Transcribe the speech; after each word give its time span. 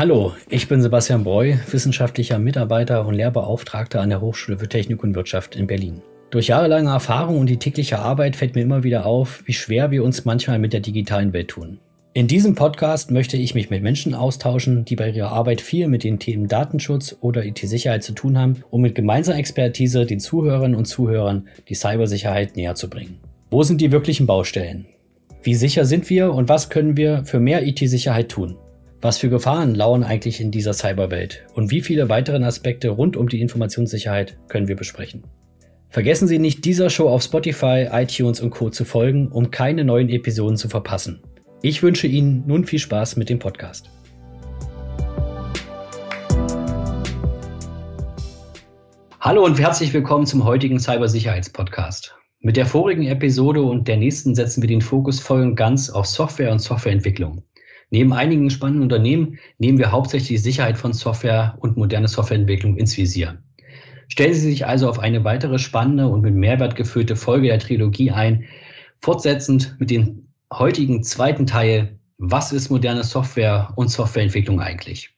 Hallo, 0.00 0.32
ich 0.48 0.66
bin 0.66 0.80
Sebastian 0.80 1.24
Breu, 1.24 1.56
wissenschaftlicher 1.70 2.38
Mitarbeiter 2.38 3.06
und 3.06 3.12
Lehrbeauftragter 3.12 4.00
an 4.00 4.08
der 4.08 4.22
Hochschule 4.22 4.58
für 4.58 4.66
Technik 4.66 5.02
und 5.02 5.14
Wirtschaft 5.14 5.56
in 5.56 5.66
Berlin. 5.66 6.00
Durch 6.30 6.46
jahrelange 6.46 6.88
Erfahrung 6.88 7.38
und 7.38 7.48
die 7.48 7.58
tägliche 7.58 7.98
Arbeit 7.98 8.34
fällt 8.34 8.54
mir 8.54 8.62
immer 8.62 8.82
wieder 8.82 9.04
auf, 9.04 9.42
wie 9.44 9.52
schwer 9.52 9.90
wir 9.90 10.02
uns 10.02 10.24
manchmal 10.24 10.58
mit 10.58 10.72
der 10.72 10.80
digitalen 10.80 11.34
Welt 11.34 11.48
tun. 11.48 11.80
In 12.14 12.28
diesem 12.28 12.54
Podcast 12.54 13.10
möchte 13.10 13.36
ich 13.36 13.54
mich 13.54 13.68
mit 13.68 13.82
Menschen 13.82 14.14
austauschen, 14.14 14.86
die 14.86 14.96
bei 14.96 15.10
ihrer 15.10 15.32
Arbeit 15.32 15.60
viel 15.60 15.86
mit 15.86 16.02
den 16.02 16.18
Themen 16.18 16.48
Datenschutz 16.48 17.14
oder 17.20 17.44
IT-Sicherheit 17.44 18.02
zu 18.02 18.12
tun 18.12 18.38
haben, 18.38 18.64
um 18.70 18.80
mit 18.80 18.94
gemeinsamer 18.94 19.36
Expertise 19.36 20.06
den 20.06 20.18
Zuhörerinnen 20.18 20.78
und 20.78 20.86
Zuhörern 20.86 21.46
die 21.68 21.74
Cybersicherheit 21.74 22.56
näher 22.56 22.74
zu 22.74 22.88
bringen. 22.88 23.18
Wo 23.50 23.64
sind 23.64 23.82
die 23.82 23.92
wirklichen 23.92 24.26
Baustellen? 24.26 24.86
Wie 25.42 25.54
sicher 25.54 25.84
sind 25.84 26.08
wir 26.08 26.32
und 26.32 26.48
was 26.48 26.70
können 26.70 26.96
wir 26.96 27.26
für 27.26 27.38
mehr 27.38 27.66
IT-Sicherheit 27.66 28.30
tun? 28.30 28.56
Was 29.02 29.16
für 29.16 29.30
Gefahren 29.30 29.74
lauern 29.74 30.04
eigentlich 30.04 30.42
in 30.42 30.50
dieser 30.50 30.74
Cyberwelt 30.74 31.46
und 31.54 31.70
wie 31.70 31.80
viele 31.80 32.10
weitere 32.10 32.44
Aspekte 32.44 32.90
rund 32.90 33.16
um 33.16 33.30
die 33.30 33.40
Informationssicherheit 33.40 34.36
können 34.48 34.68
wir 34.68 34.76
besprechen? 34.76 35.24
Vergessen 35.88 36.28
Sie 36.28 36.38
nicht, 36.38 36.66
dieser 36.66 36.90
Show 36.90 37.08
auf 37.08 37.22
Spotify, 37.22 37.88
iTunes 37.90 38.42
und 38.42 38.50
Co. 38.50 38.68
zu 38.68 38.84
folgen, 38.84 39.28
um 39.28 39.50
keine 39.50 39.84
neuen 39.84 40.10
Episoden 40.10 40.58
zu 40.58 40.68
verpassen. 40.68 41.22
Ich 41.62 41.82
wünsche 41.82 42.08
Ihnen 42.08 42.44
nun 42.46 42.66
viel 42.66 42.78
Spaß 42.78 43.16
mit 43.16 43.30
dem 43.30 43.38
Podcast. 43.38 43.88
Hallo 49.18 49.46
und 49.46 49.58
herzlich 49.58 49.94
willkommen 49.94 50.26
zum 50.26 50.44
heutigen 50.44 50.78
Cybersicherheitspodcast. 50.78 52.14
Mit 52.40 52.58
der 52.58 52.66
vorigen 52.66 53.06
Episode 53.06 53.62
und 53.62 53.88
der 53.88 53.96
nächsten 53.96 54.34
setzen 54.34 54.60
wir 54.60 54.68
den 54.68 54.82
Fokus 54.82 55.20
voll 55.20 55.40
und 55.40 55.56
ganz 55.56 55.88
auf 55.88 56.04
Software 56.04 56.52
und 56.52 56.58
Softwareentwicklung. 56.58 57.42
Neben 57.90 58.12
einigen 58.12 58.50
spannenden 58.50 58.84
Unternehmen 58.84 59.38
nehmen 59.58 59.78
wir 59.78 59.90
hauptsächlich 59.90 60.28
die 60.28 60.38
Sicherheit 60.38 60.78
von 60.78 60.92
Software 60.92 61.56
und 61.60 61.76
moderne 61.76 62.08
Softwareentwicklung 62.08 62.76
ins 62.76 62.96
Visier. 62.96 63.38
Stellen 64.08 64.34
Sie 64.34 64.40
sich 64.40 64.66
also 64.66 64.88
auf 64.88 64.98
eine 64.98 65.24
weitere 65.24 65.58
spannende 65.58 66.08
und 66.08 66.22
mit 66.22 66.34
Mehrwert 66.34 66.76
gefüllte 66.76 67.16
Folge 67.16 67.48
der 67.48 67.58
Trilogie 67.58 68.10
ein, 68.10 68.44
fortsetzend 69.00 69.76
mit 69.78 69.90
dem 69.90 70.28
heutigen 70.52 71.02
zweiten 71.02 71.46
Teil, 71.46 71.98
was 72.18 72.52
ist 72.52 72.70
moderne 72.70 73.02
Software 73.02 73.72
und 73.76 73.88
Softwareentwicklung 73.88 74.60
eigentlich? 74.60 75.10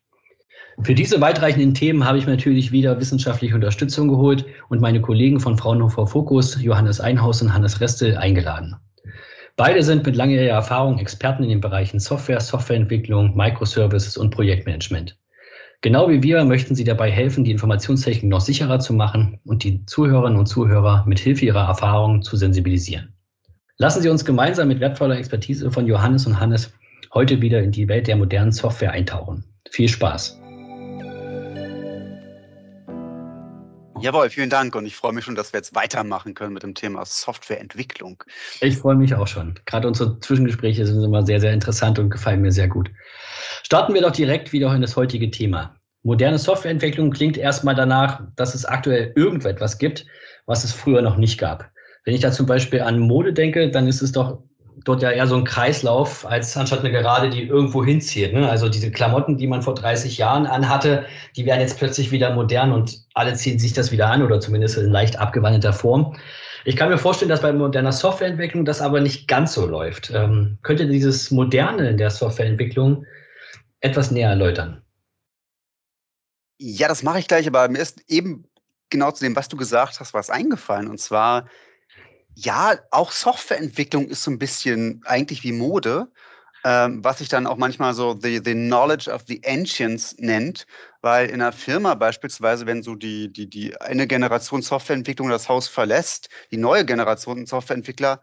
Für 0.83 0.95
diese 0.95 1.21
weitreichenden 1.21 1.75
Themen 1.75 2.05
habe 2.05 2.19
ich 2.19 2.27
natürlich 2.27 2.73
wieder 2.73 2.99
wissenschaftliche 2.99 3.55
Unterstützung 3.55 4.09
geholt 4.09 4.47
und 4.69 4.81
meine 4.81 5.01
Kollegen 5.01 5.41
von 5.41 5.59
Fraunhofer 5.59 6.07
Fokus, 6.07 6.61
Johannes 6.63 7.01
Einhaus 7.01 7.43
und 7.43 7.53
Hannes 7.53 7.81
Restel, 7.81 8.17
eingeladen. 8.17 8.77
Beide 9.57 9.83
sind 9.83 10.07
mit 10.07 10.17
langjähriger 10.17 10.55
Erfahrung 10.55 10.99
Experten 10.99 11.43
in 11.43 11.51
den 11.51 11.61
Bereichen 11.61 12.01
Software, 12.01 12.41
Softwareentwicklung, 12.41 13.37
Microservices 13.37 14.17
und 14.17 14.31
Projektmanagement. 14.31 15.19
Genau 15.83 16.09
wie 16.09 16.23
wir 16.23 16.45
möchten 16.45 16.75
sie 16.75 16.85
dabei 16.85 17.11
helfen, 17.11 17.45
die 17.45 17.51
Informationstechnik 17.51 18.31
noch 18.31 18.41
sicherer 18.41 18.79
zu 18.79 18.95
machen 18.95 19.41
und 19.45 19.65
die 19.65 19.85
Zuhörerinnen 19.85 20.39
und 20.39 20.47
Zuhörer 20.47 21.05
mit 21.07 21.19
Hilfe 21.19 21.45
ihrer 21.45 21.67
Erfahrungen 21.67 22.23
zu 22.23 22.37
sensibilisieren. 22.37 23.13
Lassen 23.77 24.01
Sie 24.01 24.09
uns 24.09 24.25
gemeinsam 24.25 24.69
mit 24.69 24.81
wertvoller 24.81 25.19
Expertise 25.19 25.71
von 25.71 25.87
Johannes 25.87 26.27
und 26.27 26.39
Hannes 26.39 26.73
heute 27.13 27.43
wieder 27.43 27.61
in 27.63 27.73
die 27.73 27.89
Welt 27.89 28.07
der 28.07 28.17
modernen 28.17 28.53
Software 28.53 28.93
eintauchen. 28.93 29.45
Viel 29.71 29.89
Spaß! 29.89 30.42
Jawohl, 34.03 34.31
vielen 34.31 34.51
Dank 34.51 34.75
und 34.75 34.85
ich 34.85 34.97
freue 34.97 35.13
mich 35.13 35.25
schon, 35.25 35.37
dass 35.37 35.53
wir 35.53 35.59
jetzt 35.59 35.77
weitermachen 35.77 36.35
können 36.35 36.53
mit 36.53 36.65
dem 36.65 36.75
Thema 36.75 37.05
Softwareentwicklung. 37.05 38.25
Ich 38.61 38.77
freue 38.77 38.97
mich 38.97 39.15
auch 39.15 39.29
schon. 39.29 39.55
Gerade 39.65 39.87
unsere 39.87 40.19
Zwischengespräche 40.19 40.85
sind 40.85 41.05
immer 41.05 41.25
sehr, 41.25 41.41
sehr 41.41 41.53
interessant 41.53 42.01
und 42.01 42.11
gefallen 42.11 42.41
mir 42.41 42.51
sehr 42.51 42.67
gut. 42.67 42.91
Starten 43.63 43.95
wir 43.95 44.03
doch 44.03 44.11
direkt 44.11 44.53
wieder 44.53 44.75
in 44.75 44.83
das 44.83 44.97
heutige 44.97 45.31
Thema. 45.31 45.77
Moderne 46.03 46.39
Softwareentwicklung 46.39 47.13
klingt 47.13 47.37
erstmal 47.37 47.77
danach, 47.77 48.23
dass 48.35 48.57
es 48.57 48.65
aktuell 48.65 49.13
irgendetwas 49.15 49.79
gibt, 49.79 50.05
was 50.47 50.65
es 50.65 50.73
früher 50.73 51.01
noch 51.01 51.17
nicht 51.17 51.39
gab. 51.39 51.71
Wenn 52.05 52.15
ich 52.15 52.21
da 52.21 52.33
zum 52.33 52.47
Beispiel 52.47 52.81
an 52.81 52.99
Mode 52.99 53.33
denke, 53.33 53.71
dann 53.71 53.87
ist 53.87 54.03
es 54.03 54.11
doch 54.11 54.43
dort 54.85 55.03
ja 55.03 55.11
eher 55.11 55.27
so 55.27 55.37
ein 55.37 55.45
Kreislauf, 55.45 56.27
als 56.27 56.57
anstatt 56.57 56.81
eine 56.81 56.91
Gerade, 56.91 57.31
die 57.31 57.43
irgendwo 57.43 57.85
hinzieht. 57.85 58.33
Ne? 58.33 58.49
Also 58.49 58.69
diese 58.69 58.91
Klamotten, 58.91 59.37
die 59.37 59.47
man 59.47 59.63
vor 59.63 59.75
30 59.75 60.19
Jahren 60.19 60.47
anhatte, 60.47 61.07
die 61.37 61.47
werden 61.47 61.61
jetzt 61.61 61.79
plötzlich 61.79 62.11
wieder 62.11 62.35
modern 62.35 62.73
und 62.73 63.01
alle 63.15 63.35
ziehen 63.35 63.59
sich 63.59 63.73
das 63.73 63.93
wieder 63.93 64.09
an 64.09 64.23
oder 64.23 64.41
zumindest 64.41 64.79
in 64.79 64.91
leicht 64.91 65.19
abgewandelter 65.19 65.73
Form. 65.73 66.17
Ich 66.65 66.77
kann 66.77 66.91
mir 66.91 66.99
vorstellen, 66.99 67.29
dass 67.29 67.43
bei 67.43 67.53
moderner 67.53 67.93
Softwareentwicklung 67.93 68.65
das 68.65 68.81
aber 68.81 69.01
nicht 69.01 69.27
ganz 69.27 69.55
so 69.55 69.67
läuft. 69.67 70.11
Ähm, 70.15 70.59
könnt 70.63 70.81
ihr 70.81 70.87
dieses 70.87 71.31
Moderne 71.31 71.89
in 71.89 71.97
der 71.97 72.11
Softwareentwicklung 72.11 73.05
etwas 73.81 74.11
näher 74.11 74.31
erläutern? 74.31 74.83
Ja, 76.59 76.87
das 76.87 77.03
mache 77.03 77.19
ich 77.19 77.27
gleich, 77.27 77.49
aber 77.49 77.69
mir 77.69 77.81
ist 77.81 78.01
eben 78.09 78.45
genau 78.91 79.11
zu 79.11 79.25
dem, 79.25 79.35
was 79.35 79.49
du 79.49 79.57
gesagt 79.57 79.99
hast, 79.99 80.15
was 80.15 80.31
eingefallen. 80.31 80.89
Und 80.89 81.01
zwar 81.01 81.49
ja, 82.35 82.79
auch 82.91 83.13
Softwareentwicklung 83.13 84.09
ist 84.09 84.23
so 84.23 84.31
ein 84.31 84.39
bisschen 84.39 85.03
eigentlich 85.05 85.43
wie 85.45 85.53
Mode, 85.53 86.11
ähm, 86.65 87.05
was 87.05 87.19
sich 87.19 87.29
dann 87.29 87.47
auch 87.47 87.57
manchmal 87.59 87.95
so 87.95 88.19
the 88.21 88.41
the 88.45 88.55
knowledge 88.55 89.11
of 89.11 89.23
the 89.29 89.43
ancients 89.47 90.17
nennt, 90.19 90.67
weil 91.03 91.29
in 91.29 91.43
einer 91.43 91.53
Firma 91.53 91.95
beispielsweise, 91.95 92.67
wenn 92.67 92.83
so 92.83 92.95
die 92.97 93.33
die 93.33 93.49
die 93.51 93.81
eine 93.81 94.07
Generation 94.07 94.63
Softwareentwicklung 94.63 95.29
das 95.31 95.49
Haus 95.49 95.69
verlässt, 95.69 96.29
die 96.53 96.59
neue 96.59 96.85
Generation 96.87 97.47
Softwareentwickler 97.47 98.23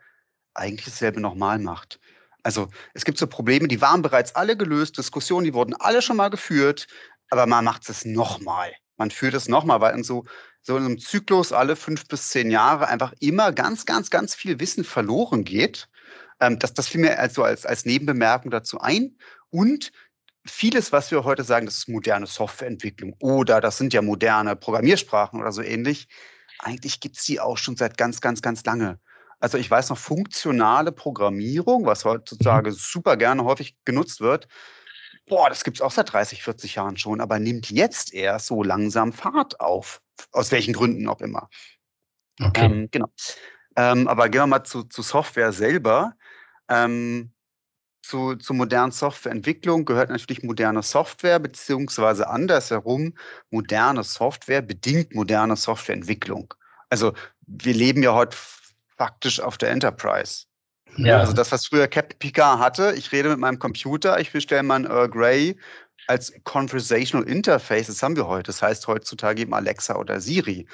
eigentlich 0.55 0.85
dasselbe 0.85 1.21
nochmal 1.21 1.59
macht. 1.59 1.99
Also, 2.43 2.69
es 2.93 3.05
gibt 3.05 3.17
so 3.19 3.27
Probleme, 3.27 3.67
die 3.67 3.81
waren 3.81 4.01
bereits 4.01 4.35
alle 4.35 4.57
gelöst, 4.57 4.97
Diskussionen, 4.97 5.45
die 5.45 5.53
wurden 5.53 5.75
alle 5.75 6.01
schon 6.01 6.17
mal 6.17 6.29
geführt, 6.29 6.87
aber 7.29 7.45
man 7.47 7.65
macht 7.65 7.89
es 7.89 8.05
nochmal. 8.05 8.73
Man 8.99 9.09
führt 9.09 9.33
es 9.33 9.47
nochmal, 9.47 9.81
weil 9.81 9.95
in 9.95 10.03
so 10.03 10.25
so 10.61 10.77
in 10.77 10.85
einem 10.85 10.99
Zyklus 10.99 11.51
alle 11.51 11.75
fünf 11.75 12.07
bis 12.07 12.29
zehn 12.29 12.51
Jahre 12.51 12.87
einfach 12.87 13.13
immer 13.19 13.51
ganz, 13.51 13.85
ganz, 13.85 14.09
ganz 14.09 14.35
viel 14.35 14.59
Wissen 14.59 14.83
verloren 14.83 15.43
geht. 15.43 15.89
Ähm, 16.39 16.59
das, 16.59 16.73
das 16.73 16.87
fiel 16.87 17.01
mir 17.01 17.17
also 17.19 17.43
als, 17.43 17.65
als 17.65 17.85
Nebenbemerkung 17.85 18.51
dazu 18.51 18.79
ein. 18.79 19.17
Und 19.49 19.91
vieles, 20.45 20.91
was 20.91 21.11
wir 21.11 21.23
heute 21.23 21.43
sagen, 21.43 21.65
das 21.65 21.77
ist 21.77 21.89
moderne 21.89 22.27
Softwareentwicklung 22.27 23.15
oder 23.19 23.61
das 23.61 23.77
sind 23.77 23.93
ja 23.93 24.01
moderne 24.01 24.55
Programmiersprachen 24.55 25.39
oder 25.39 25.51
so 25.51 25.61
ähnlich, 25.61 26.07
eigentlich 26.59 26.99
gibt 26.99 27.17
es 27.17 27.23
die 27.23 27.39
auch 27.39 27.57
schon 27.57 27.77
seit 27.77 27.97
ganz, 27.97 28.21
ganz, 28.21 28.41
ganz 28.41 28.63
lange. 28.65 28.99
Also 29.39 29.57
ich 29.57 29.71
weiß 29.71 29.89
noch, 29.89 29.97
funktionale 29.97 30.91
Programmierung, 30.91 31.85
was 31.85 32.03
heutzutage 32.03 32.71
mhm. 32.71 32.75
super 32.75 33.15
gerne 33.15 33.45
häufig 33.45 33.77
genutzt 33.85 34.19
wird, 34.19 34.49
boah, 35.29 35.49
das 35.49 35.63
gibt 35.63 35.77
es 35.77 35.81
auch 35.81 35.91
seit 35.91 36.11
30, 36.11 36.43
40 36.43 36.75
Jahren 36.75 36.97
schon, 36.97 37.21
aber 37.21 37.39
nimmt 37.39 37.69
jetzt 37.69 38.13
erst 38.13 38.47
so 38.47 38.63
langsam 38.63 39.13
Fahrt 39.13 39.59
auf. 39.59 40.01
Aus 40.31 40.51
welchen 40.51 40.73
Gründen 40.73 41.07
auch 41.07 41.21
immer. 41.21 41.49
Okay. 42.41 42.65
Ähm, 42.65 42.89
genau. 42.91 43.07
Ähm, 43.77 44.07
aber 44.07 44.27
gehen 44.27 44.41
wir 44.41 44.47
mal 44.47 44.63
zu, 44.65 44.83
zu 44.83 45.01
Software 45.01 45.53
selber. 45.53 46.13
Ähm, 46.67 47.31
zu, 48.01 48.35
zu 48.35 48.53
modernen 48.53 48.91
Softwareentwicklung 48.91 49.85
gehört 49.85 50.09
natürlich 50.09 50.43
moderne 50.43 50.83
Software, 50.83 51.39
beziehungsweise 51.39 52.27
andersherum, 52.27 53.13
moderne 53.49 54.03
Software 54.03 54.61
bedingt 54.61 55.13
moderne 55.13 55.55
Softwareentwicklung. 55.55 56.53
Also 56.89 57.13
wir 57.45 57.73
leben 57.73 58.03
ja 58.03 58.13
heute 58.13 58.35
faktisch 58.97 59.39
auf 59.39 59.57
der 59.57 59.69
Enterprise. 59.69 60.48
Ja. 60.97 61.19
Also 61.19 61.33
das, 61.33 61.51
was 61.51 61.67
früher 61.67 61.87
Captain 61.87 62.19
Picard 62.19 62.59
hatte, 62.59 62.93
ich 62.95 63.11
rede 63.11 63.29
mit 63.29 63.39
meinem 63.39 63.59
Computer, 63.59 64.19
ich 64.19 64.31
bestelle 64.31 64.63
mein 64.63 64.85
Earl 64.85 65.09
Grey 65.09 65.57
als 66.07 66.33
Conversational 66.43 67.27
Interface, 67.27 67.87
das 67.87 68.01
haben 68.01 68.15
wir 68.15 68.27
heute. 68.27 68.47
Das 68.47 68.61
heißt 68.61 68.87
heutzutage 68.87 69.41
eben 69.41 69.53
Alexa 69.53 69.95
oder 69.95 70.19
Siri. 70.19 70.67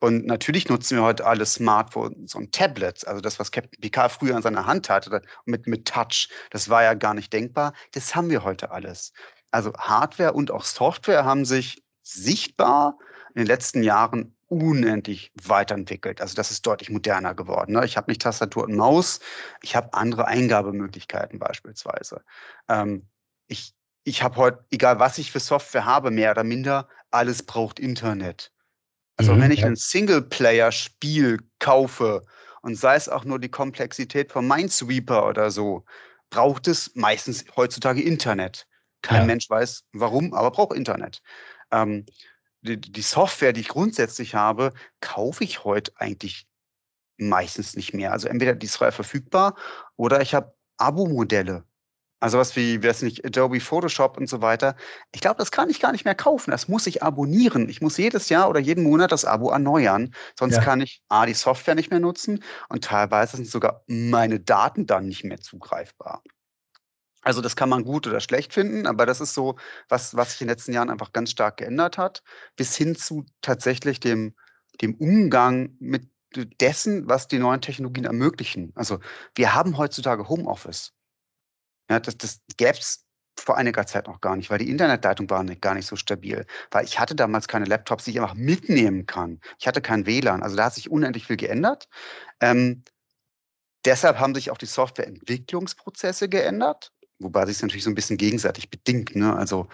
Und 0.00 0.26
natürlich 0.26 0.68
nutzen 0.68 0.96
wir 0.96 1.04
heute 1.04 1.26
alle 1.26 1.44
Smartphones 1.44 2.34
und 2.34 2.52
Tablets, 2.52 3.04
also 3.04 3.20
das, 3.20 3.38
was 3.38 3.50
Captain 3.50 3.78
Picard 3.80 4.10
früher 4.10 4.34
in 4.34 4.42
seiner 4.42 4.66
Hand 4.66 4.88
hatte, 4.88 5.22
mit, 5.44 5.66
mit 5.66 5.86
Touch, 5.86 6.30
das 6.50 6.70
war 6.70 6.82
ja 6.82 6.94
gar 6.94 7.12
nicht 7.12 7.32
denkbar. 7.32 7.74
Das 7.92 8.14
haben 8.14 8.30
wir 8.30 8.42
heute 8.42 8.70
alles. 8.70 9.12
Also 9.50 9.72
Hardware 9.74 10.32
und 10.32 10.50
auch 10.50 10.64
Software 10.64 11.24
haben 11.24 11.44
sich 11.44 11.82
sichtbar 12.02 12.98
in 13.34 13.42
den 13.42 13.46
letzten 13.46 13.82
Jahren 13.82 14.34
unendlich 14.50 15.32
weiterentwickelt. 15.42 16.20
Also 16.20 16.34
das 16.34 16.50
ist 16.50 16.66
deutlich 16.66 16.90
moderner 16.90 17.34
geworden. 17.34 17.72
Ne? 17.72 17.84
Ich 17.84 17.96
habe 17.96 18.10
nicht 18.10 18.20
Tastatur 18.20 18.64
und 18.64 18.74
Maus, 18.74 19.20
ich 19.62 19.76
habe 19.76 19.94
andere 19.94 20.26
Eingabemöglichkeiten 20.26 21.38
beispielsweise. 21.38 22.22
Ähm, 22.68 23.06
ich 23.46 23.74
ich 24.04 24.22
habe 24.22 24.36
heute, 24.36 24.64
egal 24.70 24.98
was 24.98 25.18
ich 25.18 25.30
für 25.30 25.40
Software 25.40 25.84
habe, 25.84 26.10
mehr 26.10 26.30
oder 26.30 26.42
minder, 26.42 26.88
alles 27.10 27.42
braucht 27.42 27.78
Internet. 27.78 28.50
Also 29.16 29.34
mhm, 29.34 29.42
wenn 29.42 29.50
ich 29.50 29.60
ja. 29.60 29.66
ein 29.66 29.76
Singleplayer-Spiel 29.76 31.38
kaufe 31.58 32.24
und 32.62 32.76
sei 32.76 32.96
es 32.96 33.08
auch 33.08 33.24
nur 33.24 33.38
die 33.38 33.50
Komplexität 33.50 34.32
von 34.32 34.48
Minesweeper 34.48 35.26
oder 35.26 35.50
so, 35.50 35.84
braucht 36.30 36.68
es 36.68 36.92
meistens 36.94 37.44
heutzutage 37.56 38.02
Internet. 38.02 38.66
Kein 39.02 39.20
ja. 39.20 39.26
Mensch 39.26 39.48
weiß 39.48 39.84
warum, 39.92 40.32
aber 40.34 40.50
braucht 40.50 40.74
Internet. 40.74 41.22
Ähm, 41.70 42.06
die, 42.62 42.80
die 42.80 43.02
Software, 43.02 43.52
die 43.52 43.60
ich 43.62 43.68
grundsätzlich 43.68 44.34
habe, 44.34 44.72
kaufe 45.00 45.44
ich 45.44 45.64
heute 45.64 45.92
eigentlich 45.96 46.46
meistens 47.18 47.76
nicht 47.76 47.94
mehr. 47.94 48.12
Also 48.12 48.28
entweder 48.28 48.54
die 48.54 48.66
ist 48.66 48.76
frei 48.76 48.92
verfügbar 48.92 49.56
oder 49.96 50.20
ich 50.22 50.34
habe 50.34 50.54
Abo-Modelle 50.78 51.64
Also 52.20 52.38
was 52.38 52.56
wie, 52.56 52.82
weiß 52.82 53.02
nicht, 53.02 53.24
Adobe 53.24 53.60
Photoshop 53.60 54.18
und 54.18 54.28
so 54.28 54.42
weiter. 54.42 54.76
Ich 55.12 55.20
glaube, 55.20 55.38
das 55.38 55.50
kann 55.50 55.70
ich 55.70 55.80
gar 55.80 55.92
nicht 55.92 56.04
mehr 56.04 56.14
kaufen. 56.14 56.50
Das 56.50 56.68
muss 56.68 56.86
ich 56.86 57.02
abonnieren. 57.02 57.68
Ich 57.68 57.80
muss 57.82 57.96
jedes 57.98 58.28
Jahr 58.30 58.48
oder 58.48 58.60
jeden 58.60 58.84
Monat 58.84 59.12
das 59.12 59.24
Abo 59.24 59.50
erneuern. 59.50 60.14
Sonst 60.38 60.56
ja. 60.56 60.62
kann 60.62 60.80
ich 60.80 61.02
A, 61.08 61.26
die 61.26 61.34
Software 61.34 61.74
nicht 61.74 61.90
mehr 61.90 62.00
nutzen 62.00 62.42
und 62.68 62.84
teilweise 62.84 63.36
sind 63.36 63.48
sogar 63.48 63.84
meine 63.86 64.40
Daten 64.40 64.86
dann 64.86 65.06
nicht 65.06 65.24
mehr 65.24 65.40
zugreifbar. 65.40 66.22
Also 67.22 67.40
das 67.40 67.56
kann 67.56 67.68
man 67.68 67.84
gut 67.84 68.06
oder 68.06 68.20
schlecht 68.20 68.54
finden, 68.54 68.86
aber 68.86 69.06
das 69.06 69.20
ist 69.20 69.34
so, 69.34 69.56
was, 69.88 70.16
was 70.16 70.32
sich 70.32 70.40
in 70.40 70.46
den 70.46 70.52
letzten 70.54 70.72
Jahren 70.72 70.90
einfach 70.90 71.12
ganz 71.12 71.30
stark 71.30 71.58
geändert 71.58 71.98
hat, 71.98 72.22
bis 72.56 72.76
hin 72.76 72.96
zu 72.96 73.26
tatsächlich 73.42 74.00
dem, 74.00 74.34
dem 74.80 74.94
Umgang 74.94 75.76
mit 75.80 76.08
dessen, 76.60 77.08
was 77.08 77.28
die 77.28 77.38
neuen 77.38 77.60
Technologien 77.60 78.04
ermöglichen. 78.06 78.72
Also 78.74 79.00
wir 79.34 79.54
haben 79.54 79.76
heutzutage 79.76 80.28
Homeoffice. 80.28 80.92
Ja, 81.90 82.00
das 82.00 82.16
das 82.16 82.40
gäbe 82.56 82.78
es 82.78 83.04
vor 83.38 83.56
einiger 83.56 83.86
Zeit 83.86 84.06
noch 84.06 84.20
gar 84.20 84.36
nicht, 84.36 84.50
weil 84.50 84.58
die 84.58 84.70
Internetleitung 84.70 85.28
war 85.30 85.42
nicht, 85.42 85.62
gar 85.62 85.74
nicht 85.74 85.86
so 85.86 85.96
stabil. 85.96 86.46
Weil 86.70 86.84
ich 86.84 86.98
hatte 87.00 87.14
damals 87.14 87.48
keine 87.48 87.64
Laptops, 87.64 88.04
die 88.04 88.12
ich 88.12 88.20
einfach 88.20 88.34
mitnehmen 88.34 89.06
kann. 89.06 89.40
Ich 89.58 89.66
hatte 89.66 89.80
kein 89.80 90.06
WLAN. 90.06 90.42
Also 90.42 90.56
da 90.56 90.66
hat 90.66 90.74
sich 90.74 90.90
unendlich 90.90 91.26
viel 91.26 91.36
geändert. 91.36 91.88
Ähm, 92.40 92.84
deshalb 93.84 94.18
haben 94.18 94.34
sich 94.34 94.50
auch 94.50 94.58
die 94.58 94.66
Softwareentwicklungsprozesse 94.66 96.28
geändert, 96.28 96.92
wobei 97.20 97.46
sich 97.46 97.56
es 97.56 97.62
natürlich 97.62 97.84
so 97.84 97.90
ein 97.90 97.94
bisschen 97.94 98.16
gegenseitig 98.16 98.70
bedingt. 98.70 99.14
Ne? 99.14 99.34
Also 99.34 99.68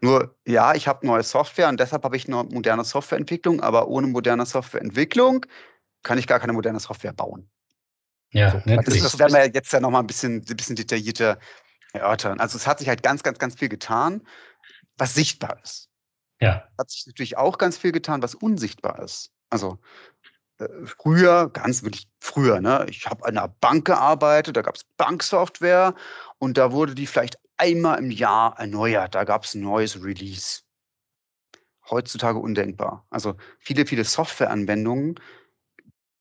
nur, 0.00 0.36
ja, 0.46 0.74
ich 0.74 0.86
habe 0.86 1.06
neue 1.06 1.22
Software 1.22 1.68
und 1.68 1.80
deshalb 1.80 2.04
habe 2.04 2.16
ich 2.16 2.26
eine 2.26 2.44
moderne 2.44 2.84
Softwareentwicklung, 2.84 3.60
aber 3.60 3.88
ohne 3.88 4.06
moderne 4.06 4.46
Softwareentwicklung 4.46 5.46
kann 6.02 6.18
ich 6.18 6.26
gar 6.26 6.38
keine 6.38 6.52
moderne 6.52 6.80
Software 6.80 7.12
bauen. 7.12 7.50
Ja, 8.30 8.52
so, 8.52 8.62
das, 8.66 8.84
das 8.84 9.18
werden 9.18 9.32
wir 9.32 9.46
jetzt 9.48 9.72
ja 9.72 9.80
nochmal 9.80 10.02
ein 10.02 10.06
bisschen, 10.06 10.44
ein 10.48 10.56
bisschen 10.56 10.76
detaillierter 10.76 11.38
erörtern. 11.92 12.38
Also 12.40 12.58
es 12.58 12.66
hat 12.66 12.78
sich 12.78 12.88
halt 12.88 13.02
ganz, 13.02 13.22
ganz, 13.22 13.38
ganz 13.38 13.54
viel 13.54 13.68
getan, 13.68 14.22
was 14.98 15.14
sichtbar 15.14 15.58
ist. 15.62 15.88
Ja. 16.40 16.68
Hat 16.78 16.90
sich 16.90 17.06
natürlich 17.06 17.36
auch 17.36 17.58
ganz 17.58 17.78
viel 17.78 17.92
getan, 17.92 18.22
was 18.22 18.34
unsichtbar 18.34 19.02
ist. 19.02 19.32
Also 19.50 19.78
früher, 20.84 21.50
ganz 21.50 21.82
wirklich 21.82 22.08
früher, 22.20 22.60
ne? 22.60 22.86
Ich 22.88 23.06
habe 23.06 23.24
an 23.24 23.36
einer 23.36 23.48
Bank 23.48 23.86
gearbeitet, 23.86 24.56
da 24.56 24.62
gab 24.62 24.76
es 24.76 24.84
Banksoftware 24.96 25.94
und 26.38 26.58
da 26.58 26.72
wurde 26.72 26.94
die 26.94 27.06
vielleicht 27.06 27.38
einmal 27.56 27.98
im 27.98 28.10
Jahr 28.10 28.58
erneuert. 28.58 29.14
Da 29.14 29.24
gab 29.24 29.44
es 29.44 29.54
ein 29.54 29.62
neues 29.62 30.02
Release. 30.02 30.62
Heutzutage 31.90 32.38
undenkbar. 32.38 33.06
Also 33.10 33.36
viele, 33.58 33.86
viele 33.86 34.04
Softwareanwendungen 34.04 35.18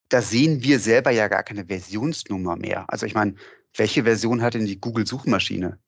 da 0.10 0.22
sehen 0.22 0.64
wir 0.64 0.80
selber 0.80 1.12
ja 1.12 1.28
gar 1.28 1.44
keine 1.44 1.66
Versionsnummer 1.66 2.56
mehr. 2.56 2.86
Also 2.88 3.06
ich 3.06 3.14
meine, 3.14 3.36
welche 3.76 4.04
Version 4.04 4.42
hat 4.42 4.54
denn 4.54 4.66
die 4.66 4.80
Google-Suchmaschine? 4.80 5.80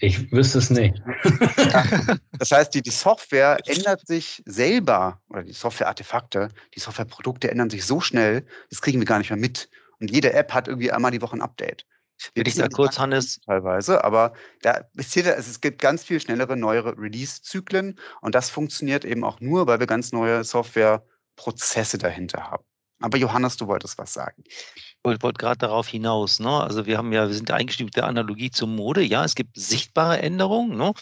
Ich 0.00 0.30
wüsste 0.32 0.58
es 0.58 0.70
nicht. 0.70 1.00
das 2.38 2.50
heißt, 2.50 2.74
die, 2.74 2.82
die 2.82 2.90
Software 2.90 3.58
ändert 3.66 4.06
sich 4.06 4.42
selber, 4.44 5.20
oder 5.28 5.44
die 5.44 5.52
Software-Artefakte, 5.52 6.48
die 6.74 6.80
Softwareprodukte 6.80 7.50
ändern 7.50 7.70
sich 7.70 7.84
so 7.84 8.00
schnell, 8.00 8.44
das 8.70 8.82
kriegen 8.82 8.98
wir 8.98 9.06
gar 9.06 9.18
nicht 9.18 9.30
mehr 9.30 9.38
mit. 9.38 9.70
Und 10.00 10.10
jede 10.10 10.32
App 10.32 10.52
hat 10.52 10.68
irgendwie 10.68 10.90
einmal 10.90 11.10
die 11.10 11.22
Woche 11.22 11.36
ein 11.36 11.42
Update. 11.42 11.86
Will 12.34 12.48
ich 12.48 12.56
da 12.56 12.68
kurz, 12.68 12.98
Hannes? 12.98 13.40
Teilweise, 13.46 14.02
aber 14.02 14.32
da 14.62 14.80
es 14.96 15.60
gibt 15.60 15.80
ganz 15.80 16.02
viel 16.02 16.20
schnellere, 16.20 16.56
neuere 16.56 16.98
Release-Zyklen 16.98 17.98
und 18.20 18.34
das 18.34 18.50
funktioniert 18.50 19.04
eben 19.04 19.22
auch 19.22 19.40
nur, 19.40 19.66
weil 19.68 19.78
wir 19.78 19.86
ganz 19.86 20.10
neue 20.10 20.42
Software 20.42 21.04
Prozesse 21.36 21.98
dahinter 21.98 22.50
haben. 22.50 22.64
Aber 23.00 23.18
Johannes, 23.18 23.56
du 23.56 23.66
wolltest 23.68 23.98
was 23.98 24.12
sagen. 24.12 24.42
Ich 24.46 24.96
wollte 25.04 25.22
wollt 25.22 25.38
gerade 25.38 25.58
darauf 25.58 25.86
hinaus. 25.88 26.40
Ne? 26.40 26.50
Also 26.50 26.86
wir 26.86 26.98
haben 26.98 27.12
ja, 27.12 27.28
wir 27.28 27.34
sind 27.34 27.50
eingestiegen 27.50 27.86
mit 27.86 27.96
der 27.96 28.06
Analogie 28.06 28.50
zur 28.50 28.68
Mode. 28.68 29.02
Ja, 29.02 29.24
es 29.24 29.34
gibt 29.34 29.56
sichtbare 29.56 30.20
Änderungen. 30.20 30.76
Ne? 30.76 30.92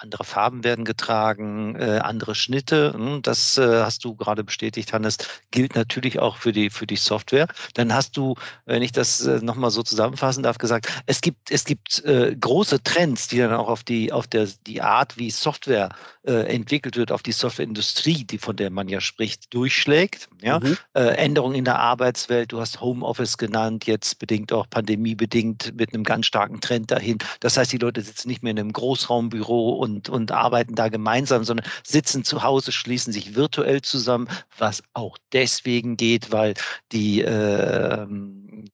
Andere 0.00 0.24
Farben 0.24 0.64
werden 0.64 0.84
getragen, 0.84 1.76
äh, 1.76 1.98
andere 2.02 2.34
Schnitte. 2.34 2.92
Hm, 2.94 3.22
das 3.22 3.58
äh, 3.58 3.82
hast 3.82 4.04
du 4.04 4.14
gerade 4.14 4.44
bestätigt, 4.44 4.92
Hannes. 4.92 5.18
Gilt 5.50 5.74
natürlich 5.74 6.18
auch 6.18 6.36
für 6.36 6.52
die, 6.52 6.70
für 6.70 6.86
die 6.86 6.96
Software. 6.96 7.46
Dann 7.74 7.92
hast 7.94 8.16
du, 8.16 8.34
wenn 8.64 8.82
ich 8.82 8.92
das 8.92 9.26
äh, 9.26 9.40
nochmal 9.42 9.70
so 9.70 9.82
zusammenfassen 9.82 10.42
darf, 10.42 10.58
gesagt, 10.58 10.88
es 11.06 11.20
gibt, 11.20 11.50
es 11.50 11.64
gibt 11.64 12.02
äh, 12.04 12.34
große 12.38 12.82
Trends, 12.82 13.28
die 13.28 13.38
dann 13.38 13.52
auch 13.52 13.68
auf 13.68 13.84
die, 13.84 14.12
auf 14.12 14.26
der, 14.26 14.48
die 14.66 14.80
Art, 14.80 15.18
wie 15.18 15.30
Software 15.30 15.90
äh, 16.22 16.54
entwickelt 16.54 16.96
wird, 16.96 17.12
auf 17.12 17.22
die 17.22 17.32
Softwareindustrie, 17.32 18.24
die 18.24 18.38
von 18.38 18.56
der 18.56 18.70
man 18.70 18.88
ja 18.88 19.00
spricht, 19.00 19.52
durchschlägt. 19.52 20.28
Ja? 20.42 20.60
Mhm. 20.60 20.76
Äh, 20.94 21.16
Änderungen 21.16 21.56
in 21.56 21.64
der 21.64 21.78
Arbeitswelt, 21.78 22.52
du 22.52 22.60
hast 22.60 22.80
Homeoffice 22.80 23.36
genannt, 23.36 23.86
jetzt 23.86 24.18
bedingt 24.18 24.52
auch 24.52 24.68
pandemiebedingt 24.70 25.74
mit 25.76 25.92
einem 25.92 26.04
ganz 26.04 26.26
starken 26.26 26.60
Trend 26.60 26.90
dahin. 26.90 27.18
Das 27.40 27.56
heißt, 27.56 27.72
die 27.72 27.78
Leute 27.78 28.00
sitzen 28.00 28.28
nicht 28.28 28.42
mehr 28.42 28.52
in 28.52 28.58
einem 28.58 28.72
Großraumbüro 28.72 29.70
und 29.70 29.89
und, 29.90 30.08
und 30.08 30.32
arbeiten 30.32 30.74
da 30.74 30.88
gemeinsam, 30.88 31.44
sondern 31.44 31.66
sitzen 31.84 32.24
zu 32.24 32.42
Hause, 32.42 32.72
schließen 32.72 33.12
sich 33.12 33.34
virtuell 33.34 33.82
zusammen, 33.82 34.28
was 34.58 34.82
auch 34.94 35.18
deswegen 35.32 35.96
geht, 35.96 36.32
weil 36.32 36.54
die, 36.92 37.22
äh, 37.22 38.06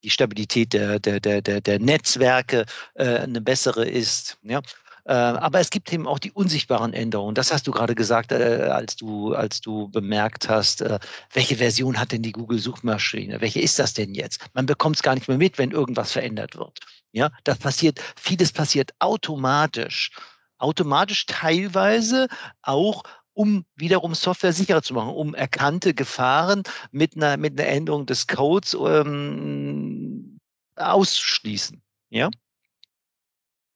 die 0.03 0.11
Stabilität 0.11 0.73
der, 0.73 0.99
der, 0.99 1.21
der, 1.21 1.41
der, 1.43 1.79
Netzwerke 1.79 2.67
äh, 2.95 3.19
eine 3.19 3.41
bessere 3.41 3.87
ist. 3.87 4.39
Ja? 4.43 4.61
Äh, 5.07 5.13
aber 5.13 5.61
es 5.61 5.71
gibt 5.71 5.93
eben 5.93 6.07
auch 6.07 6.19
die 6.19 6.33
unsichtbaren 6.33 6.93
Änderungen. 6.93 7.35
Das 7.35 7.53
hast 7.53 7.67
du 7.67 7.71
gerade 7.71 7.95
gesagt, 7.95 8.33
äh, 8.33 8.69
als, 8.71 8.97
du, 8.97 9.35
als 9.35 9.61
du 9.61 9.89
bemerkt 9.89 10.49
hast, 10.49 10.81
äh, 10.81 10.99
welche 11.33 11.57
Version 11.57 11.99
hat 11.99 12.13
denn 12.13 12.23
die 12.23 12.33
Google-Suchmaschine? 12.33 13.41
Welche 13.41 13.61
ist 13.61 13.79
das 13.79 13.95
denn 13.95 14.15
jetzt? 14.15 14.41
Man 14.53 14.67
bekommt 14.67 14.97
es 14.97 15.03
gar 15.03 15.15
nicht 15.15 15.29
mehr 15.29 15.39
mit, 15.39 15.59
wenn 15.59 15.71
irgendwas 15.71 16.13
verändert 16.13 16.57
wird. 16.57 16.81
Ja, 17.13 17.31
das 17.45 17.59
passiert, 17.59 18.01
vieles 18.17 18.53
passiert 18.53 18.93
automatisch 18.99 20.11
automatisch 20.59 21.27
teilweise 21.27 22.29
auch 22.63 23.03
um 23.37 23.67
wiederum 23.77 24.15
Software 24.15 24.55
sicherer 24.55 24.83
zu 24.83 24.95
machen, 24.95 25.11
um 25.11 25.35
erkannte 25.35 25.93
Gefahren 25.93 26.63
mit 26.91 27.17
einer, 27.17 27.37
mit 27.37 27.61
einer 27.61 27.69
Änderung 27.69 28.07
des 28.07 28.27
Codes 28.27 28.75
ähm, 28.75 30.39
auszuschließen. 30.77 31.83
Ja? 32.09 32.31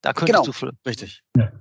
Da 0.01 0.15
könntest 0.15 0.61
genau. 0.61 0.71
du 0.71 0.89
richtig. 0.89 1.23
Ja. 1.37 1.53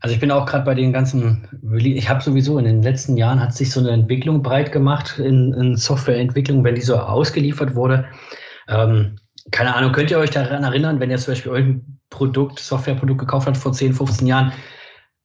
Also 0.00 0.14
ich 0.14 0.20
bin 0.20 0.32
auch 0.32 0.46
gerade 0.46 0.64
bei 0.64 0.74
den 0.74 0.92
ganzen, 0.92 1.46
ich 1.78 2.08
habe 2.08 2.20
sowieso 2.20 2.58
in 2.58 2.64
den 2.64 2.82
letzten 2.82 3.16
Jahren 3.16 3.40
hat 3.40 3.54
sich 3.54 3.70
so 3.70 3.78
eine 3.78 3.90
Entwicklung 3.90 4.42
breit 4.42 4.72
gemacht 4.72 5.20
in, 5.20 5.52
in 5.52 5.76
Softwareentwicklung, 5.76 6.64
wenn 6.64 6.74
die 6.74 6.80
so 6.80 6.96
ausgeliefert 6.96 7.76
wurde. 7.76 8.04
Ähm, 8.66 9.20
keine 9.50 9.74
Ahnung, 9.74 9.92
könnt 9.92 10.10
ihr 10.10 10.18
euch 10.18 10.30
daran 10.30 10.62
erinnern, 10.62 11.00
wenn 11.00 11.10
ihr 11.10 11.18
zum 11.18 11.32
Beispiel 11.32 11.52
irgendein 11.52 11.98
Produkt, 12.10 12.60
Softwareprodukt 12.60 13.20
gekauft 13.20 13.46
habt 13.46 13.56
vor 13.56 13.72
10, 13.72 13.94
15 13.94 14.26
Jahren, 14.26 14.52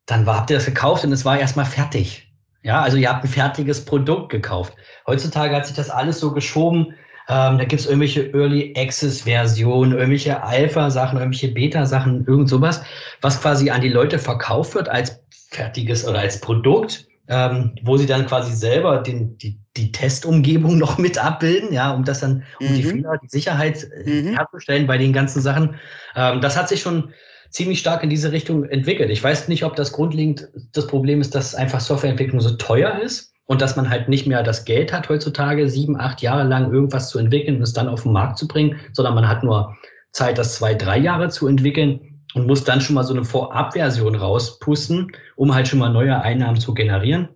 dann 0.06 0.26
war, 0.26 0.38
habt 0.38 0.50
ihr 0.50 0.58
das 0.58 0.66
gekauft 0.66 1.04
und 1.04 1.12
es 1.12 1.26
war 1.26 1.38
erstmal 1.38 1.66
fertig. 1.66 2.32
Ja, 2.64 2.82
also 2.82 2.98
ihr 2.98 3.10
habt 3.10 3.24
ein 3.24 3.30
fertiges 3.30 3.86
Produkt 3.86 4.30
gekauft. 4.30 4.74
Heutzutage 5.06 5.56
hat 5.56 5.68
sich 5.68 5.76
das 5.76 5.90
alles 5.90 6.20
so 6.20 6.34
geschoben. 6.34 6.94
Ähm, 7.30 7.58
da 7.58 7.66
gibt 7.66 7.82
es 7.82 7.86
irgendwelche 7.86 8.32
Early 8.34 8.74
Access 8.78 9.22
Versionen, 9.22 9.92
irgendwelche 9.92 10.42
Alpha-Sachen, 10.42 11.20
irgendwelche 11.20 11.54
Beta-Sachen, 11.54 12.26
irgend 12.26 12.50
sowas, 12.50 12.84
was 13.22 13.42
quasi 13.42 13.70
an 13.70 13.82
die 13.82 13.90
Leute 13.90 14.18
verkauft 14.18 14.76
wird 14.76 14.90
als 14.90 15.22
fertiges 15.52 16.08
oder 16.08 16.20
als 16.20 16.40
Produkt 16.40 17.07
ähm, 17.28 17.76
wo 17.84 17.98
sie 17.98 18.06
dann 18.06 18.26
quasi 18.26 18.54
selber 18.54 19.00
den, 19.00 19.38
die, 19.38 19.60
die 19.76 19.92
Testumgebung 19.92 20.78
noch 20.78 20.98
mit 20.98 21.24
abbilden, 21.24 21.74
ja, 21.74 21.92
um 21.94 22.04
das 22.04 22.22
dann, 22.22 22.44
um 22.60 22.68
mhm. 22.68 22.76
die 22.76 22.84
Fehler, 22.84 23.20
die 23.22 23.30
Sicherheit 23.30 23.88
äh, 24.06 24.22
mhm. 24.22 24.36
herzustellen 24.36 24.88
bei 24.88 24.98
den 24.98 25.14
ganzen 25.14 25.42
Sachen. 25.42 25.76
Ähm, 26.16 26.42
das 26.42 26.58
hat 26.58 26.70
sich 26.70 26.82
schon 26.82 27.12
ziemlich 27.50 27.80
stark 27.80 28.04
in 28.04 28.10
diese 28.10 28.32
Richtung 28.32 28.66
entwickelt. 28.66 29.10
Ich 29.10 29.24
weiß 29.24 29.48
nicht, 29.48 29.64
ob 29.64 29.76
das 29.76 29.92
grundlegend 29.92 30.50
das 30.74 30.88
Problem 30.88 31.22
ist, 31.22 31.36
dass 31.36 31.56
einfach 31.56 31.80
Softwareentwicklung 31.80 32.42
so 32.42 32.52
teuer 32.56 33.00
ist 33.00 33.34
und 33.46 33.62
dass 33.62 33.76
man 33.76 33.90
halt 33.90 34.10
nicht 34.10 34.28
mehr 34.28 34.44
das 34.44 34.66
Geld 34.66 34.92
hat 34.94 35.10
heutzutage, 35.10 35.70
sieben, 35.70 36.00
acht 36.00 36.22
Jahre 36.22 36.44
lang 36.44 36.72
irgendwas 36.72 37.10
zu 37.10 37.20
entwickeln 37.20 37.58
und 37.58 37.64
es 37.64 37.74
dann 37.74 37.88
auf 37.88 38.04
den 38.04 38.12
Markt 38.12 38.38
zu 38.38 38.48
bringen, 38.48 38.78
sondern 38.94 39.16
man 39.16 39.28
hat 39.28 39.44
nur 39.44 39.76
Zeit, 40.12 40.38
das 40.38 40.56
zwei, 40.56 40.74
drei 40.74 40.98
Jahre 40.98 41.30
zu 41.30 41.48
entwickeln 41.48 42.07
und 42.38 42.48
muss 42.48 42.64
dann 42.64 42.82
schon 42.82 42.94
mal 42.96 43.04
so 43.04 43.14
eine 43.14 43.26
Vorabversion 43.26 44.16
rauspusten, 44.16 45.12
um 45.36 45.54
halt 45.54 45.68
schon 45.68 45.80
mal 45.80 45.90
neue 45.90 46.22
Einnahmen 46.22 46.60
zu 46.60 46.74
generieren. 46.74 47.30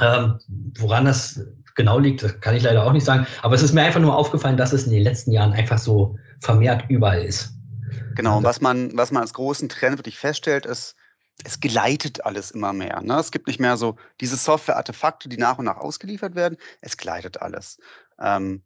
Ähm, 0.00 0.38
woran 0.78 1.06
das 1.06 1.40
genau 1.74 1.98
liegt, 1.98 2.22
das 2.22 2.40
kann 2.40 2.54
ich 2.54 2.62
leider 2.62 2.84
auch 2.84 2.92
nicht 2.92 3.04
sagen. 3.04 3.26
Aber 3.42 3.54
es 3.54 3.62
ist 3.62 3.72
mir 3.72 3.82
einfach 3.82 4.00
nur 4.00 4.16
aufgefallen, 4.16 4.56
dass 4.56 4.72
es 4.72 4.84
in 4.84 4.92
den 4.92 5.02
letzten 5.02 5.32
Jahren 5.32 5.52
einfach 5.52 5.78
so 5.78 6.16
vermehrt 6.40 6.84
überall 6.88 7.24
ist. 7.24 7.54
Genau, 8.14 8.38
und 8.38 8.44
was 8.44 8.60
man, 8.60 8.96
was 8.96 9.10
man 9.10 9.22
als 9.22 9.34
großen 9.34 9.68
Trend 9.68 9.98
wirklich 9.98 10.18
feststellt, 10.18 10.66
ist, 10.66 10.94
es 11.42 11.58
gleitet 11.58 12.24
alles 12.24 12.52
immer 12.52 12.72
mehr. 12.72 13.00
Ne? 13.00 13.18
Es 13.18 13.32
gibt 13.32 13.48
nicht 13.48 13.58
mehr 13.58 13.76
so 13.76 13.96
diese 14.20 14.36
Software-Artefakte, 14.36 15.28
die 15.28 15.36
nach 15.36 15.58
und 15.58 15.64
nach 15.64 15.78
ausgeliefert 15.78 16.34
werden. 16.34 16.58
Es 16.80 16.96
gleitet 16.96 17.42
alles. 17.42 17.78
Ähm, 18.20 18.62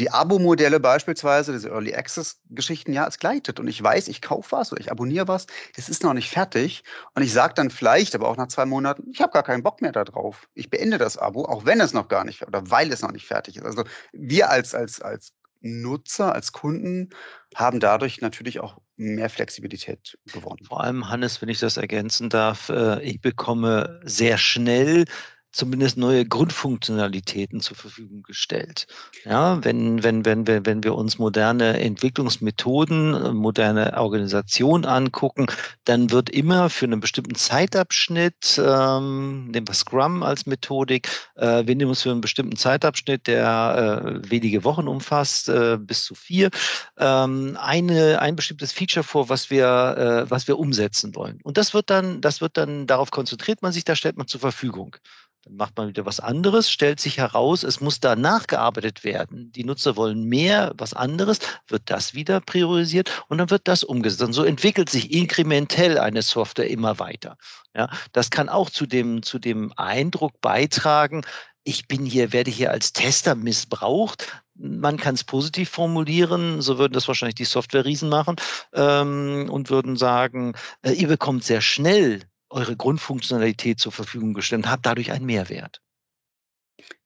die 0.00 0.10
Abo-Modelle 0.10 0.80
beispielsweise, 0.80 1.52
diese 1.52 1.68
Early 1.68 1.94
Access-Geschichten, 1.94 2.92
ja, 2.92 3.06
es 3.06 3.18
gleitet. 3.18 3.60
Und 3.60 3.68
ich 3.68 3.80
weiß, 3.82 4.08
ich 4.08 4.22
kaufe 4.22 4.52
was 4.52 4.72
oder 4.72 4.80
ich 4.80 4.90
abonniere 4.90 5.28
was, 5.28 5.46
das 5.76 5.88
ist 5.88 6.02
noch 6.02 6.14
nicht 6.14 6.30
fertig. 6.30 6.82
Und 7.14 7.22
ich 7.22 7.32
sage 7.32 7.54
dann 7.54 7.70
vielleicht, 7.70 8.14
aber 8.14 8.28
auch 8.28 8.36
nach 8.36 8.48
zwei 8.48 8.64
Monaten, 8.64 9.10
ich 9.12 9.20
habe 9.20 9.32
gar 9.32 9.42
keinen 9.42 9.62
Bock 9.62 9.82
mehr 9.82 9.92
darauf. 9.92 10.48
Ich 10.54 10.70
beende 10.70 10.98
das 10.98 11.18
Abo, 11.18 11.44
auch 11.44 11.66
wenn 11.66 11.80
es 11.80 11.92
noch 11.92 12.08
gar 12.08 12.24
nicht, 12.24 12.46
oder 12.46 12.70
weil 12.70 12.90
es 12.90 13.02
noch 13.02 13.12
nicht 13.12 13.26
fertig 13.26 13.58
ist. 13.58 13.64
Also 13.64 13.84
wir 14.12 14.50
als, 14.50 14.74
als, 14.74 15.02
als 15.02 15.34
Nutzer, 15.60 16.34
als 16.34 16.52
Kunden 16.52 17.10
haben 17.54 17.80
dadurch 17.80 18.22
natürlich 18.22 18.60
auch 18.60 18.78
mehr 18.96 19.28
Flexibilität 19.28 20.18
gewonnen. 20.32 20.64
Vor 20.64 20.82
allem, 20.82 21.10
Hannes, 21.10 21.42
wenn 21.42 21.50
ich 21.50 21.60
das 21.60 21.76
ergänzen 21.76 22.30
darf, 22.30 22.70
äh, 22.70 23.02
ich 23.02 23.20
bekomme 23.20 24.00
sehr 24.04 24.38
schnell 24.38 25.04
zumindest 25.52 25.96
neue 25.96 26.24
Grundfunktionalitäten 26.24 27.60
zur 27.60 27.76
Verfügung 27.76 28.22
gestellt. 28.22 28.86
Ja, 29.24 29.62
wenn, 29.64 30.02
wenn, 30.02 30.24
wenn, 30.24 30.46
wenn, 30.46 30.64
wenn 30.66 30.84
wir 30.84 30.94
uns 30.94 31.18
moderne 31.18 31.80
Entwicklungsmethoden, 31.80 33.14
äh, 33.14 33.32
moderne 33.32 33.96
Organisation 33.96 34.84
angucken, 34.84 35.46
dann 35.84 36.10
wird 36.10 36.30
immer 36.30 36.70
für 36.70 36.86
einen 36.86 37.00
bestimmten 37.00 37.34
Zeitabschnitt, 37.34 38.60
ähm, 38.64 39.48
nehmen 39.48 39.66
wir 39.66 39.74
Scrum 39.74 40.22
als 40.22 40.46
Methodik, 40.46 41.08
äh, 41.36 41.66
wir 41.66 41.74
nehmen 41.74 41.90
uns 41.90 42.02
für 42.02 42.10
einen 42.10 42.20
bestimmten 42.20 42.56
Zeitabschnitt, 42.56 43.26
der 43.26 44.22
äh, 44.24 44.30
wenige 44.30 44.62
Wochen 44.64 44.86
umfasst, 44.86 45.48
äh, 45.48 45.78
bis 45.78 46.04
zu 46.04 46.14
vier, 46.14 46.50
ähm, 46.98 47.56
eine, 47.60 48.20
ein 48.20 48.36
bestimmtes 48.36 48.72
Feature 48.72 49.04
vor, 49.04 49.28
was 49.28 49.50
wir, 49.50 50.26
äh, 50.26 50.30
was 50.30 50.46
wir 50.46 50.58
umsetzen 50.58 51.14
wollen. 51.16 51.40
Und 51.42 51.56
das 51.56 51.74
wird 51.74 51.90
dann, 51.90 52.20
das 52.20 52.40
wird 52.40 52.56
dann, 52.56 52.86
darauf 52.86 53.10
konzentriert 53.10 53.62
man 53.62 53.72
sich, 53.72 53.84
da 53.84 53.96
stellt 53.96 54.16
man 54.16 54.28
zur 54.28 54.40
Verfügung. 54.40 54.96
Dann 55.44 55.56
macht 55.56 55.76
man 55.76 55.88
wieder 55.88 56.04
was 56.04 56.20
anderes, 56.20 56.70
stellt 56.70 57.00
sich 57.00 57.16
heraus, 57.16 57.62
es 57.62 57.80
muss 57.80 58.00
da 58.00 58.14
nachgearbeitet 58.14 59.04
werden. 59.04 59.50
Die 59.52 59.64
Nutzer 59.64 59.96
wollen 59.96 60.24
mehr, 60.24 60.72
was 60.76 60.92
anderes, 60.92 61.38
wird 61.68 61.82
das 61.86 62.14
wieder 62.14 62.40
priorisiert 62.40 63.24
und 63.28 63.38
dann 63.38 63.50
wird 63.50 63.66
das 63.66 63.82
umgesetzt. 63.82 64.22
Und 64.22 64.32
so 64.34 64.44
entwickelt 64.44 64.90
sich 64.90 65.12
inkrementell 65.12 65.98
eine 65.98 66.22
Software 66.22 66.68
immer 66.68 66.98
weiter. 66.98 67.36
Ja, 67.74 67.88
das 68.12 68.30
kann 68.30 68.48
auch 68.48 68.68
zu 68.68 68.84
dem, 68.84 69.22
zu 69.22 69.38
dem 69.38 69.72
Eindruck 69.76 70.40
beitragen, 70.40 71.22
ich 71.64 71.88
bin 71.88 72.06
hier, 72.06 72.32
werde 72.32 72.50
hier 72.50 72.70
als 72.70 72.92
Tester 72.92 73.34
missbraucht. 73.34 74.42
Man 74.54 74.96
kann 74.96 75.14
es 75.14 75.24
positiv 75.24 75.70
formulieren, 75.70 76.62
so 76.62 76.78
würden 76.78 76.94
das 76.94 77.06
wahrscheinlich 77.06 77.34
die 77.34 77.44
Software-Riesen 77.44 78.08
machen 78.08 78.36
ähm, 78.74 79.48
und 79.50 79.70
würden 79.70 79.96
sagen, 79.96 80.54
äh, 80.82 80.92
ihr 80.92 81.08
bekommt 81.08 81.44
sehr 81.44 81.60
schnell 81.60 82.22
eure 82.50 82.76
Grundfunktionalität 82.76 83.78
zur 83.80 83.92
Verfügung 83.92 84.34
gestellt 84.34 84.64
und 84.64 84.70
habt 84.70 84.86
dadurch 84.86 85.12
einen 85.12 85.26
Mehrwert. 85.26 85.80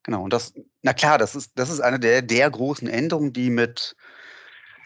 Genau, 0.03 0.23
und 0.25 0.33
das, 0.33 0.53
na 0.83 0.93
klar, 0.93 1.19
das 1.19 1.35
ist, 1.35 1.53
das 1.55 1.71
ist 1.71 1.81
eine 1.81 1.99
der, 1.99 2.23
der 2.23 2.51
großen 2.51 2.89
Änderungen, 2.89 3.33
die 3.33 3.51
mit 3.51 3.97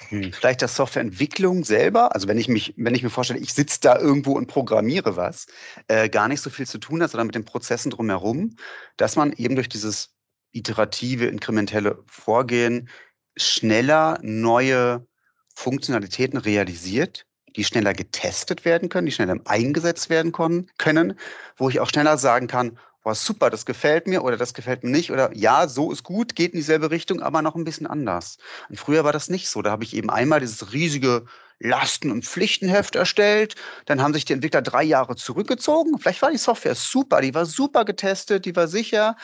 hm, 0.09 0.33
vielleicht 0.33 0.61
der 0.61 0.69
Softwareentwicklung 0.69 1.65
selber, 1.65 2.15
also 2.15 2.29
wenn 2.29 2.39
ich 2.39 2.49
mich, 2.49 2.75
wenn 2.77 2.95
ich 2.95 3.03
mir 3.03 3.11
vorstelle, 3.11 3.41
ich 3.41 3.53
sitze 3.53 3.81
da 3.81 3.99
irgendwo 3.99 4.33
und 4.33 4.47
programmiere 4.47 5.17
was, 5.17 5.47
äh, 5.89 6.09
gar 6.09 6.29
nicht 6.29 6.41
so 6.41 6.51
viel 6.51 6.67
zu 6.67 6.79
tun 6.79 7.03
hat, 7.03 7.11
sondern 7.11 7.27
mit 7.27 7.35
den 7.35 7.45
Prozessen 7.45 7.91
drumherum, 7.91 8.57
dass 8.97 9.17
man 9.17 9.33
eben 9.33 9.57
durch 9.57 9.69
dieses 9.69 10.15
iterative, 10.53 11.27
inkrementelle 11.27 12.03
Vorgehen 12.07 12.89
schneller 13.37 14.19
neue 14.23 15.07
Funktionalitäten 15.55 16.39
realisiert, 16.39 17.27
die 17.59 17.65
schneller 17.65 17.93
getestet 17.93 18.65
werden 18.65 18.89
können, 18.89 19.07
die 19.07 19.13
schneller 19.13 19.37
eingesetzt 19.45 20.11
werden 20.11 20.33
können, 20.33 21.19
wo 21.57 21.69
ich 21.69 21.81
auch 21.81 21.89
schneller 21.89 22.17
sagen 22.17 22.47
kann, 22.47 22.79
boah, 23.03 23.17
super, 23.17 23.51
das 23.51 23.67
gefällt 23.67 24.07
mir 24.07 24.23
oder 24.23 24.37
das 24.37 24.55
gefällt 24.55 24.85
mir 24.85 24.91
nicht 24.91 25.11
oder 25.11 25.37
ja, 25.37 25.67
so 25.67 25.91
ist 25.91 26.05
gut, 26.05 26.37
geht 26.37 26.53
in 26.53 26.59
dieselbe 26.59 26.93
Richtung, 26.93 27.21
aber 27.21 27.43
noch 27.43 27.57
ein 27.57 27.65
bisschen 27.65 27.89
anders. 27.89 28.39
Und 28.69 28.79
früher 28.79 29.03
war 29.03 29.13
das 29.13 29.29
nicht 29.29 29.49
so. 29.49 29.61
Da 29.61 29.73
habe 29.73 29.83
ich 29.83 29.97
eben 29.97 30.09
einmal 30.09 30.39
dieses 30.39 30.73
riesige 30.73 31.25
Lasten- 31.59 32.13
und 32.13 32.25
Pflichtenheft 32.25 32.95
erstellt. 32.95 33.57
Dann 33.87 34.01
haben 34.01 34.15
sich 34.15 34.25
die 34.25 34.35
Entwickler 34.35 34.63
drei 34.63 34.85
Jahre 34.85 35.17
zurückgezogen. 35.17 35.99
Vielleicht 35.99 36.23
war 36.23 36.31
die 36.31 36.39
Software 36.39 36.77
super, 36.77 37.21
die 37.21 37.35
war 37.35 37.45
super 37.45 37.85
getestet, 37.85 38.45
die 38.45 38.55
war 38.55 38.69
sicher. 38.69 39.17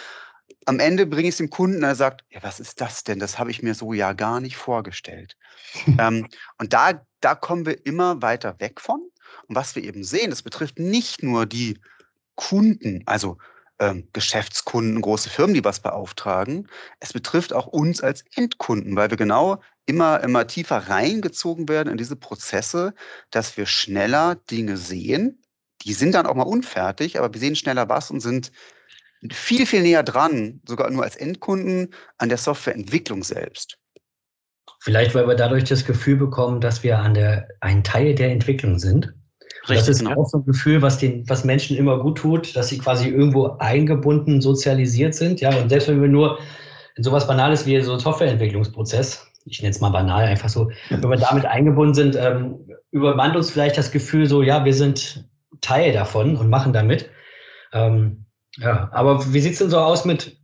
Am 0.66 0.80
Ende 0.80 1.06
bringe 1.06 1.28
ich 1.28 1.34
es 1.34 1.38
dem 1.38 1.50
Kunden, 1.50 1.82
er 1.82 1.94
sagt, 1.94 2.24
ja, 2.30 2.42
was 2.42 2.60
ist 2.60 2.80
das 2.80 3.04
denn? 3.04 3.18
Das 3.18 3.38
habe 3.38 3.50
ich 3.50 3.62
mir 3.62 3.74
so 3.74 3.92
ja 3.92 4.12
gar 4.12 4.40
nicht 4.40 4.56
vorgestellt. 4.56 5.36
ähm, 5.98 6.28
und 6.58 6.72
da 6.72 7.04
da 7.24 7.34
kommen 7.34 7.64
wir 7.64 7.86
immer 7.86 8.20
weiter 8.20 8.60
weg 8.60 8.80
von. 8.80 9.00
Und 9.48 9.56
was 9.56 9.74
wir 9.74 9.82
eben 9.82 10.04
sehen, 10.04 10.30
das 10.30 10.42
betrifft 10.42 10.78
nicht 10.78 11.22
nur 11.22 11.46
die 11.46 11.80
Kunden, 12.34 13.02
also 13.06 13.38
ähm, 13.78 14.08
Geschäftskunden, 14.12 15.00
große 15.00 15.30
Firmen, 15.30 15.54
die 15.54 15.64
was 15.64 15.80
beauftragen. 15.80 16.68
Es 17.00 17.12
betrifft 17.12 17.52
auch 17.52 17.66
uns 17.66 18.02
als 18.02 18.24
Endkunden, 18.36 18.94
weil 18.94 19.10
wir 19.10 19.16
genau 19.16 19.62
immer, 19.86 20.22
immer 20.22 20.46
tiefer 20.46 20.76
reingezogen 20.88 21.68
werden 21.68 21.90
in 21.90 21.96
diese 21.96 22.16
Prozesse, 22.16 22.94
dass 23.30 23.56
wir 23.56 23.66
schneller 23.66 24.36
Dinge 24.50 24.76
sehen. 24.76 25.42
Die 25.82 25.94
sind 25.94 26.14
dann 26.14 26.26
auch 26.26 26.34
mal 26.34 26.44
unfertig, 26.44 27.18
aber 27.18 27.32
wir 27.32 27.40
sehen 27.40 27.56
schneller 27.56 27.88
was 27.88 28.10
und 28.10 28.20
sind 28.20 28.52
viel, 29.32 29.66
viel 29.66 29.82
näher 29.82 30.02
dran, 30.02 30.60
sogar 30.66 30.90
nur 30.90 31.04
als 31.04 31.16
Endkunden, 31.16 31.94
an 32.18 32.28
der 32.28 32.38
Softwareentwicklung 32.38 33.22
selbst. 33.22 33.78
Vielleicht, 34.80 35.14
weil 35.14 35.26
wir 35.26 35.34
dadurch 35.34 35.64
das 35.64 35.84
Gefühl 35.84 36.16
bekommen, 36.16 36.60
dass 36.60 36.82
wir 36.82 36.98
an 36.98 37.14
der, 37.14 37.48
ein 37.60 37.82
Teil 37.82 38.14
der 38.14 38.30
Entwicklung 38.30 38.78
sind. 38.78 39.14
Richtig, 39.62 39.78
das 39.78 39.88
ist 39.88 40.02
ja. 40.02 40.14
auch 40.14 40.26
so 40.26 40.38
ein 40.38 40.44
Gefühl, 40.44 40.82
was 40.82 40.98
den, 40.98 41.26
was 41.28 41.44
Menschen 41.44 41.76
immer 41.76 41.98
gut 42.00 42.18
tut, 42.18 42.54
dass 42.54 42.68
sie 42.68 42.76
quasi 42.76 43.08
irgendwo 43.08 43.56
eingebunden, 43.60 44.42
sozialisiert 44.42 45.14
sind. 45.14 45.40
Ja, 45.40 45.56
und 45.56 45.70
selbst 45.70 45.88
wenn 45.88 46.02
wir 46.02 46.08
nur 46.08 46.38
in 46.96 47.02
sowas 47.02 47.26
Banales 47.26 47.64
wie 47.64 47.80
so 47.80 47.94
ein 47.94 47.98
Softwareentwicklungsprozess, 47.98 49.26
ich 49.46 49.62
nenne 49.62 49.70
es 49.70 49.80
mal 49.80 49.90
banal, 49.90 50.24
einfach 50.24 50.50
so, 50.50 50.70
wenn 50.90 51.02
wir 51.08 51.16
damit 51.16 51.46
eingebunden 51.46 51.94
sind, 51.94 52.16
ähm, 52.16 52.58
übermannt 52.90 53.36
uns 53.36 53.50
vielleicht 53.50 53.78
das 53.78 53.90
Gefühl 53.90 54.26
so, 54.26 54.42
ja, 54.42 54.64
wir 54.64 54.74
sind 54.74 55.26
Teil 55.62 55.92
davon 55.92 56.36
und 56.36 56.50
machen 56.50 56.74
damit. 56.74 57.08
Ähm, 57.72 58.23
ja, 58.58 58.88
aber 58.92 59.32
wie 59.32 59.40
sieht 59.40 59.52
es 59.52 59.58
denn 59.58 59.70
so 59.70 59.78
aus 59.78 60.04
mit 60.04 60.38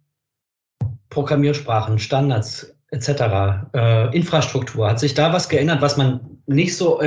Programmiersprachen, 1.08 1.98
Standards? 1.98 2.74
etc. 2.90 3.72
Äh, 3.74 4.16
Infrastruktur. 4.16 4.88
Hat 4.88 5.00
sich 5.00 5.14
da 5.14 5.32
was 5.32 5.48
geändert, 5.48 5.80
was 5.80 5.96
man 5.96 6.42
nicht 6.46 6.76
so 6.76 7.00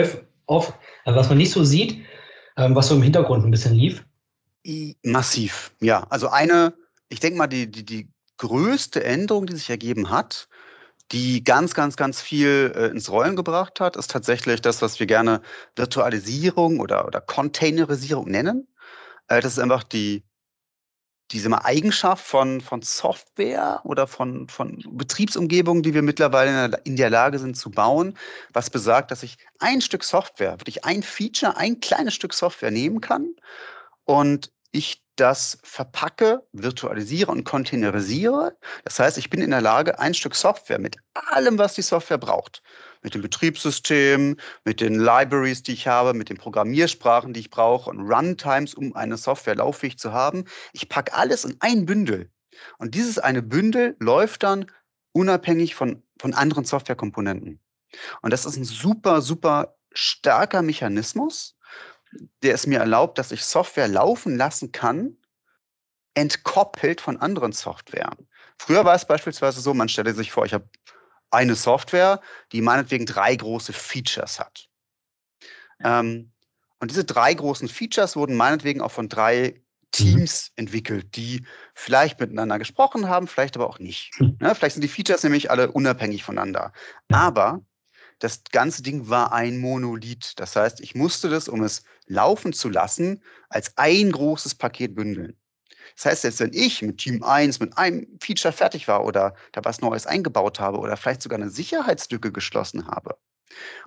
oft, 0.45 0.74
also 1.05 1.19
was 1.19 1.29
man 1.29 1.38
nicht 1.38 1.51
so 1.51 1.63
sieht, 1.63 2.03
ähm, 2.57 2.75
was 2.75 2.88
so 2.88 2.95
im 2.95 3.01
Hintergrund 3.01 3.45
ein 3.45 3.51
bisschen 3.51 3.75
lief? 3.75 4.03
Massiv, 5.03 5.72
ja. 5.81 6.05
Also 6.10 6.29
eine, 6.29 6.74
ich 7.10 7.19
denke 7.19 7.38
mal, 7.38 7.48
die, 7.48 7.69
die, 7.69 7.86
die 7.86 8.10
größte 8.38 9.03
Änderung, 9.03 9.45
die 9.45 9.55
sich 9.55 9.69
ergeben 9.69 10.10
hat, 10.10 10.48
die 11.12 11.43
ganz, 11.43 11.74
ganz, 11.74 11.98
ganz 11.98 12.22
viel 12.22 12.72
äh, 12.75 12.88
ins 12.88 13.12
Rollen 13.12 13.36
gebracht 13.36 13.81
hat, 13.81 13.98
ist 13.98 14.10
tatsächlich 14.10 14.62
das, 14.62 14.81
was 14.81 15.00
wir 15.00 15.05
gerne 15.05 15.41
Virtualisierung 15.75 16.79
oder, 16.79 17.05
oder 17.05 17.19
Containerisierung 17.19 18.29
nennen. 18.29 18.67
Äh, 19.27 19.41
das 19.41 19.53
ist 19.53 19.60
einfach 19.60 19.83
die, 19.83 20.24
diese 21.34 21.66
Eigenschaft 21.66 22.25
von, 22.25 22.62
von 22.62 22.82
Software 22.82 23.82
oder 23.84 24.08
von, 24.08 24.48
von 24.48 24.84
Betriebsumgebungen, 24.92 25.84
die 25.84 25.94
wir 25.94 26.04
mittlerweile 26.04 26.80
in 26.84 26.96
der 26.96 27.10
Lage 27.10 27.40
sind 27.40 27.58
zu 27.58 27.72
bauen, 27.72 28.18
was 28.54 28.70
besagt, 28.70 29.12
dass 29.12 29.24
ich 29.24 29.38
ein 29.60 29.82
Stück 29.82 30.04
Software, 30.04 30.60
wirklich 30.60 30.86
ein 30.86 31.04
Feature, 31.04 31.58
ein 31.58 31.80
kleines 31.80 32.13
Stück 32.13 32.34
Software 32.34 32.72
nehmen 32.72 33.02
kann 33.02 33.36
und 34.06 34.52
ich 34.72 35.04
das 35.16 35.60
verpacke, 35.63 36.44
virtualisiere 36.52 37.32
und 37.32 37.44
containerisiere. 37.44 38.58
Das 38.84 39.00
heißt, 39.00 39.18
ich 39.18 39.30
bin 39.30 39.42
in 39.42 39.52
der 39.52 39.62
Lage, 39.62 40.00
ein 40.00 40.13
Stück 40.13 40.36
Software 40.36 40.80
mit 40.80 40.98
allem, 41.13 41.58
was 41.58 41.75
die 41.75 41.84
Software 41.84 42.18
braucht, 42.18 42.63
mit 43.03 43.13
dem 43.13 43.22
Betriebssystem, 43.22 44.38
mit 44.63 44.81
den 44.81 44.95
Libraries, 44.95 45.63
die 45.63 45.74
ich 45.74 45.88
habe, 45.88 46.13
mit 46.13 46.29
den 46.29 46.38
Programmiersprachen, 46.38 47.33
die 47.33 47.41
ich 47.41 47.50
brauche 47.50 47.89
und 47.89 48.12
Runtimes, 48.12 48.74
um 48.74 48.95
eine 48.95 49.17
Software 49.17 49.55
lauffähig 49.55 50.00
zu 50.00 50.13
haben. 50.13 50.45
Ich 50.72 50.89
packe 50.89 51.13
alles 51.13 51.45
in 51.45 51.57
ein 51.60 51.86
Bündel. 51.86 52.31
Und 52.77 52.95
dieses 52.95 53.19
eine 53.19 53.41
Bündel 53.41 53.95
läuft 54.00 54.43
dann 54.43 54.67
unabhängig 55.12 55.75
von, 55.75 56.01
von 56.19 56.33
anderen 56.33 56.65
Softwarekomponenten. 56.65 57.60
Und 58.22 58.31
das 58.31 58.45
ist 58.45 58.57
ein 58.57 58.63
super, 58.63 59.22
super 59.22 59.75
starker 59.93 60.62
Mechanismus, 60.62 61.55
der 62.41 62.55
es 62.55 62.67
mir 62.67 62.79
erlaubt, 62.79 63.17
dass 63.17 63.31
ich 63.31 63.43
Software 63.43 63.88
laufen 63.88 64.38
lassen 64.38 64.72
kann, 64.72 65.17
entkoppelt 66.15 67.01
von 67.01 67.17
anderen 67.17 67.51
Softwaren. 67.51 68.27
Früher 68.57 68.86
war 68.86 68.95
es 68.95 69.05
beispielsweise 69.05 69.62
so, 69.62 69.74
man 69.74 69.89
stelle 69.89 70.13
sich 70.13 70.31
vor, 70.31 70.45
ich 70.45 70.53
habe 70.53 70.69
eine 71.34 71.56
Software, 71.56 72.22
die 72.52 72.62
meinetwegen 72.62 73.06
drei 73.06 73.36
große 73.36 73.74
Features 73.74 74.40
hat. 74.40 74.68
Ähm, 75.84 76.32
und 76.80 76.92
diese 76.92 77.06
drei 77.06 77.34
großen 77.34 77.68
Features 77.68 78.16
wurden 78.16 78.36
meinetwegen 78.36 78.82
auch 78.82 78.92
von 78.92 79.10
drei 79.10 79.62
Teams 79.92 80.50
mhm. 80.50 80.63
entwickelt, 80.63 81.16
die 81.16 81.46
vielleicht 81.74 82.20
miteinander 82.20 82.60
gesprochen 82.60 83.08
haben, 83.08 83.28
vielleicht 83.28 83.56
aber 83.56 83.70
auch 83.70 83.80
nicht. 83.80 84.12
Hm. 84.18 84.38
Ne? 84.40 84.54
Vielleicht 84.56 84.74
sind 84.74 84.82
die 84.82 84.90
Features 84.90 85.24
nämlich 85.24 85.50
alle 85.52 85.72
unabhängig 85.72 86.24
voneinander. 86.24 86.74
Aber 87.10 87.62
das 88.20 88.44
ganze 88.52 88.84
Ding 88.84 89.08
war 89.08 89.32
ein 89.32 89.60
Monolith. 89.60 90.34
Das 90.38 90.56
heißt, 90.56 90.82
ich 90.82 90.96
musste 90.96 91.30
das, 91.30 91.48
um 91.48 91.63
es 91.63 91.84
laufen 92.08 92.54
zu 92.54 92.70
lassen, 92.70 93.24
als 93.50 93.78
ein 93.78 94.12
großes 94.12 94.56
Paket 94.56 94.96
bündeln. 94.96 95.38
Das 95.96 96.06
heißt, 96.06 96.24
jetzt 96.24 96.40
wenn 96.40 96.54
ich 96.54 96.82
mit 96.82 96.98
Team 97.00 97.24
1 97.24 97.60
mit 97.60 97.78
einem 97.78 98.08
Feature 98.22 98.54
fertig 98.54 98.88
war 98.88 99.06
oder 99.06 99.36
da 99.52 99.62
was 99.63 99.82
Neues 99.82 100.08
eingebaut 100.08 100.60
habe 100.60 100.80
oder 100.80 100.98
vielleicht 100.98 101.22
sogar 101.22 101.40
eine 101.40 101.50
Sicherheitslücke 101.50 102.32
geschlossen 102.32 102.88
habe, 102.88 103.18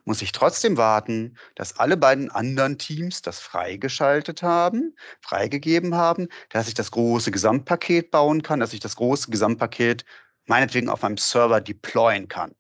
muss 0.05 0.23
ich 0.23 0.33
trotzdem 0.33 0.77
warten, 0.77 1.37
dass 1.55 1.79
alle 1.79 1.97
beiden 1.97 2.31
anderen 2.31 2.79
Teams 2.79 3.23
das 3.23 3.41
freigeschaltet 3.41 4.43
haben, 4.43 4.95
freigegeben 5.21 5.95
haben, 5.95 6.29
dass 6.51 6.69
ich 6.69 6.75
das 6.75 6.91
große 6.91 7.31
Gesamtpaket 7.31 8.11
bauen 8.11 8.43
kann, 8.43 8.61
dass 8.61 8.73
ich 8.73 8.81
das 8.81 8.97
große 8.97 9.31
Gesamtpaket 9.31 10.05
meinetwegen 10.47 10.89
auf 10.89 11.03
meinem 11.03 11.17
Server 11.17 11.61
deployen 11.61 12.29
kann. 12.29 12.55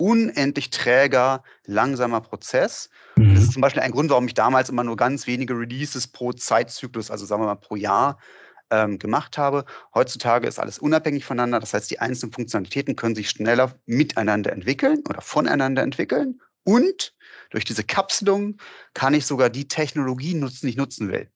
Unendlich 0.00 0.70
träger, 0.70 1.44
langsamer 1.66 2.20
Prozess. 2.20 2.90
Mhm. 3.16 3.34
Das 3.34 3.44
ist 3.44 3.52
zum 3.52 3.62
Beispiel 3.62 3.82
ein 3.82 3.92
Grund, 3.92 4.10
warum 4.10 4.26
ich 4.26 4.34
damals 4.34 4.68
immer 4.68 4.84
nur 4.84 4.96
ganz 4.96 5.26
wenige 5.26 5.54
Releases 5.54 6.08
pro 6.08 6.32
Zeitzyklus, 6.32 7.10
also 7.10 7.26
sagen 7.26 7.42
wir 7.42 7.46
mal 7.46 7.54
pro 7.54 7.76
Jahr, 7.76 8.18
ähm, 8.70 8.98
gemacht 8.98 9.36
habe. 9.36 9.64
Heutzutage 9.94 10.46
ist 10.46 10.58
alles 10.58 10.78
unabhängig 10.78 11.24
voneinander. 11.24 11.60
Das 11.60 11.74
heißt, 11.74 11.90
die 11.90 11.98
einzelnen 11.98 12.32
Funktionalitäten 12.32 12.96
können 12.96 13.14
sich 13.14 13.30
schneller 13.30 13.74
miteinander 13.86 14.52
entwickeln 14.52 15.02
oder 15.08 15.20
voneinander 15.20 15.82
entwickeln. 15.82 16.40
Und 16.64 17.14
durch 17.50 17.64
diese 17.64 17.84
Kapselung 17.84 18.56
kann 18.94 19.14
ich 19.14 19.26
sogar 19.26 19.50
die 19.50 19.68
Technologie 19.68 20.34
nutzen, 20.34 20.66
die 20.66 20.70
ich 20.70 20.76
nutzen 20.76 21.10
will. 21.10 21.28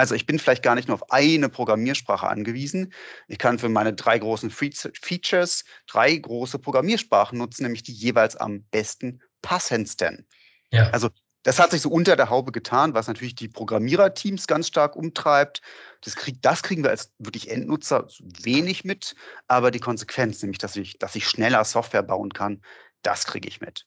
Also 0.00 0.14
ich 0.14 0.24
bin 0.24 0.38
vielleicht 0.38 0.62
gar 0.62 0.74
nicht 0.74 0.88
nur 0.88 0.94
auf 0.94 1.12
eine 1.12 1.50
Programmiersprache 1.50 2.26
angewiesen. 2.26 2.94
Ich 3.28 3.36
kann 3.36 3.58
für 3.58 3.68
meine 3.68 3.92
drei 3.92 4.18
großen 4.18 4.50
Features 4.50 5.64
drei 5.86 6.16
große 6.16 6.58
Programmiersprachen 6.58 7.36
nutzen, 7.36 7.64
nämlich 7.64 7.82
die 7.82 7.92
jeweils 7.92 8.34
am 8.34 8.62
besten 8.70 9.20
passendsten. 9.42 10.26
Ja. 10.70 10.88
Also 10.88 11.10
das 11.42 11.58
hat 11.58 11.70
sich 11.72 11.82
so 11.82 11.90
unter 11.90 12.16
der 12.16 12.30
Haube 12.30 12.50
getan, 12.50 12.94
was 12.94 13.08
natürlich 13.08 13.34
die 13.34 13.48
Programmiererteams 13.48 14.46
ganz 14.46 14.68
stark 14.68 14.96
umtreibt. 14.96 15.60
Das, 16.00 16.16
krieg, 16.16 16.40
das 16.40 16.62
kriegen 16.62 16.82
wir 16.82 16.90
als 16.90 17.12
wirklich 17.18 17.50
Endnutzer 17.50 18.08
wenig 18.20 18.84
mit, 18.84 19.14
aber 19.48 19.70
die 19.70 19.80
Konsequenz, 19.80 20.40
nämlich 20.40 20.58
dass 20.58 20.76
ich, 20.76 20.98
dass 20.98 21.14
ich 21.14 21.28
schneller 21.28 21.64
Software 21.66 22.02
bauen 22.02 22.32
kann, 22.32 22.62
das 23.02 23.26
kriege 23.26 23.48
ich 23.48 23.60
mit. 23.60 23.86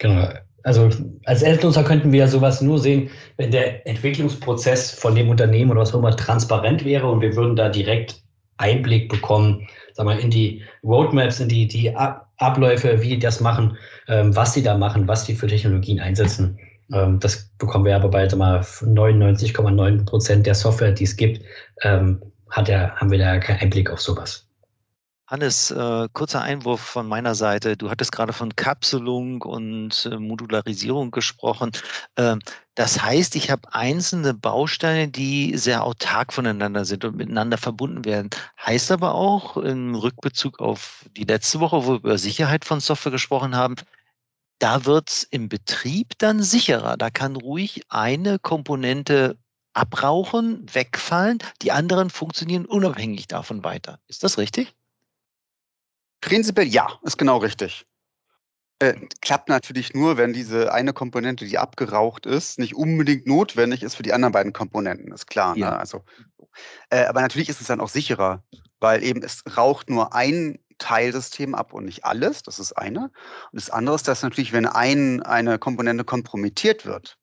Genau. 0.00 0.28
Also 0.64 0.88
als 1.26 1.42
Endnutzer 1.42 1.84
könnten 1.84 2.10
wir 2.10 2.20
ja 2.20 2.26
sowas 2.26 2.62
nur 2.62 2.78
sehen, 2.78 3.10
wenn 3.36 3.50
der 3.50 3.86
Entwicklungsprozess 3.86 4.92
von 4.92 5.14
dem 5.14 5.28
Unternehmen 5.28 5.70
oder 5.70 5.82
was 5.82 5.92
auch 5.92 5.98
immer 5.98 6.16
transparent 6.16 6.84
wäre 6.84 7.06
und 7.06 7.20
wir 7.20 7.36
würden 7.36 7.54
da 7.54 7.68
direkt 7.68 8.22
Einblick 8.56 9.10
bekommen, 9.10 9.66
sag 9.92 10.06
mal, 10.06 10.18
in 10.18 10.30
die 10.30 10.62
Roadmaps, 10.82 11.40
in 11.40 11.48
die, 11.48 11.68
die 11.68 11.94
Abläufe, 12.38 13.00
wie 13.02 13.10
die 13.10 13.18
das 13.18 13.40
machen, 13.40 13.76
ähm, 14.08 14.34
was 14.34 14.54
sie 14.54 14.62
da 14.62 14.76
machen, 14.76 15.06
was 15.06 15.24
die 15.24 15.34
für 15.34 15.46
Technologien 15.46 16.00
einsetzen. 16.00 16.58
Ähm, 16.92 17.20
das 17.20 17.50
bekommen 17.58 17.84
wir 17.84 17.96
aber 17.96 18.08
bei 18.08 18.26
99,9 18.26 20.06
Prozent 20.06 20.46
der 20.46 20.54
Software, 20.54 20.92
die 20.92 21.04
es 21.04 21.16
gibt, 21.16 21.42
ähm, 21.82 22.22
hat 22.50 22.68
er, 22.68 22.94
haben 22.96 23.10
wir 23.10 23.18
da 23.18 23.38
keinen 23.38 23.60
Einblick 23.60 23.90
auf 23.90 24.00
sowas. 24.00 24.46
Hannes, 25.26 25.70
äh, 25.70 26.08
kurzer 26.12 26.42
Einwurf 26.42 26.80
von 26.80 27.08
meiner 27.08 27.34
Seite. 27.34 27.76
Du 27.78 27.90
hattest 27.90 28.12
gerade 28.12 28.34
von 28.34 28.54
Kapselung 28.56 29.40
und 29.40 30.06
äh, 30.12 30.18
Modularisierung 30.18 31.10
gesprochen. 31.10 31.70
Ähm, 32.16 32.40
das 32.74 33.02
heißt, 33.02 33.34
ich 33.36 33.50
habe 33.50 33.72
einzelne 33.72 34.34
Bausteine, 34.34 35.08
die 35.08 35.56
sehr 35.56 35.84
autark 35.84 36.32
voneinander 36.32 36.84
sind 36.84 37.06
und 37.06 37.16
miteinander 37.16 37.56
verbunden 37.56 38.04
werden. 38.04 38.28
Heißt 38.64 38.92
aber 38.92 39.14
auch 39.14 39.56
im 39.56 39.94
Rückbezug 39.94 40.60
auf 40.60 41.06
die 41.16 41.24
letzte 41.24 41.60
Woche, 41.60 41.86
wo 41.86 41.92
wir 41.92 41.96
über 41.96 42.18
Sicherheit 42.18 42.66
von 42.66 42.80
Software 42.80 43.12
gesprochen 43.12 43.56
haben, 43.56 43.76
da 44.58 44.84
wird 44.84 45.10
es 45.10 45.22
im 45.24 45.48
Betrieb 45.48 46.18
dann 46.18 46.42
sicherer. 46.42 46.96
Da 46.98 47.10
kann 47.10 47.36
ruhig 47.36 47.82
eine 47.88 48.38
Komponente 48.38 49.38
abrauchen, 49.72 50.66
wegfallen, 50.72 51.38
die 51.62 51.72
anderen 51.72 52.10
funktionieren 52.10 52.66
unabhängig 52.66 53.26
davon 53.26 53.64
weiter. 53.64 54.00
Ist 54.08 54.22
das 54.22 54.38
richtig? 54.38 54.74
Prinzipiell 56.24 56.66
ja, 56.66 56.88
ist 57.02 57.18
genau 57.18 57.36
richtig. 57.36 57.84
Äh, 58.78 58.94
klappt 59.20 59.50
natürlich 59.50 59.92
nur, 59.92 60.16
wenn 60.16 60.32
diese 60.32 60.72
eine 60.72 60.94
Komponente, 60.94 61.44
die 61.44 61.58
abgeraucht 61.58 62.24
ist, 62.24 62.58
nicht 62.58 62.74
unbedingt 62.74 63.26
notwendig 63.26 63.82
ist 63.82 63.94
für 63.94 64.02
die 64.02 64.14
anderen 64.14 64.32
beiden 64.32 64.54
Komponenten, 64.54 65.12
ist 65.12 65.26
klar. 65.26 65.54
Ne? 65.54 65.60
Ja. 65.60 65.70
Ne? 65.72 65.78
Also, 65.78 66.02
äh, 66.88 67.04
aber 67.04 67.20
natürlich 67.20 67.50
ist 67.50 67.60
es 67.60 67.66
dann 67.66 67.78
auch 67.78 67.90
sicherer, 67.90 68.42
weil 68.80 69.02
eben 69.02 69.22
es 69.22 69.42
raucht 69.54 69.90
nur 69.90 70.14
ein 70.14 70.58
Teilsystem 70.78 71.54
ab 71.54 71.74
und 71.74 71.84
nicht 71.84 72.06
alles. 72.06 72.42
Das 72.42 72.58
ist 72.58 72.72
eine. 72.72 73.10
Und 73.52 73.60
das 73.60 73.68
andere 73.68 73.94
ist, 73.94 74.08
dass 74.08 74.22
natürlich, 74.22 74.54
wenn 74.54 74.66
ein, 74.66 75.22
eine 75.22 75.58
Komponente 75.58 76.04
kompromittiert 76.04 76.86
wird, 76.86 77.18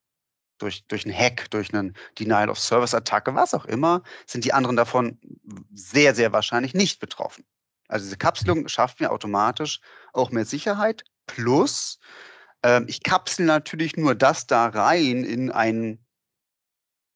durch, 0.60 0.86
durch 0.88 1.06
einen 1.06 1.18
Hack, 1.18 1.50
durch 1.50 1.74
einen 1.74 1.96
Denial-of-Service-Attacke, 2.20 3.34
was 3.34 3.56
auch 3.56 3.66
immer, 3.66 4.04
sind 4.28 4.46
die 4.46 4.54
anderen 4.54 4.76
davon 4.76 5.20
sehr, 5.74 6.14
sehr 6.14 6.32
wahrscheinlich 6.34 6.76
nicht 6.76 7.00
betroffen. 7.00 7.44
Also 7.92 8.06
diese 8.06 8.18
Kapselung 8.18 8.68
schafft 8.68 9.00
mir 9.00 9.12
automatisch 9.12 9.82
auch 10.14 10.32
mehr 10.32 10.46
Sicherheit. 10.46 11.04
Plus, 11.28 12.00
ähm, 12.64 12.86
ich 12.88 13.04
kapsel 13.04 13.46
natürlich 13.46 13.98
nur 13.98 14.16
das 14.16 14.48
da 14.48 14.68
rein 14.68 15.24
in 15.24 15.52
einen, 15.52 16.06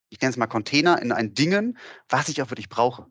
ich 0.09 0.19
nenne 0.21 0.31
es 0.31 0.37
mal 0.37 0.47
Container, 0.47 1.01
in 1.01 1.11
ein 1.11 1.33
Dingen, 1.33 1.77
was 2.09 2.29
ich 2.29 2.41
auch 2.41 2.49
wirklich 2.51 2.69
brauche. 2.69 3.07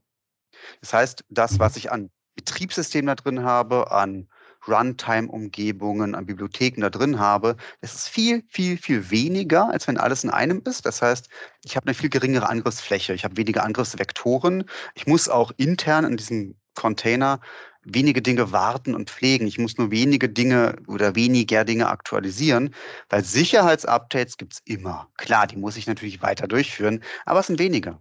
Das 0.81 0.92
heißt, 0.92 1.24
das, 1.31 1.59
was 1.59 1.77
ich 1.77 1.90
an 1.90 2.11
Betriebssystem 2.37 3.07
da 3.07 3.14
drin 3.14 3.42
habe, 3.42 3.90
an 3.90 4.29
Runtime-Umgebungen, 4.66 6.14
an 6.14 6.27
Bibliotheken 6.27 6.81
da 6.81 6.90
drin 6.90 7.18
habe, 7.18 7.57
das 7.81 7.94
ist 7.94 8.09
viel, 8.09 8.44
viel, 8.48 8.77
viel 8.77 9.11
weniger, 9.11 9.70
als 9.70 9.88
wenn 9.88 9.98
alles 9.98 10.24
in 10.24 10.31
einem 10.31 10.62
ist. 10.64 10.85
Das 10.87 11.00
heißt, 11.03 11.29
ich 11.64 11.77
habe 11.77 11.87
eine 11.87 11.94
viel 11.94 12.11
geringere 12.11 12.48
Angriffsfläche, 12.48 13.14
ich 13.14 13.24
habe 13.24 13.37
weniger 13.37 13.64
Angriffsvektoren. 13.64 14.64
Ich 14.94 15.07
muss 15.07 15.29
auch 15.29 15.53
intern 15.57 16.05
in 16.05 16.16
diesem 16.16 16.57
Container 16.74 17.40
wenige 17.84 18.22
Dinge 18.22 18.50
warten 18.52 18.94
und 18.94 19.10
pflegen. 19.10 19.46
Ich 19.46 19.58
muss 19.58 19.76
nur 19.76 19.90
wenige 19.90 20.28
Dinge 20.28 20.76
oder 20.87 21.14
weniger 21.14 21.64
Dinge 21.64 21.88
aktualisieren, 21.88 22.74
weil 23.10 23.24
Sicherheitsupdates 23.24 24.37
gibt 24.37 24.54
es 24.54 24.62
immer. 24.64 25.08
Klar, 25.16 25.46
die 25.46 25.56
muss 25.56 25.76
ich 25.76 25.87
natürlich 25.87 26.22
weiter 26.22 26.48
durchführen, 26.48 27.02
aber 27.26 27.40
es 27.40 27.46
sind 27.46 27.58
weniger. 27.58 28.00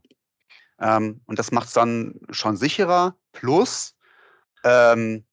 Ähm, 0.79 1.21
und 1.25 1.39
das 1.39 1.51
macht 1.51 1.67
es 1.67 1.73
dann 1.73 2.15
schon 2.29 2.57
sicherer. 2.57 3.15
Plus, 3.31 3.95
ähm, 4.63 5.25